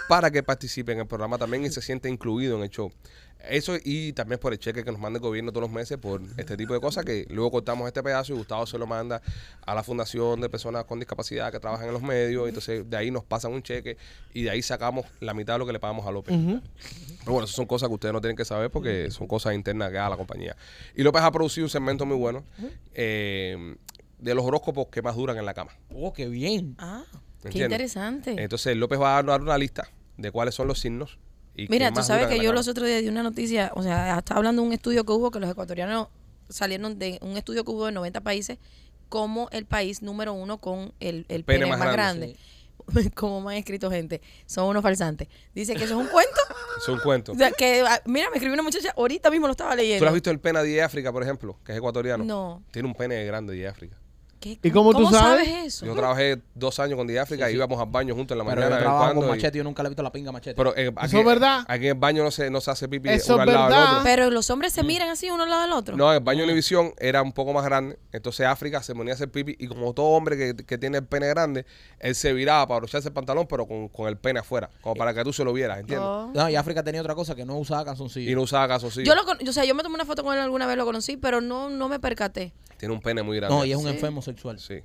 [0.08, 2.94] para que participe en el programa también y se siente incluido en el show.
[3.50, 6.22] Eso y también por el cheque que nos manda el gobierno todos los meses por
[6.38, 9.22] este tipo de cosas que luego cortamos este pedazo y Gustavo se lo manda
[9.66, 12.48] a la Fundación de Personas con Discapacidad que trabajan en los medios.
[12.48, 13.98] Entonces de ahí nos pasan un cheque
[14.34, 16.36] y de ahí sacamos la mitad de lo que le pagamos a López.
[16.36, 19.92] Pero bueno, eso son cosas que ustedes no tienen que saber porque son cosas internas
[19.92, 20.56] que haga la compañía.
[20.96, 22.44] Y López ha producido un segmento muy bueno
[22.94, 23.76] eh,
[24.20, 25.72] de los horóscopos que más duran en la cama.
[25.94, 26.76] Oh, qué bien.
[26.80, 27.04] Ah,
[27.42, 27.72] qué ¿Entiendes?
[27.72, 28.36] interesante.
[28.38, 31.18] Entonces López va a dar una lista de cuáles son los signos.
[31.58, 34.38] Y Mira, tú sabes que yo los otros días di una noticia, o sea, estaba
[34.38, 36.08] hablando de un estudio que hubo que los ecuatorianos
[36.50, 38.60] salieron de un estudio que hubo en 90 países
[39.10, 42.36] como el país número uno con el, el pene, más, grande.
[43.16, 45.28] como me han escrito gente, son unos falsantes.
[45.56, 46.32] Dice que eso es un cuento.
[46.78, 47.32] Es un cuento.
[47.32, 50.06] O sea, que, ah, mira, me escribió una muchacha, ahorita mismo lo estaba leyendo.
[50.06, 52.24] ¿Tú has visto el pene de África, por ejemplo, que es ecuatoriano?
[52.24, 52.62] No.
[52.70, 53.98] Tiene un pene grande de África.
[54.40, 55.48] ¿Qué- ¿Y cómo tú sabes?
[55.66, 55.86] eso?
[55.86, 57.58] Yo trabajé dos años con África Sí, sí.
[57.58, 59.34] íbamos al baño juntos en la Pero mañana yo de trabajo con cuando.
[59.34, 60.56] y- machete, yo nunca le he visto la pinga machete.
[60.56, 61.66] pero eh, aquí, ¿Eso es verdad?
[61.68, 63.66] Aquí en el baño no se, no se hace pipi Eso uno es al lado
[63.68, 63.92] del verdad.
[63.94, 64.04] otro.
[64.04, 65.98] Pero los hombres se miran así uno al lado del otro.
[65.98, 67.98] No, el baño Univisión era un poco más grande.
[68.12, 69.56] Entonces África se ponía a hacer pipi.
[69.58, 71.66] Y como todo hombre que, que tiene el pene grande,
[72.00, 74.70] él se viraba para abrocharse el pantalón, pero con, con el pene afuera.
[74.82, 76.08] Como para que tú se lo vieras, ¿entiendes?
[76.08, 76.32] Oh.
[76.34, 78.30] No, y África tenía otra cosa que no usaba calzoncillo.
[78.32, 79.06] Y no usaba calzoncillo.
[79.06, 80.86] Yo lo con- o sea, yo me tomé una foto con él alguna vez, lo
[80.86, 82.54] conocí, pero no, no me percaté.
[82.78, 83.56] Tiene un pene muy grande.
[83.56, 83.90] No, y es un Sí.
[83.90, 84.60] enfermo sexual.
[84.60, 84.82] Sí,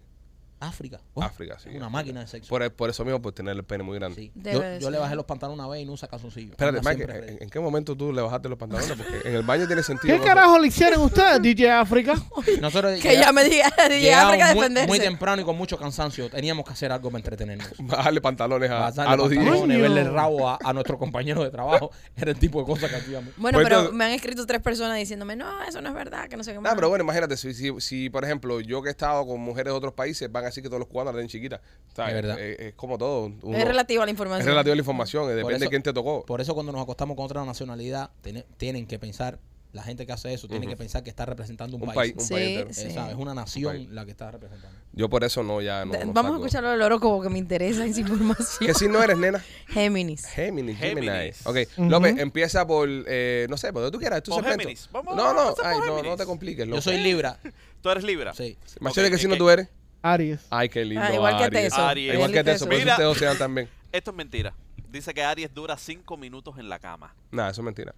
[0.62, 1.00] África.
[1.14, 1.70] Oh, África, sí.
[1.74, 2.48] Una máquina de sexo.
[2.48, 4.16] Por, por eso mismo, por tener el pene muy grande.
[4.16, 4.32] Sí.
[4.80, 6.52] Yo, le bajé los pantalones una vez y no usa calzoncillo.
[6.52, 8.92] Espérate, Mike, ¿en, qué momento tú le bajaste los pantalones?
[8.96, 10.14] Porque en el baño tiene sentido.
[10.14, 10.24] ¿Qué ¿no?
[10.24, 12.14] carajo le hicieron ustedes, DJ África?
[12.60, 14.88] Nosotros Que ya me diga, llegamos África muy, defenderse.
[14.88, 16.30] muy temprano y con mucho cansancio.
[16.30, 17.68] Teníamos que hacer algo para entretenernos.
[17.78, 19.82] Bajarle pantalones a, Pasarle a los pantalones, DJs.
[19.82, 21.90] verle el rabo a, a nuestro compañero de trabajo.
[22.16, 23.32] Era el tipo de cosas que hacíamos.
[23.36, 26.28] Bueno, Pues pero entonces- me han escrito tres personas diciéndome, no, eso no es verdad,
[26.28, 26.72] que no sé qué más.
[26.72, 29.72] Ah, pero bueno, imagínate, si, si, si, por ejemplo, yo que he estado con mujeres
[29.72, 31.60] de otros países, van a decir que todos los cubanos la tienen chiquita.
[31.90, 32.36] Es verdad.
[32.38, 33.32] Eh, es como todo.
[33.42, 34.46] uno- es relativa a la es información.
[34.48, 36.24] relativo a la información, eh, depende eso- de quién te tocó.
[36.24, 39.38] Por eso cuando nos acostamos con otra nacionalidad, tiene- tienen que pensar
[39.74, 42.12] La gente que hace eso tiene que pensar que está representando un, Un país.
[42.12, 42.68] país, un Sí, país entero.
[42.68, 43.10] Eh, sí.
[43.10, 44.78] Es una nación la que está representando.
[44.92, 45.94] Yo por eso no, ya no.
[45.94, 48.66] No Vamos a escucharlo del horóscopo que me interesa esa información.
[48.66, 49.42] ¿Qué signo eres, nena?
[49.68, 50.26] Géminis.
[50.26, 50.76] Géminis.
[50.76, 51.46] Géminis.
[51.46, 51.56] Ok.
[51.78, 54.60] López, empieza por, eh, no sé, por donde tú quieras, tu Por segmento.
[54.64, 54.90] Géminis.
[54.92, 57.38] Vamos no, no, ay, no, no te compliques, Yo soy Libra.
[57.80, 58.34] Tú eres Libra.
[58.34, 58.58] Sí.
[58.78, 59.68] Machete, Ok, ¿qué es signo que- tú eres?
[60.02, 60.46] Aries.
[60.50, 61.04] Ay, qué lindo.
[61.04, 61.62] Ah, igual que Aries.
[61.64, 61.82] Teso.
[61.86, 62.14] Aries.
[62.14, 62.94] Igual que Teso, por eso Mira.
[62.94, 63.68] ustedes se dan también.
[63.92, 64.54] Esto es mentira.
[64.90, 67.14] Dice que Aries dura cinco minutos en la cama.
[67.30, 67.94] Nada, eso es mentira.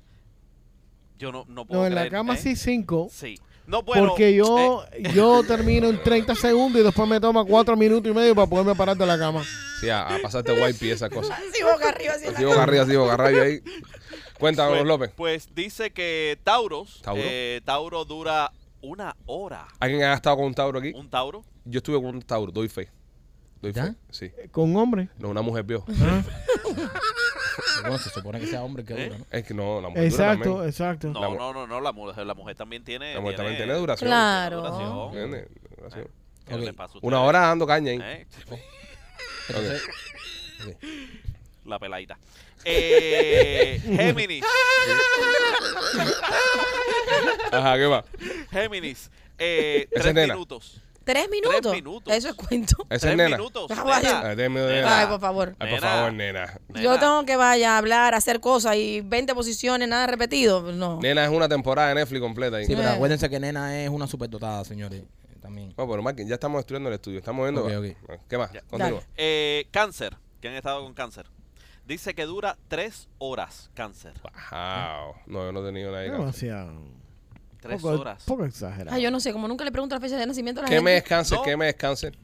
[1.19, 2.37] Yo no, no puedo No, en la creer, cama ¿eh?
[2.39, 3.09] sí cinco.
[3.11, 3.39] Sí.
[3.67, 7.77] No, bueno, Porque yo, eh, yo termino en 30 segundos y después me toma 4
[7.79, 9.43] minutos y medio para poderme parar de la cama.
[9.81, 11.39] Sí, a, a pasarte wipe y esas cosas.
[11.39, 13.61] Así boca arriba, así Así boca arriba, así boca arriba ahí.
[14.39, 15.11] Cuéntanos, pues, López.
[15.17, 17.23] pues dice que Tauros, ¿Tauro?
[17.25, 18.53] eh, Tauro dura
[18.83, 19.67] una hora.
[19.81, 20.93] ¿Alguien ha estado con un Tauro aquí?
[20.95, 21.43] ¿Un Tauro?
[21.65, 22.89] Yo estuve con un Tauro, doy fe.
[23.63, 23.87] Doy ¿Ya?
[23.87, 23.95] fe.
[24.11, 24.33] Sí.
[24.53, 25.09] Con hombre.
[25.19, 25.85] No, una mujer vio.
[27.83, 29.05] Bueno, se supone que sea hombre que ¿Eh?
[29.07, 29.27] dura, ¿no?
[29.31, 31.09] Es que no, la mujer Exacto, exacto.
[31.09, 33.15] No, La mu- no, no, no, la mujer, la mujer también tiene.
[33.15, 34.09] La mujer también tiene duración.
[34.09, 34.57] Claro.
[34.63, 35.11] duración.
[35.13, 35.47] Tiene
[35.77, 36.09] duración.
[36.47, 36.61] ¿Qué Ok.
[36.63, 37.29] le pasa a Una ustedes?
[37.29, 37.99] hora dando caña ahí.
[38.03, 38.27] ¿Eh?
[39.49, 39.83] Entonces,
[41.67, 42.19] La peladita.
[42.65, 44.45] Eh, Géminis.
[47.53, 48.05] Ajá, ¿qué va?
[48.51, 49.11] Géminis.
[49.39, 50.35] Eh, Esa tres es nena.
[50.35, 50.81] minutos.
[51.05, 51.73] ¿Tres minutos?
[51.73, 52.13] minutos.
[52.15, 52.77] Eso es cuento.
[52.89, 53.37] Tres es nena.
[53.37, 53.71] minutos.
[53.71, 54.21] Ah, vaya.
[54.31, 55.09] Ay, Nena.
[55.09, 55.57] Por favor.
[55.59, 55.95] Ay, por Nena.
[55.95, 56.61] favor, nena.
[56.69, 56.99] Yo Nena.
[57.01, 60.73] tengo que vaya a hablar, hacer cosas y 20 posiciones, nada repetido.
[60.73, 61.01] No.
[61.01, 62.67] Nena es una temporada de Netflix completa ahí.
[62.67, 62.93] sí, pero Eh.
[62.93, 65.03] acuérdense que Nena es una superdotada, señores.
[65.03, 65.75] eh, También.
[65.77, 67.19] No, pero Marquín, ya estamos destruyendo el estudio.
[67.19, 67.67] Estamos viendo.
[67.67, 68.51] Ok, ¿Qué más?
[68.53, 68.63] Ya.
[68.63, 69.03] Continúa.
[69.17, 70.17] Eh, cáncer.
[70.41, 71.27] que han estado con cáncer?
[71.87, 74.15] Dice que dura tres horas cáncer.
[74.23, 75.15] Wow.
[75.27, 76.07] No, yo no he tenido nadie.
[76.09, 76.21] cáncer.
[76.51, 77.04] Demasiado.
[77.65, 78.23] Tres poco, horas.
[78.25, 78.95] Poco exagerado.
[78.97, 80.77] Ay, yo no sé, como nunca le pregunto la fecha de nacimiento a la ¿Qué
[80.77, 80.85] gente.
[80.91, 81.39] mes es cáncer?
[81.39, 81.43] No.
[81.45, 82.19] ¿Qué mes es cáncer?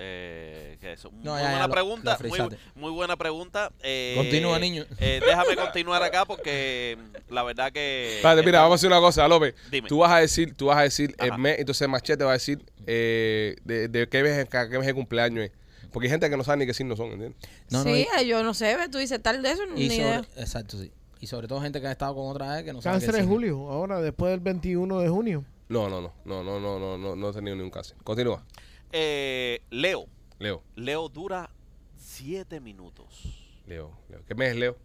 [0.00, 1.10] Eh, ¿qué es eso?
[1.10, 2.12] Muy No, ya, ya, buena lo- pregunta.
[2.12, 2.58] lo muy, frisaste.
[2.76, 3.72] muy buena pregunta.
[3.82, 4.84] Eh, Continúa, niño.
[5.00, 8.16] eh, déjame continuar acá porque mm, la verdad que.
[8.16, 9.54] Espérate, mira, vamos a hacer una cosa, López.
[9.72, 9.88] Dime.
[9.88, 11.38] Tú vas a decir, tú vas a decir el Ajá.
[11.38, 15.46] mes, entonces Machete va a decir eh, de, de qué mes, qué mes de cumpleaños
[15.46, 15.52] es.
[15.90, 17.36] Porque hay gente que no sabe ni qué signo son, ¿entiendes?
[17.70, 19.86] No, no, sí, y- yo no sé, ve, tú dices tal de eso, ni Y
[19.86, 20.22] idea.
[20.22, 20.92] sobre, exacto, sí.
[21.20, 23.20] Y sobre todo gente que ha estado con otra vez que no sabe Cáncer qué
[23.22, 25.44] en julio, ahora después del 21 de junio.
[25.68, 27.96] No, no, no, no, no, no, no, no, no he tenido ni un cáncer.
[28.04, 28.44] Continúa,
[28.92, 30.06] Eh, Leo.
[30.38, 31.50] Leo, Leo dura
[31.96, 33.60] siete minutos.
[33.66, 34.24] Leo, Leo.
[34.26, 34.76] ¿Qué mes es Leo?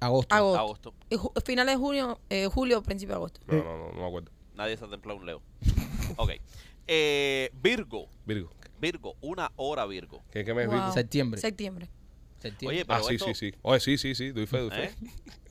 [0.00, 0.34] Agosto.
[0.34, 0.94] Agosto.
[1.10, 1.40] Agosto.
[1.44, 3.40] Finales de junio, eh, julio, principio de agosto.
[3.46, 4.30] No, no, no, no me acuerdo.
[4.54, 5.42] Nadie se ha templado un Leo.
[6.16, 6.30] Ok.
[6.86, 8.08] Eh, Virgo.
[8.26, 8.50] Virgo.
[8.80, 9.16] Virgo.
[9.20, 10.22] Una hora Virgo.
[10.30, 10.78] ¿Qué, qué mes es Wow.
[10.78, 10.92] Virgo?
[10.92, 11.40] Septiembre.
[11.40, 11.88] Septiembre.
[12.40, 12.76] Septiembre.
[12.76, 13.54] Oye, pero Ah, sí, esto- sí, sí.
[13.62, 14.84] Oye, sí, sí, sí, doy fe, doy fe.
[14.84, 14.94] ¿Eh?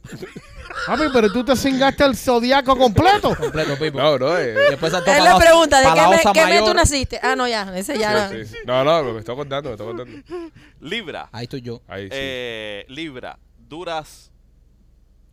[0.85, 3.35] Papi, pero tú te cingaste el zodiaco completo.
[3.35, 3.97] completo, Pipo.
[3.99, 4.37] No, bro.
[4.37, 7.19] eh, Después Él le la- pregunta, ¿de qué, osa qué mes tú naciste?
[7.21, 8.29] Ah, no, ya, ese ya.
[8.29, 8.57] sí, sí, sí.
[8.65, 10.51] No, no, me estoy contando, me estoy contando.
[10.81, 11.29] Libra.
[11.31, 11.81] Ahí estoy yo.
[11.87, 12.09] Ahí sí.
[12.11, 13.37] Eh, Libra.
[13.57, 14.31] Duras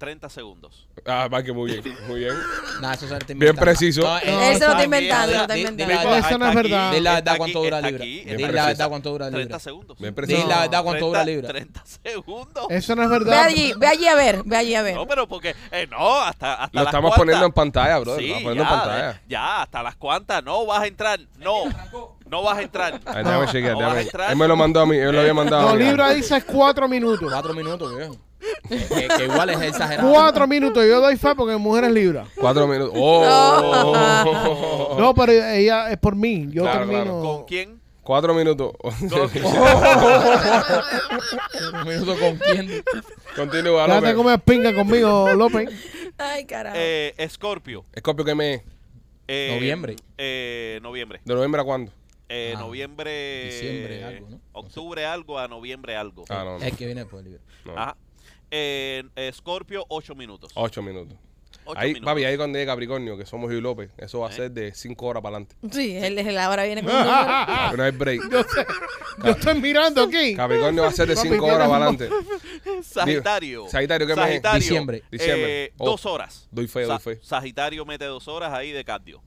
[0.00, 0.88] 30 segundos.
[1.06, 2.34] Ah, va que muy bien, muy bien.
[2.80, 3.60] Nada, eso se lo está Bien inventando.
[3.60, 4.00] preciso.
[4.00, 5.92] No, No, eh, se lo está está inventando, lo está Di- inventando.
[6.12, 6.88] di- Eso no es Está verdad.
[6.88, 8.04] aquí, Di la está verdad cuánto aquí, dura está Libra.
[8.04, 8.66] aquí, Bien Di está la preciso.
[8.66, 9.58] verdad cuánto dura 30 Libra.
[9.60, 9.98] segundos.
[9.98, 10.48] Bien Di preciso.
[10.48, 11.48] la verdad cuánto dura 30, Libra.
[11.52, 12.66] 30 segundos.
[12.70, 13.44] Eso no es Ve verdad.
[13.44, 14.94] allí, ve allí a ver, ve allí a ver.
[14.94, 15.54] No, pero porque.
[15.70, 17.18] eh, no, hasta, hasta Lo las estamos cuantas.
[17.18, 18.16] poniendo en pantalla, bro.
[18.16, 19.12] Sí, lo estamos poniendo ya, en pantalla.
[19.12, 20.42] de- ya, hasta las cuantas.
[20.44, 21.20] No vas a entrar.
[21.38, 21.64] No,
[22.30, 23.00] no vas a entrar.
[23.04, 24.02] Ay, déjame chequear, No vas a déjame.
[24.02, 24.30] entrar.
[24.30, 25.84] Él me lo mandó a mí, él lo había mandado a No, mí.
[25.84, 27.28] Libra dice cuatro minutos.
[27.30, 28.16] Cuatro minutos, viejo.
[28.68, 30.10] que, que- que igual es exagerado.
[30.10, 30.84] Cuatro minutos.
[30.86, 32.24] Yo doy fe porque mi mujer es Libra.
[32.36, 32.94] Cuatro minutos.
[32.96, 34.96] ¡Oh!
[34.98, 36.46] No, pero ella es por mí.
[36.50, 37.02] Yo Claro, termino.
[37.02, 37.20] claro.
[37.22, 37.80] ¿Con quién?
[38.02, 38.72] Cuatro minutos.
[38.80, 38.92] Con-
[41.82, 42.82] Un minuto con quién.
[43.36, 44.14] Continúa, Déjate López.
[44.14, 45.68] comer pinga conmigo, López.
[46.18, 46.76] Ay, carajo.
[46.78, 47.84] Eh, Scorpio.
[47.92, 48.60] Escorpio, ¿qué mes?
[48.60, 48.66] es?
[49.28, 49.96] Eh, Noviembre.
[50.18, 51.20] Eh, noviembre.
[51.24, 51.92] ¿De noviembre a cuándo?
[52.32, 53.44] Eh, Ah, noviembre.
[53.46, 54.40] diciembre algo, ¿no?
[54.52, 56.24] Octubre algo a noviembre algo.
[56.28, 56.64] Ah, no, no.
[56.64, 57.40] Es que viene después, Libra.
[57.64, 57.76] no.
[57.76, 57.96] Ajá.
[58.52, 60.50] Eh, eh, Scorpio, 8 minutos.
[60.54, 61.16] Ocho minutos.
[61.64, 62.06] Ocho Ahí, minutos.
[62.12, 64.34] papi, ahí cuando llegue Capricornio, que somos yo y López, eso va a ¿Eh?
[64.34, 65.56] ser de cinco horas para adelante.
[65.70, 66.90] Sí, él, él ahora viene con.
[67.70, 68.22] Porque no hay break.
[69.22, 70.34] Yo estoy mirando aquí.
[70.34, 72.82] Capricornio va a ser de Papi, cinco tienes horas un- para adelante.
[72.82, 73.68] Sagitario.
[73.68, 74.18] Sagitario, ¿qué es?
[74.18, 75.02] Sagitario, Diciembre.
[75.10, 75.64] Diciembre.
[75.66, 75.86] eh, Oh.
[75.90, 76.48] Dos horas.
[76.50, 77.20] Doy fe, Sa- doy fe.
[77.22, 79.22] Sagitario mete dos horas ahí de cardio.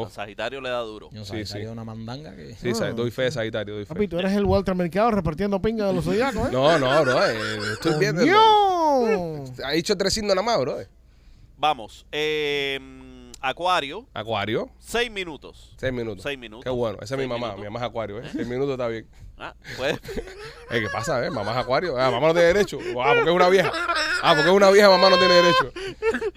[0.00, 0.06] Oh.
[0.06, 1.08] A Sagitario le da duro.
[1.12, 1.58] Yo Sí, sabía sí.
[1.60, 2.54] que una mandanga que.
[2.54, 4.08] Sí, sabes, doy fe de Sagitario, doy Papi, fe.
[4.08, 6.50] tú eres el Walter Mercado repartiendo pinga de los zodiacos, ¿eh?
[6.52, 7.26] No, no, bro.
[7.26, 8.22] eh, estoy viendo.
[9.64, 10.78] Ha dicho tres signos nada más, bro.
[11.56, 12.06] Vamos.
[12.12, 12.78] eh,
[13.40, 15.72] Acuario, Acuario, seis minutos.
[15.76, 16.22] seis minutos.
[16.24, 16.64] Seis minutos.
[16.64, 16.98] Qué bueno.
[17.00, 17.48] Esa es mi mamá.
[17.48, 17.58] minutos.
[17.60, 18.28] Mi mamá es Acuario, ¿eh?
[18.32, 19.06] Seis minutos está bien.
[19.38, 19.96] Ah, pues,
[20.70, 21.30] Eh, ¿Qué pasa, eh?
[21.30, 21.96] Mamá es Acuario.
[21.96, 22.78] Ah, mamá no tiene derecho.
[23.00, 23.72] Ah, porque es una vieja.
[24.22, 25.72] Ah, porque es una vieja, mamá no tiene derecho.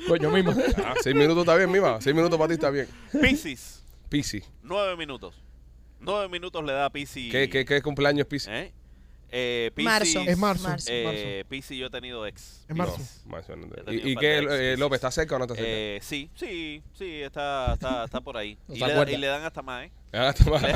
[0.08, 0.54] Coño mismo.
[0.86, 2.00] Ah, seis minutos está bien, mima.
[2.02, 2.88] Seis minutos para ti está bien.
[3.20, 4.44] Piscis, Pisi.
[4.62, 5.42] nueve minutos.
[6.00, 7.32] Nueve minutos le da a Piscis.
[7.32, 8.50] ¿Qué, qué, qué cumpleaños es Pisi?
[8.52, 8.74] ¿Eh?
[9.34, 10.20] Eh, PC, Marzo.
[10.28, 10.68] Es marzo.
[10.68, 10.88] Marzo.
[10.90, 12.66] Eh, PC yo he tenido ex.
[12.68, 12.98] Es marzo.
[12.98, 13.78] No, más o menos.
[13.78, 14.76] He tenido ¿Y, y qué, eh.
[14.78, 15.70] López, está cerca o no está cerca?
[15.70, 18.58] Eh, sí, sí, sí, está, está, está por ahí.
[18.68, 19.92] No y, le, y le dan hasta más, ¿eh?
[20.14, 20.76] Ah, está mal.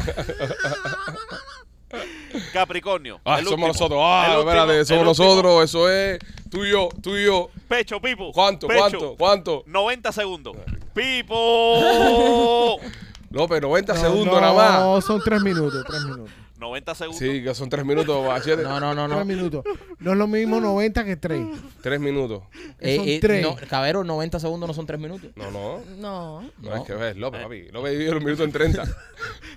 [2.52, 3.22] Capricornio.
[3.24, 3.68] Ah, el somos último.
[3.68, 4.00] nosotros.
[4.02, 5.64] Ah, espérate, somos nosotros.
[5.64, 6.20] Eso es
[6.50, 7.50] tú y yo, tú y yo.
[7.68, 8.32] Pecho, Pipo.
[8.32, 8.80] ¿Cuánto, Pecho.
[8.80, 9.64] cuánto, cuánto?
[9.68, 10.58] 90 segundos.
[10.94, 12.80] Pipo.
[13.32, 14.80] López, 90 No, segundos no, nada más.
[14.80, 16.32] No, son tres minutos, tres minutos.
[16.57, 17.19] 90 segundos.
[17.19, 18.64] Sí, que son 3 minutos, machete.
[18.64, 19.15] No, no, no, no.
[19.15, 19.64] Tres minutos.
[19.99, 21.48] No es lo mismo 90 que 3.
[21.82, 22.44] 3 minutos.
[22.80, 23.44] Eh, son eh, tres.
[23.44, 25.32] no, Cabero, 90 segundos no son 3 minutos.
[25.36, 25.82] No, no.
[25.98, 26.41] No.
[26.41, 26.76] No, No.
[26.76, 27.68] es que ves, López, papi.
[27.69, 28.84] López divide los minutos en 30.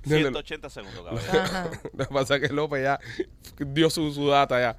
[0.04, 0.32] ¿Entiendes?
[0.32, 1.20] 180 segundos, cabrón.
[1.44, 1.70] Ajá.
[1.96, 2.98] Lo que pasa es que López ya
[3.58, 4.76] dio su, su data ya.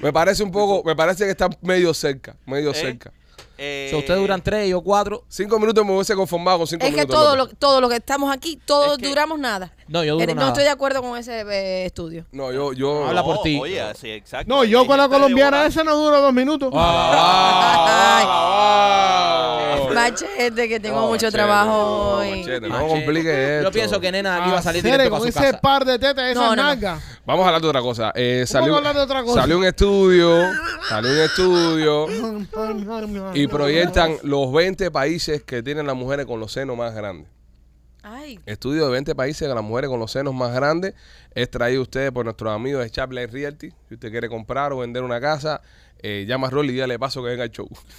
[0.00, 2.74] Me parece un poco, me parece que está medio cerca, medio ¿Eh?
[2.74, 3.12] cerca.
[3.60, 5.24] Eh, Si ustedes duran 3 y yo 4.
[5.28, 7.16] Cinco minutos me hubiese conformado con cinco Es que minutos.
[7.16, 7.52] todo López.
[7.54, 9.72] lo, todo lo que estamos aquí, todos Es que- duramos nada.
[9.88, 10.48] No, yo Eh, duro no nada.
[10.48, 12.24] estoy de acuerdo con ese eh, estudio.
[12.30, 13.06] No, yo, yo.
[13.06, 13.58] Habla por ti.
[13.60, 14.46] Oye, sí, exacto.
[14.54, 16.72] No, yo con la colombiana esa no dura dos minutos.
[16.74, 19.94] Ah, ah, ah.
[19.94, 22.30] Machete, que tengo No, mucho machete, trabajo no, hoy.
[22.40, 23.64] machete, no complique esto.
[23.68, 25.60] Yo pienso que nena aquí va a salir directo con para su ese casa.
[25.60, 26.62] par de tetas, esas No, no, no.
[26.62, 27.02] nalgas.
[27.26, 28.12] Vamos a hablar de otra cosa.
[28.14, 29.40] Eh, ¿Cómo salió, que hablar de otra cosa?
[29.40, 30.44] salió un estudio,
[30.88, 32.06] salió un estudio
[33.34, 37.28] y proyectan los 20 países que tienen las mujeres con los senos más grandes.
[38.02, 40.94] Ay, Estudio de 20 países de las mujeres con los senos más grandes
[41.42, 43.70] es traído a ustedes por nuestros amigos de Chaplin Realty.
[43.88, 45.60] Si usted quiere comprar o vender una casa,
[46.00, 47.68] eh, llama a Rolly y dale paso que venga al show.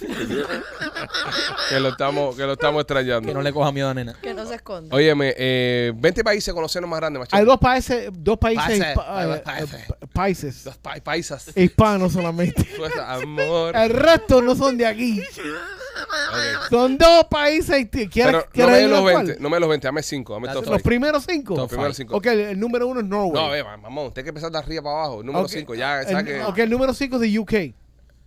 [1.68, 3.26] que, lo estamos, que lo estamos extrañando.
[3.28, 4.14] Que no le coja miedo a nena.
[4.20, 4.94] que no se esconda.
[4.94, 7.36] Óyeme, eh, 20 países con los senos más grandes, machete.
[7.36, 9.74] Hay dos países, dos países, Países, hispa- hay dos eh, países.
[9.88, 11.52] eh, países Dos pa- paisas.
[11.56, 12.66] hispanos solamente.
[12.76, 13.76] Sueza, amor.
[13.76, 15.20] El resto no son de aquí.
[15.20, 16.68] Ok.
[16.70, 17.86] Son dos países.
[17.90, 19.16] ¿Quieres, Pero no quieres me los cuál?
[19.26, 20.80] 20, no me los 20, dame 5, dame top Los five.
[20.82, 21.56] primeros cinco.
[21.56, 22.16] Los primeros 5.
[22.16, 23.62] Ok, el número uno es Norway.
[23.62, 25.22] No, ve, mamón, usted hay que empezar de arriba para abajo.
[25.22, 26.42] Número Ok, 5, ya, el- saque.
[26.42, 27.52] Ok, el número cinco es de UK.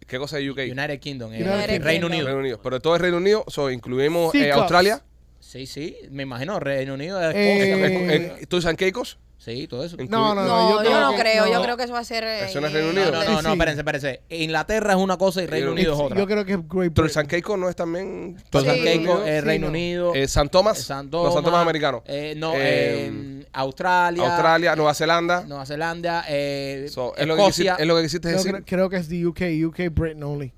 [0.06, 0.60] ¿Qué cosa es UK?
[0.72, 1.32] United Kingdom.
[1.34, 2.12] eh, United Reino Kingdom.
[2.12, 2.26] Unido.
[2.26, 2.60] Reino Unido.
[2.62, 4.52] Pero todo es Reino Unido, so, incluimos Sí, eh.
[4.52, 5.02] Australia.
[5.40, 5.96] Sí, sí.
[6.10, 6.60] Me imagino.
[6.60, 7.88] Reino Unido es Eh, Escocia.
[7.88, 9.18] Eh, eh, ¿Tú and Caicos?
[9.44, 9.98] Sí, todo eso.
[10.08, 11.48] No, no, No, yo, no que- creo.
[11.48, 11.64] Yo no.
[11.64, 12.24] creo que eso va a ser.
[12.24, 13.12] Eso no es Reino Unido.
[13.12, 14.22] No, no, no, no, espérense, espérense.
[14.30, 16.18] Inglaterra es una cosa y Reino Yo- Unido es otra.
[16.18, 17.42] Yo creo que es Great Pero el San Britain.
[17.42, 18.38] Caicos no es también.
[18.52, 19.70] Sí, eh, sí, Reino no.
[19.72, 20.80] Unido, Eh, San Tomás.
[20.80, 22.04] eh, San No, San Tomás Tomás, americano.
[22.06, 25.44] eh, no, Eh, eh, Australia, Australia, Nueva Zelanda.
[25.46, 27.76] Nueva Zelanda, eh, So, es, lo que Escocia.
[27.78, 28.54] es lo que quisiste Creo, decir.
[28.56, 30.54] que- creo que es de UK, UK Britain only.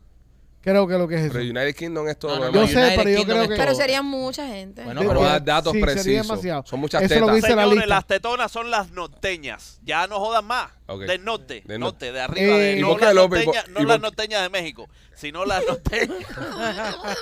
[0.66, 1.34] Creo que lo que es eso.
[1.34, 3.56] Pero United Kingdom es todo No, no, Yo sé, United pero yo Kingdom creo que-.
[3.56, 4.84] Pero serían mucha gente.
[4.84, 6.28] Bueno, No pero voy a dar datos Sí, sería precisos.
[6.28, 6.64] demasiado.
[6.66, 7.36] Son muchas Eso es lo tetas.
[7.44, 7.96] dice la Señores, lista.
[7.96, 9.80] las tetonas son las norteñas.
[9.84, 10.72] Ya no jodan más.
[10.88, 11.02] Ok.
[11.04, 11.62] Del norte.
[11.66, 12.56] Del norte, de arriba.
[12.56, 16.18] Eh, de, ¿y no las, norteñas, no y las norteñas de México, sino las norteñas.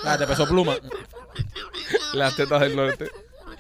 [0.05, 0.77] Ah, te pesó pluma.
[2.13, 3.09] Las tetas del norte.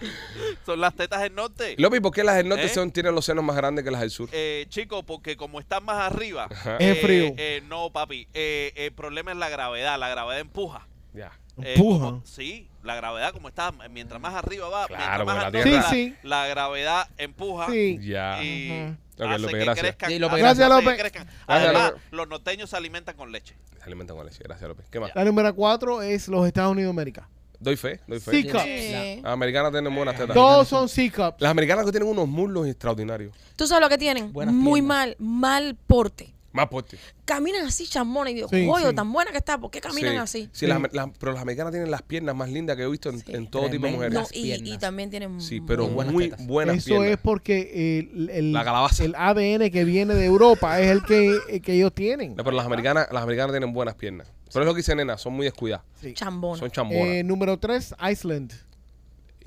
[0.65, 1.75] son las tetas del norte.
[1.77, 2.69] López, ¿por qué las del norte ¿Eh?
[2.69, 4.29] son, tienen los senos más grandes que las del sur?
[4.31, 6.47] Eh, chicos, porque como están más arriba.
[6.79, 7.33] Es eh, frío.
[7.37, 8.27] eh, no, papi.
[8.33, 9.97] eh, el problema es la gravedad.
[9.99, 10.87] La gravedad empuja.
[11.13, 11.31] Ya.
[11.61, 12.05] Eh, Empuja.
[12.05, 15.83] como- sí, la gravedad como está, mientras más arriba va, Claro, más la Tierra- la,
[15.83, 16.15] Sí, sí.
[16.23, 17.99] la gravedad empuja Sí.
[18.01, 18.43] Ya.
[18.43, 19.79] y López, que gracias.
[19.79, 20.09] crezcan.
[20.09, 20.43] Sí, gracias.
[20.47, 20.99] hace que López.
[20.99, 21.27] crezcan.
[21.45, 23.55] Además, los norteños se alimentan con leche.
[23.77, 24.39] Se alimentan con leche.
[24.43, 24.87] Gracias, López.
[24.89, 25.11] ¿Qué más?
[25.13, 27.29] La número cuatro es los Estados Unidos de América.
[27.63, 28.31] Doy fe, doy fe.
[28.31, 28.63] Sí, cups.
[28.63, 29.19] Sí.
[29.23, 30.35] Las americanas tienen buenas tetas.
[30.35, 31.37] Dos son C-cups.
[31.39, 33.33] Las americanas que tienen unos muslos extraordinarios.
[33.55, 34.33] ¿Tú sabes lo que tienen?
[34.33, 34.97] Buenas Muy piernas.
[34.97, 36.33] mal, mal porte.
[36.51, 36.99] Más fuertes.
[37.25, 38.95] Caminan así, chamona, y digo, Sí, "Coño, sí.
[38.95, 40.17] tan buena que está, ¿por qué caminan Sí.
[40.19, 40.41] así?
[40.43, 40.67] Sí, Sí.
[40.67, 43.25] las- las- pero las americanas tienen las piernas más lindas que he visto en, Sí.
[43.33, 44.19] en todo tipo de Tremendo.
[44.19, 44.39] mujeres.
[44.61, 46.45] No, y, y también tienen Sí, pero muy- buenas muy tetas.
[46.45, 47.09] buenas Eso piernas.
[47.09, 49.03] es porque el, el, La calabaza.
[49.03, 52.35] el ADN que viene de Europa es el que, el que ellos tienen.
[52.35, 54.27] No, pero las americanas, las americanas tienen buenas piernas.
[54.53, 55.85] Pero es lo que dice nena, son muy descuidadas.
[55.99, 56.13] Sí.
[56.13, 56.59] chambona.
[56.59, 57.05] Son chambonas.
[57.07, 58.53] Eh, número tres, Iceland.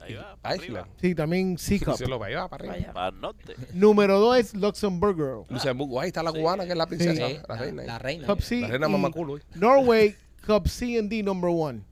[0.01, 0.77] Ahí va, para Iceland.
[0.85, 1.95] arriba, Sí, también C-cup.
[1.99, 2.75] Sí, lo va, ahí va para arriba.
[2.77, 2.93] Vaya.
[2.93, 3.55] para el norte.
[3.73, 5.47] Número dos es Luxemburgo.
[5.49, 7.83] Luxemburgo, ahí está la cubana, que es la princesa, Sí, la reina.
[7.85, 8.27] La reina.
[8.27, 8.61] Cup C.
[8.61, 9.39] La reina y mamaculo.
[9.55, 10.15] Norway,
[10.47, 11.83] Cup C and D number one.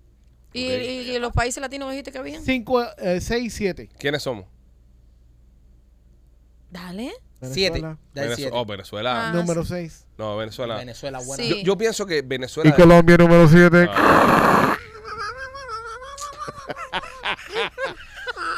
[0.52, 0.72] ¿Y, Ok.
[0.82, 2.40] y- y los países latinos dijiste que habían?
[2.44, 3.88] Cinco, eh, seis, siete.
[3.98, 4.44] ¿Quiénes somos?
[6.70, 7.12] Dale.
[7.52, 7.80] Siete.
[7.80, 8.36] Venezuela.
[8.36, 8.50] Siete.
[8.54, 9.28] Oh, Venezuela.
[9.28, 10.06] Ah, Número seis.
[10.18, 10.76] No, Venezuela.
[10.76, 11.42] Venezuela buena.
[11.42, 11.48] Sí.
[11.50, 12.74] Yo, yo pienso que Venezuela.
[12.74, 13.88] Colombia número siete.
[13.90, 14.76] Ah,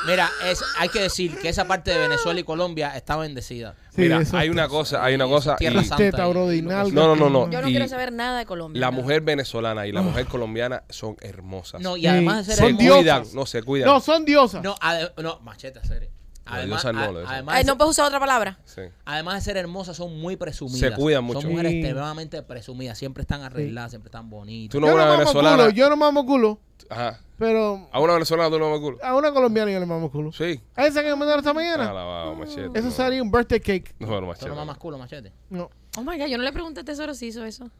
[0.06, 3.74] Mira, es, hay que decir que esa parte de Venezuela y Colombia está bendecida.
[3.90, 5.56] Sí, mira, eso hay una cosa, hay una cosa.
[5.56, 5.96] Tierra y Santa.
[5.96, 6.92] Teta, y- y nalga.
[6.92, 8.78] No, no, no, Yo no y quiero saber nada de Colombia.
[8.78, 11.80] La mujer venezolana y la mujer colombiana son hermosas.
[11.80, 12.06] No, y Sí.
[12.06, 13.00] además de ser se Son hermosa- diosas.
[13.02, 13.88] cuidan, no se cuidan.
[13.88, 14.62] No, son diosas.
[14.62, 16.08] No, ade- no, machete, serio.
[16.46, 18.58] Además, no, a- además, no puedes usar otra palabra.
[18.64, 18.82] Sí.
[19.04, 20.80] además de ser hermosas, son muy presumidas.
[20.80, 21.40] Se cuidan mucho.
[21.40, 21.78] Son mujeres Sí.
[21.80, 22.96] extremadamente presumidas.
[22.96, 24.72] Siempre están arregladas, siempre están bonitas.
[24.72, 25.56] Tú no yo una no venezolana.
[25.64, 27.20] culo, yo no mamo culo, Ajá.
[27.38, 28.98] pero A una venezolana tú no me culo.
[29.02, 30.32] a una colombiana yo le mamo culo.
[30.32, 30.60] Sí.
[30.76, 31.92] ¿A esa que me mandaron esta Ah, mañana?
[31.92, 32.78] lavado, machete.
[32.78, 32.90] Eso no.
[32.94, 33.94] sería un birthday cake.
[33.98, 34.48] No, no, Tú machete.
[34.48, 35.32] no mamas culo, machete.
[35.50, 35.68] No.
[35.98, 37.70] Oh my God, yo no le pregunté a Tesoro si hizo eso.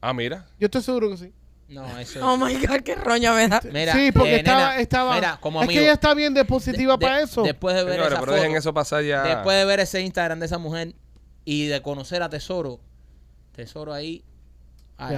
[0.00, 0.46] Ah, mira.
[0.60, 1.32] Yo estoy seguro que sí.
[1.72, 3.60] No, eso Oh my God, qué roña me da.
[3.72, 5.14] Mira, sí, porque eh, estaba, nena, estaba.
[5.14, 7.42] mira, como es amigo, que ella está bien de positiva de- para eso.
[7.42, 9.22] Después de ver Señores, esa pero foto, dejen eso pasar ya.
[9.22, 10.94] después de ver ese Instagram de esa mujer
[11.44, 12.78] y de conocer a Tesoro,
[13.54, 14.22] Tesoro ahí
[14.98, 15.16] ay,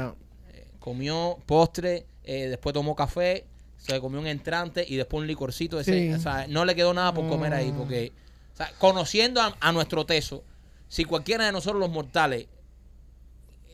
[0.52, 3.44] eh, comió postre, eh, después tomó café,
[3.76, 5.78] se comió un entrante y después un licorcito.
[5.78, 6.12] Ese, Sí.
[6.14, 7.76] o sea, no le quedó nada por comer ahí Mm.
[7.76, 8.12] porque,
[8.54, 10.42] o sea, conociendo a, a nuestro Teso,
[10.88, 12.46] si cualquiera de nosotros los mortales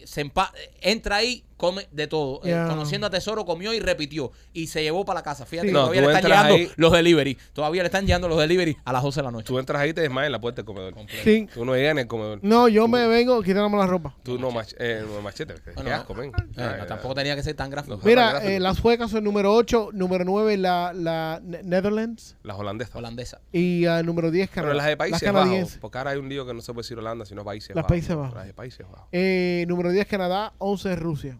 [0.05, 2.41] se empa- entra ahí, come de todo.
[2.43, 4.33] Eh, conociendo a Tesoro, comió y repitió.
[4.55, 5.45] Y se llevó para la casa.
[5.45, 5.73] Fíjate Sí.
[5.73, 7.39] que No, todavía le están llegando ahí- los delivery.
[7.53, 9.47] Todavía le están llegando los delivery a las 12 de la noche.
[9.47, 10.95] Tú entras ahí y te desmayas en la puerta del comedor.
[11.23, 11.47] Sí.
[11.53, 12.39] Tú no llegas en el comedor.
[12.43, 14.15] No, yo me vengo quitándome la ropa.
[14.23, 15.55] Tú no mach eh, no, machete.
[15.63, 16.31] Qué Bueno, asco, men.
[16.31, 18.01] Eh, Ay, no, tampoco tenía que ser tan gráfico.
[18.03, 22.97] Mira, eh, las suecas son número 8, número 9 la, la Ne- Netherlands Las holandesas.
[22.97, 23.41] Holandesa.
[23.53, 24.71] y ah, número 10 Canadá.
[24.71, 25.47] Pero las de Países las Bajos.
[25.49, 25.79] canadienses.
[25.79, 27.89] Porque ahora hay un lío que no se puede decir Holanda, sino Países Las Bajos.
[27.89, 28.35] Países Bajos.
[28.35, 29.09] Las de Países Bajos.
[29.13, 31.39] Eh, número 10 Canadá, 11 Rusia.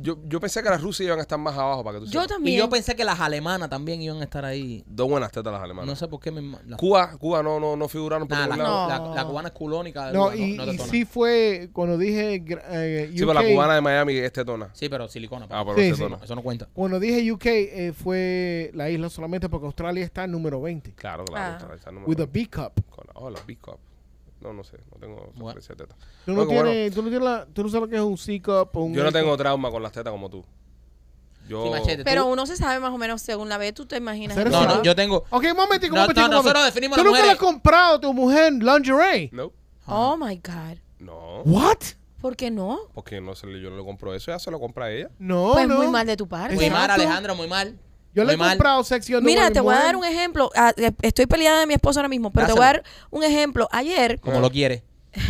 [0.00, 2.22] Yo, yo pensé que las Rusias iban a estar más abajo para que tú Yo
[2.22, 2.36] sepas.
[2.36, 2.56] también.
[2.56, 4.82] Y yo pensé que las alemanas también iban a estar ahí.
[4.86, 5.86] Dos buenas tetas las alemanas.
[5.86, 6.56] No sé por qué me.
[6.76, 8.88] Cuba, Cuba no, no, no figuraron por Nah, ningún la, lado.
[8.88, 9.14] la- No.
[9.14, 10.10] la cubana es culónica.
[10.12, 10.90] No, no, y, no y detona.
[10.90, 14.70] sí fue cuando dije gra- eh, Sí, pero la UK, cubana de Miami es tetona.
[14.72, 15.46] Sí, pero silicona.
[15.46, 15.72] Ah, papá.
[15.74, 16.02] pero Sí, es sí.
[16.02, 16.24] tetona.
[16.24, 16.68] Eso no cuenta.
[16.72, 20.92] Cuando dije UK eh, fue la isla solamente porque Australia está en número 20.
[20.94, 21.44] Claro, claro.
[21.44, 21.58] Ah.
[21.60, 22.32] está- está el número With a uno.
[22.32, 22.84] B cup.
[22.90, 23.78] Con la- Oh, la B cup.
[24.44, 24.76] No, no sé.
[24.92, 25.54] No tengo Bueno.
[25.54, 25.96] referencia de teta.
[26.26, 28.02] Tú no, Bueno, bueno, tienes, tú, no tienes la- tú no sabes lo que es
[28.02, 30.44] un C cup o un yo no A tengo trauma con las tetas como tú.
[31.48, 31.64] Yo...
[31.64, 32.04] Sí, machete.
[32.04, 34.36] Pero uno se sabe más o menos según la ve, tú te imaginas.
[34.36, 35.24] No, no, yo tengo.
[35.30, 36.28] Ok, un momentico, un No, momentico.
[36.28, 39.30] no, un nosotros definimos ¿Tú nunca le has comprado a tu mujer lingerie?
[39.32, 39.50] No.
[39.86, 40.78] Oh my God.
[40.98, 41.42] No.
[41.44, 41.78] What?
[42.20, 42.78] ¿Por qué no?
[42.94, 44.30] Porque no se le, yo no le compro eso.
[44.30, 45.10] Ya se lo compra ella.
[45.18, 45.76] No, Pues no.
[45.76, 46.54] muy mal de tu parte.
[46.54, 47.02] Muy mal, Exacto.
[47.02, 47.78] Alejandra, muy mal.
[48.14, 48.50] Yo le he mal.
[48.50, 50.50] comprado sección Mira, te voy a dar un ejemplo.
[50.54, 53.24] Ah, eh, Estoy peleada de mi esposo ahora mismo, pero te voy a dar un
[53.24, 53.68] ejemplo.
[53.72, 54.84] Ayer, Como lo quiere.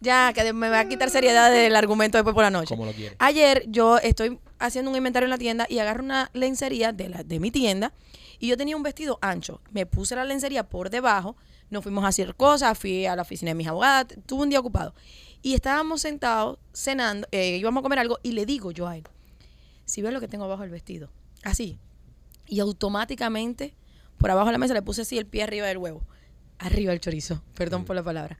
[0.00, 2.68] ya que me va a quitar seriedad del argumento después por la noche.
[2.68, 3.16] Como lo quiere.
[3.18, 7.22] Ayer yo estoy haciendo un inventario en la tienda y agarro una lencería de, la,
[7.24, 7.92] de mi tienda
[8.38, 9.60] y yo tenía un vestido ancho.
[9.70, 11.36] Me puse la lencería por debajo,
[11.70, 14.60] nos fuimos a hacer cosas, fui a la oficina de mis abogadas, tuve un día
[14.60, 14.94] ocupado.
[15.42, 19.04] Y estábamos sentados cenando, eh, íbamos a comer algo y le digo yo a él,
[19.84, 21.10] si ves lo que tengo abajo del vestido,
[21.42, 21.78] así.
[22.46, 23.74] Y automáticamente
[24.18, 26.02] por abajo de la mesa le puse así el pie arriba del huevo,
[26.58, 28.38] arriba del chorizo, perdón por la palabra.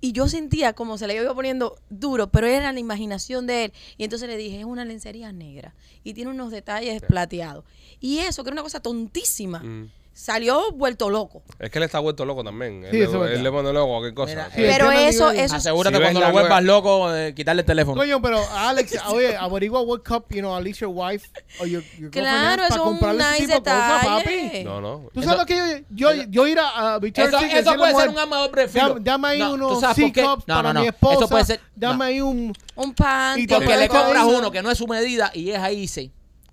[0.00, 3.72] Y yo sentía como se le iba poniendo duro, pero era la imaginación de él.
[3.96, 7.64] Y entonces le dije, es una lencería negra y tiene unos detalles plateados.
[8.00, 9.90] Y eso, que era una cosa tontísima, Mm.
[10.14, 11.42] Salió vuelto loco.
[11.58, 12.84] Es que él está vuelto loco también.
[12.90, 14.30] Sí, él, eso le, él le pone loco a cualquier cosa.
[14.32, 14.52] Mira, Sí.
[14.56, 17.96] Sí, el Pero eso, eso, Asegúrate Si cuando lo vuelvas loco de quitarle el teléfono.
[18.00, 21.28] Coño, pero Alex, oye, averigua what cup, you know, at least your wife
[21.60, 24.30] or your, your claro, eso para es un nice papi.
[24.30, 24.64] detalle.
[24.64, 25.08] No, no.
[25.12, 27.86] ¿Tú Eso- sabes lo que yo, yo, yo ir a, a Eso, eso puede la
[27.86, 28.96] ser mujer, un arma de filo.
[29.00, 29.94] Dame, ahí No, ¿tú unos?
[29.94, 31.14] C-cups No, para no, mi esposa.
[31.16, 32.52] Eso puede ser- Dame ahí un...
[32.74, 33.38] Un pan.
[33.38, 35.76] Y te Porque le eso compras uno que no es su medida y es ahí
[35.76, 36.10] dice,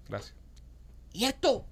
[0.07, 0.34] Gracias.
[1.14, 1.65] ¿y esto?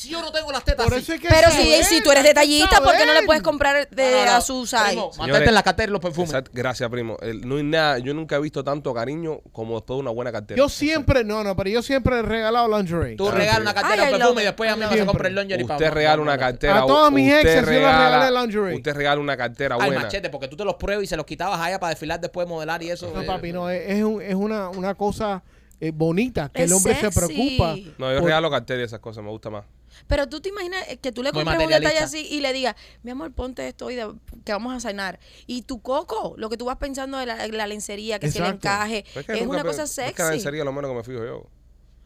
[0.00, 1.02] Si yo no tengo las tetas Por así.
[1.02, 3.26] eso es que Pero saber, si, si tú eres detallista, ¿por qué no le saber.
[3.26, 4.32] puedes comprar de, No, no, no.
[4.32, 4.82] a su size?
[4.86, 6.30] Primo, Señores, mantente en la cartera y los perfumes.
[6.30, 6.50] Exacto.
[6.54, 7.18] Gracias, primo.
[7.20, 10.32] El- no hay nada, yo nunca he visto tanto cariño como después de una buena
[10.32, 10.56] cartera.
[10.56, 13.16] Yo siempre, no, no, pero yo siempre he regalado lingerie.
[13.16, 13.60] Tú regalas sí.
[13.60, 15.06] una cartera Ay, de I perfume love y después a mí no se Siempre.
[15.12, 16.78] compra el lingerie para- Usted regala una para- cartera.
[16.82, 18.76] A todas mis usted exes yo les regala- regalé lingerie.
[18.76, 20.00] Usted regala una cartera Al buena.
[20.00, 22.48] machete, porque tú te los pruebas y se los quitabas allá para desfilar después de
[22.54, 23.12] modelar y eso.
[23.14, 25.42] No, eh, papi, no, es, es, un- es una, una cosa
[25.78, 27.18] eh, bonita que Es el hombre se sexy.
[27.58, 27.74] preocupa.
[27.98, 29.64] No, yo por- regalo cartera y esas cosas, me gusta más.
[30.06, 32.74] Pero tú te imaginas eh, que tú le compres un detalle así y le digas,
[33.02, 34.12] mi amor, ponte esto hoy de-
[34.44, 35.18] que vamos a cenar.
[35.46, 38.44] Y tu coco, lo que tú vas pensando de la, la lencería, que si el
[38.44, 38.68] Exacto.
[38.68, 40.30] encaje, Pero que es una cosa Es que la sexy.
[40.32, 41.46] lencería es lo menos que me fijo yo.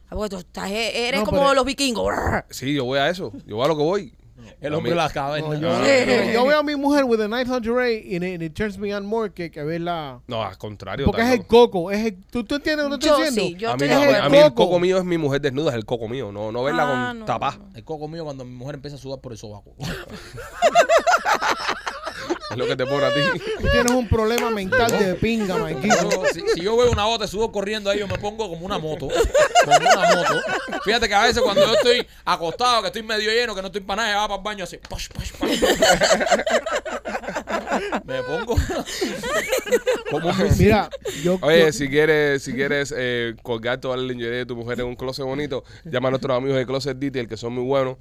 [0.09, 2.13] Ah, porque tú estás, eh, eres No, como pero- los vikingos.
[2.51, 3.33] Sí, yo voy a eso.
[3.47, 4.15] Yo voy a lo que voy.
[4.61, 5.61] El hombre cavernas.
[5.61, 5.83] No,
[6.33, 9.07] yo, veo a mi mujer with a nice lingerie y it, it turns me on
[9.07, 10.21] more que, que verla.
[10.27, 11.07] No, al contrario.
[11.07, 11.91] Porque es el coco.
[11.91, 13.51] Es el, ¿tú, ¿Tú entiendes lo que estoy diciendo?
[13.51, 14.81] sí, yo a mí, estoy a a el Coco.
[14.81, 16.33] mío es mi mujer desnuda, es el coco mío.
[16.33, 17.27] No, no verla Ah, con no.
[17.75, 19.75] El coco mío cuando mi mujer empieza a sudar por el sobaco.
[22.51, 23.21] Es lo que te pone a ti.
[23.61, 26.23] Tú tienes un problema mental de pinga, Maikito.
[26.33, 29.09] Si, si yo veo una bota sudor corriendo ahí, yo me pongo como una moto.
[29.65, 30.41] Como una moto.
[30.85, 33.81] Fíjate que a veces cuando yo estoy acostado, que estoy medio lleno, que no estoy
[33.83, 34.79] para nada, va para el baño así.
[34.79, 35.61] posh, posh, posh.
[38.05, 38.57] me pongo
[40.11, 40.59] como un.
[40.59, 40.91] Mira,
[41.23, 41.39] yo.
[41.43, 44.87] Oye, yo- si quieres, si quieres eh, colgar toda la lingerie de tu mujer en
[44.87, 47.97] un closet bonito, llama a nuestros amigos de Closet Detail, que son muy buenos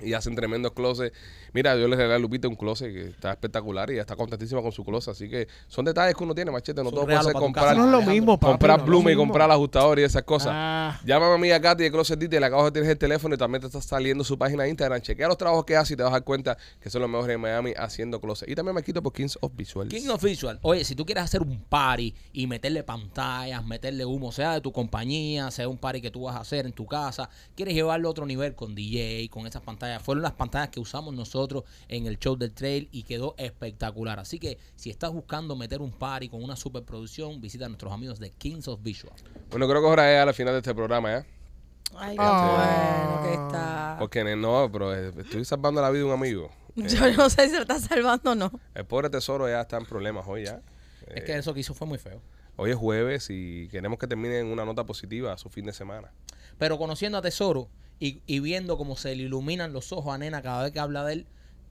[0.00, 1.16] y hacen tremendos closets.
[1.54, 4.72] Mira, yo le regalé a Lupita un closet que está espectacular y está contentísima con
[4.72, 5.12] su closet.
[5.12, 6.82] Así que son detalles que uno tiene, machete.
[6.82, 8.50] No todo puede ser comprar, no es lo Alejandro, mismo, papi.
[8.50, 10.50] comprar no y comprar ajustador y esas cosas.
[10.52, 13.38] Ah, Llama a mi Katy de Closet Detail, le acabo de tener el teléfono y
[13.38, 15.00] también te está saliendo su página de Instagram.
[15.00, 17.36] Chequea los trabajos que hace y te vas a dar cuenta que son los mejores
[17.36, 18.48] en Miami haciendo closet.
[18.48, 19.94] Y también me quito por Kings of Visuals.
[19.94, 20.58] King of Visual.
[20.62, 24.72] Oye, si tú quieres hacer un party y meterle pantallas, meterle humo, sea de tu
[24.72, 28.10] compañía, sea un party que tú vas a hacer en tu casa, quieres llevarlo a
[28.10, 30.02] otro nivel con DJ, con esas pantallas.
[30.02, 31.43] Fueron las pantallas que usamos nosotros
[31.88, 34.18] en el show del trail y quedó espectacular.
[34.20, 38.18] Así que si estás buscando meter un party con una superproducción, visita a nuestros amigos
[38.18, 39.14] de Kings of Visual.
[39.50, 41.26] Bueno, creo que ahora es al final de este programa, ¿ya?
[41.96, 43.20] Ay, qué Ah.
[43.22, 43.96] bueno que está.
[44.00, 46.50] Porque no, pero eh, estoy salvando la vida de un amigo.
[46.76, 48.50] Eh, Yo no sé si lo está salvando o no.
[48.74, 50.60] el pobre tesoro ya está en problemas hoy ya.
[51.06, 52.20] Es que eso que hizo fue muy feo.
[52.56, 55.72] Hoy es jueves y queremos que termine en una nota positiva a su fin de
[55.72, 56.10] semana.
[56.58, 57.68] Pero conociendo a Tesoro
[58.06, 61.04] y, y viendo cómo se le iluminan los ojos a Nena cada vez que habla
[61.04, 61.26] de él,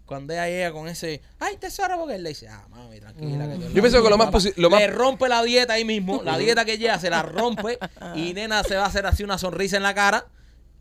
[0.05, 3.47] cuando ella llega con ese, ay, Tesoro, porque él le dice, ah, mami, tranquila.
[3.47, 5.85] Que Yo pienso que lo más Papá, posi- lo más- Le rompe la dieta ahí
[5.85, 7.79] mismo, la dieta que lleva se la rompe
[8.15, 10.25] y Nena se va a hacer así una sonrisa en la cara.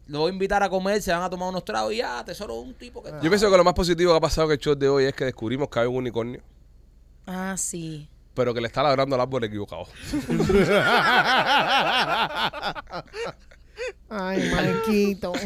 [0.08, 2.54] Lo voy a invitar a comer, se van a tomar unos tragos y ya, Tesoro
[2.60, 3.10] es un tipo que...
[3.22, 5.14] Yo pienso que lo más positivo que ha pasado en el show de hoy es
[5.14, 6.42] que descubrimos que hay un unicornio,
[7.26, 8.08] Ah, sí.
[8.34, 9.86] pero que le está ladrando al árbol equivocado.
[14.08, 15.32] Ay, Marquito.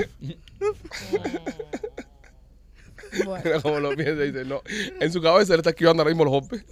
[3.25, 4.61] Bueno, Mira cómo lo piensa y dice, no.
[5.01, 6.65] En su cabeza le está esquivando ahora mismo los golpes.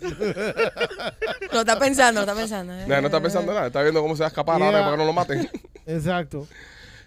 [1.53, 2.73] lo está pensando, lo está pensando.
[2.75, 2.85] ¿eh?
[2.87, 4.81] Nada, no está pensando nada, está viendo cómo se va a escapar ahora Yeah.
[4.85, 5.49] para que no lo maten.
[5.87, 6.47] Exacto.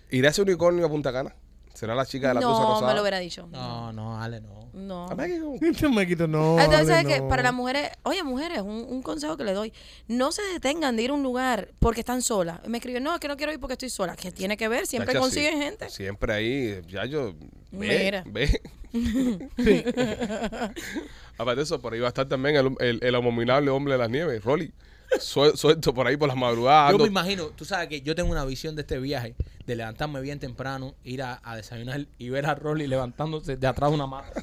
[0.10, 1.36] ¿Irá ese unicornio a Punta Cana?
[1.78, 2.88] ¿Será la chica de la blusa No, rosada?
[2.88, 3.48] me lo hubiera dicho.
[3.52, 4.58] No, no, Ale, no.
[4.74, 5.06] No.
[5.10, 5.56] A México.
[5.62, 6.60] Este Marquito, no.
[6.60, 7.20] Entonces, ¿sabes Ale, qué?
[7.22, 7.28] no.
[7.30, 9.72] Para las mujeres, oye, mujeres, un, un consejo que le doy,
[10.08, 12.60] no se detengan de ir a un lugar porque están solas.
[12.68, 14.16] Me escriben, no, es que no quiero ir porque estoy sola.
[14.16, 14.88] ¿Qué tiene que ver?
[14.88, 15.60] Siempre consiguen sí.
[15.62, 15.90] gente.
[15.90, 17.34] Siempre ahí, ya yo.
[17.72, 18.24] Ve, Mira.
[18.26, 18.62] ve.
[21.38, 24.00] Aparte de eso, por ahí va a estar también el, el, el abominable hombre de
[24.00, 24.72] las nieves, Rolly.
[25.20, 26.92] Suel- Suelto por ahí por las madrugadas.
[26.92, 29.36] Yo ando- me imagino, tú sabes que yo tengo una visión de este viaje,
[29.68, 33.92] de levantarme bien temprano, ir a, a desayunar y ver a Rolly levantándose de atrás
[33.92, 34.42] de una mata.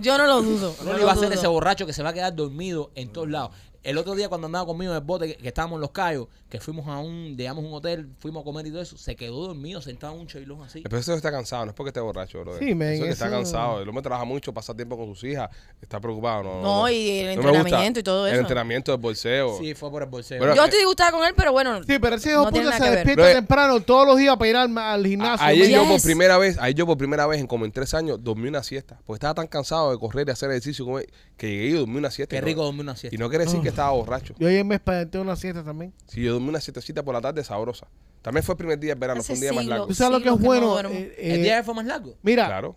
[0.00, 0.74] Yo no lo dudo.
[0.80, 1.38] no Rolly lo va a ser dudo.
[1.38, 3.52] ese borracho que se va a quedar dormido en todos lados.
[3.82, 6.26] El otro día cuando andaba conmigo en el bote, que, que estábamos en Los Cayos,
[6.50, 9.46] que fuimos a un, digamos, un hotel, fuimos a comer y todo eso, se quedó
[9.46, 10.82] dormido sentado en un chailón así.
[10.82, 12.58] Pero eso está cansado, no es porque esté borracho, bro.
[12.58, 13.80] Sí, men, eso está cansado.
[13.80, 15.48] El hombre trabaja mucho, pasa tiempo con sus hijas,
[15.80, 16.42] está preocupado.
[16.42, 18.40] No, No, y el No me entrenamiento y todo El eso.
[18.42, 19.56] entrenamiento del bolseo.
[19.58, 20.38] Sí, fue por el bolseo.
[20.38, 21.82] Bueno, Yo estoy disgustada con él, pero bueno.
[21.84, 24.76] Sí, pero ese hijo No puta se despierta temprano todos los días para ir al,
[24.76, 25.46] al gimnasio.
[25.46, 25.74] A- Ayer men.
[25.76, 28.46] yo por primera vez, ayer yo por primera vez en como en tres años dormí
[28.48, 28.98] una siesta.
[29.06, 30.98] Porque estaba tan cansado de correr y hacer ejercicio como-
[31.38, 32.30] que llegué y dormí una siesta.
[32.34, 33.18] Qué y no- rico dormir una Y siesta.
[33.18, 34.34] no quiere decir que estaba borracho.
[34.38, 35.92] Yo ayer me espanté una siesta también.
[36.06, 37.86] Si yo dormí una siestecita por la tarde sabrosa.
[38.22, 39.86] También fue el primer día de verano, fue un día más largo.
[39.86, 40.66] ¿Tú sabes lo que Sí, es que bueno?
[40.72, 40.94] duermo.
[40.94, 42.14] Eh, ¿El eh, día fue más largo?
[42.22, 42.76] Mira, Claro.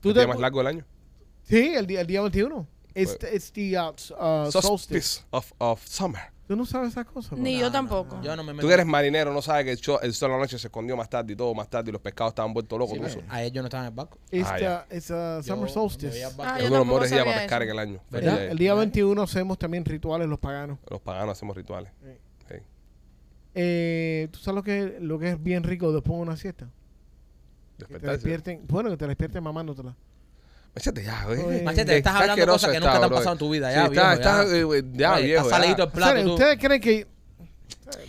[0.00, 0.84] tú el te- día más largo del año.
[1.42, 2.66] sí, el día, el día 21.
[2.94, 4.62] It's, it's the uh, s- uh, solstice.
[4.62, 6.22] Solstice of, of summer.
[6.46, 7.38] Tú no sabes esas cosas.
[7.38, 8.20] Ni yo tampoco.
[8.22, 10.34] Yo no me Tú que eres marinero, no sabes que el sol, el sol a
[10.34, 12.78] la noche se escondió más tarde y todo más tarde y los pescados estaban vueltos
[12.78, 12.98] locos.
[12.98, 13.20] Sí, eso.
[13.30, 14.18] Ayer yo no estaba en el barco.
[14.44, 14.80] Ah, ya.
[14.90, 16.08] a summer Yo solstice.
[16.12, 16.30] veía Ah.
[16.30, 17.70] Es yo uno de los tampoco mejores días para sabía pescar eso.
[17.70, 18.00] en el año.
[18.12, 18.44] El, ¿Verdad?
[18.44, 20.78] el día 21 hacemos también rituales los paganos.
[20.90, 21.90] Los paganos hacemos rituales.
[22.02, 22.10] Sí.
[22.50, 22.54] Sí.
[23.54, 26.66] Eh, ¿Tú sabes lo que, lo que es bien rico después de una siesta?
[27.78, 28.12] Que te Despertarse.
[28.28, 29.96] despierten, bueno, que te despierten mamándotela.
[30.76, 31.62] Échate ya, güey.
[31.62, 33.68] Machete, estás hablando cosas que nunca te han pasado en tu vida.
[33.70, 34.64] Sí, Ya, viejo, está, ya.
[34.64, 35.50] güey, ya, Oye, viejo.
[35.50, 35.56] ya.
[35.64, 36.32] el O plato.
[36.34, 37.06] ¿Ustedes creen que...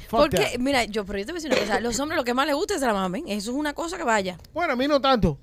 [0.10, 0.60] Porque, that.
[0.60, 1.80] mira, yo, pero yo te voy a decir una cosa.
[1.80, 3.28] Los hombres lo que más les gusta es la mamen.
[3.28, 4.38] Eso es una cosa que vaya.
[4.54, 5.38] Bueno, a mí no tanto.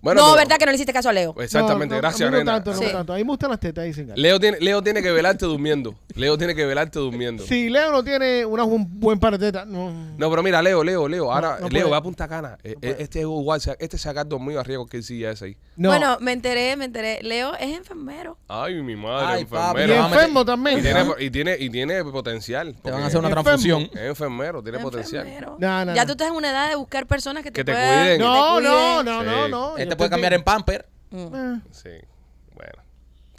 [0.00, 1.34] Bueno, no, pero- verdad que no le hiciste caso a Leo.
[1.40, 2.52] Exactamente, No, no, gracias, a mí no nena.
[2.62, 2.92] tanto, no Sí.
[2.92, 3.12] tanto.
[3.12, 4.12] A mí me gustan las tetas, dicen.
[4.14, 5.96] Leo tiene, Leo tiene que velarte durmiendo.
[6.14, 7.44] Leo tiene que velarte durmiendo.
[7.44, 9.90] Si Leo no tiene una, un buen par de tetas, no.
[10.16, 11.32] No, pero mira, Leo, Leo, Leo.
[11.32, 11.90] Ahora, no Leo, puede.
[11.90, 12.58] va a Punta Cana.
[12.62, 15.46] Eh, eh, este es igual, este se ha dormido a riesgo que el silla ese
[15.46, 15.56] ahí.
[15.78, 15.90] No.
[15.90, 17.20] Bueno, me enteré, me enteré.
[17.22, 18.36] Leo es enfermero.
[18.48, 20.02] Ay, mi madre, Ay, papi, y enfermero.
[20.08, 20.82] meter- enfermo Y también.
[20.82, 21.14] tiene, ¿ah?
[21.20, 22.74] y, tiene, y tiene potencial.
[22.82, 23.44] Te van a hacer una Enfermo.
[23.44, 23.82] transfusión.
[23.94, 25.24] Es enfermero, tiene potencial.
[25.26, 25.56] Enfermero.
[25.60, 26.06] No, no, ya no.
[26.06, 28.18] tú estás en una edad de buscar personas que te, Que te puedan- cuiden.
[28.18, 29.04] que te No, no, cuiden.
[29.06, 29.26] no, Sí.
[29.26, 29.76] no, no.
[29.78, 30.88] Él Yo te puede te- cambiar en pamper.
[31.10, 31.34] Mm.
[31.34, 31.60] Eh.
[31.70, 31.90] Sí.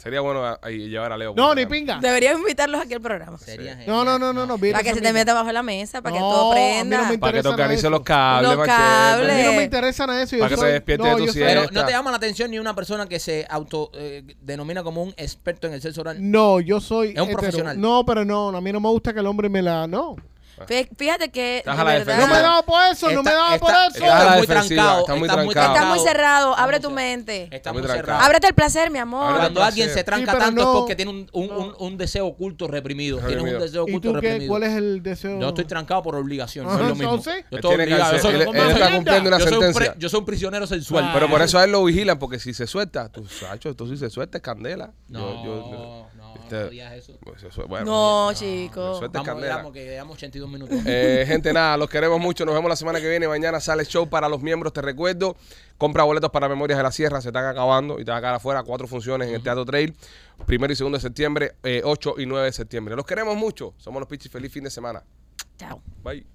[0.02, 1.34] Sería bueno a- ahí llevar a Leo.
[1.36, 1.98] No, ni pinga.
[2.00, 3.36] Deberías invitarlos aquí al programa.
[3.36, 4.56] Sería No, no, no, no, no.
[4.56, 7.10] mira Para que se te meta bajo la mesa, para que No, todo prenda.
[7.12, 8.82] no Para que te organice los cables, Los machete.
[8.82, 9.56] A mí no cables.
[9.56, 10.38] me interesa nada eso.
[10.38, 11.46] Para que te soy- despierte no, de tu siesta.
[11.62, 15.02] Pero no te llama la atención ni una persona que se auto eh, denomina como
[15.02, 16.16] un experto en el sexo oral.
[16.18, 17.08] No, yo soy.
[17.10, 17.38] Es un hetero.
[17.38, 17.80] profesional.
[17.80, 19.86] No, pero no, a mí no me gusta que el hombre me la.
[19.86, 20.16] No.
[20.66, 23.30] Fí- Fíjate que Estás de a la verdad, No me daba por eso, no me
[23.30, 24.04] Está- daba por eso.
[24.04, 25.94] está muy trancado, está muy trancado.
[25.94, 26.58] está cerrado.
[26.58, 27.48] Abre tu mente.
[27.50, 28.06] Está muy muy trancado.
[28.06, 28.24] cerrado.
[28.26, 29.36] Ábrete el placer, mi amor.
[29.36, 31.58] Cuando alguien se tranca tanto no- es porque tiene un, un, no.
[31.58, 33.18] un- un deseo oculto reprimido.
[33.18, 34.48] Tienes un deseo ¿Y oculto reprimido.
[34.48, 35.40] ¿Cuál es el deseo?
[35.40, 37.02] Yo estoy trancado por obligación, no es lo mismo.
[37.14, 37.44] entonces.
[37.50, 38.10] Yo estoy obligado.
[38.12, 38.16] cáncer.
[38.16, 39.94] Yo soy, Él- está cumpliendo una sentencia.
[39.98, 41.10] yo soy un prisionero sensual.
[41.12, 43.96] Pero por eso a él lo vigilan, porque si se suelta, tú, Sacho, tú si
[43.96, 44.90] se suelta es candela.
[45.08, 46.06] No, Yo- yo-
[46.56, 47.18] no, este- no eso.
[47.22, 48.94] pues eso, bueno, No, me chico.
[48.98, 49.54] suelta es Vamos, candela.
[49.56, 50.78] veamos que llevamos 82 minutos.
[50.86, 52.44] Eh, gente, nada, los queremos mucho.
[52.44, 53.26] Nos vemos la semana que viene.
[53.28, 54.72] Mañana sale show para los miembros.
[54.72, 55.36] Te recuerdo,
[55.78, 57.20] compra boletos para Memorias de la Sierra.
[57.20, 58.62] Se están acabando y te va a quedar afuera.
[58.62, 59.94] Cuatro funciones en el Teatro Trail.
[60.46, 62.96] Primero y segundo de septiembre, eh, 8 y 9 de septiembre.
[62.96, 63.74] Los queremos mucho.
[63.78, 64.30] Somos los Pichis.
[64.30, 65.02] Feliz fin de semana.
[65.58, 65.82] Chao.
[66.02, 66.30] Bye.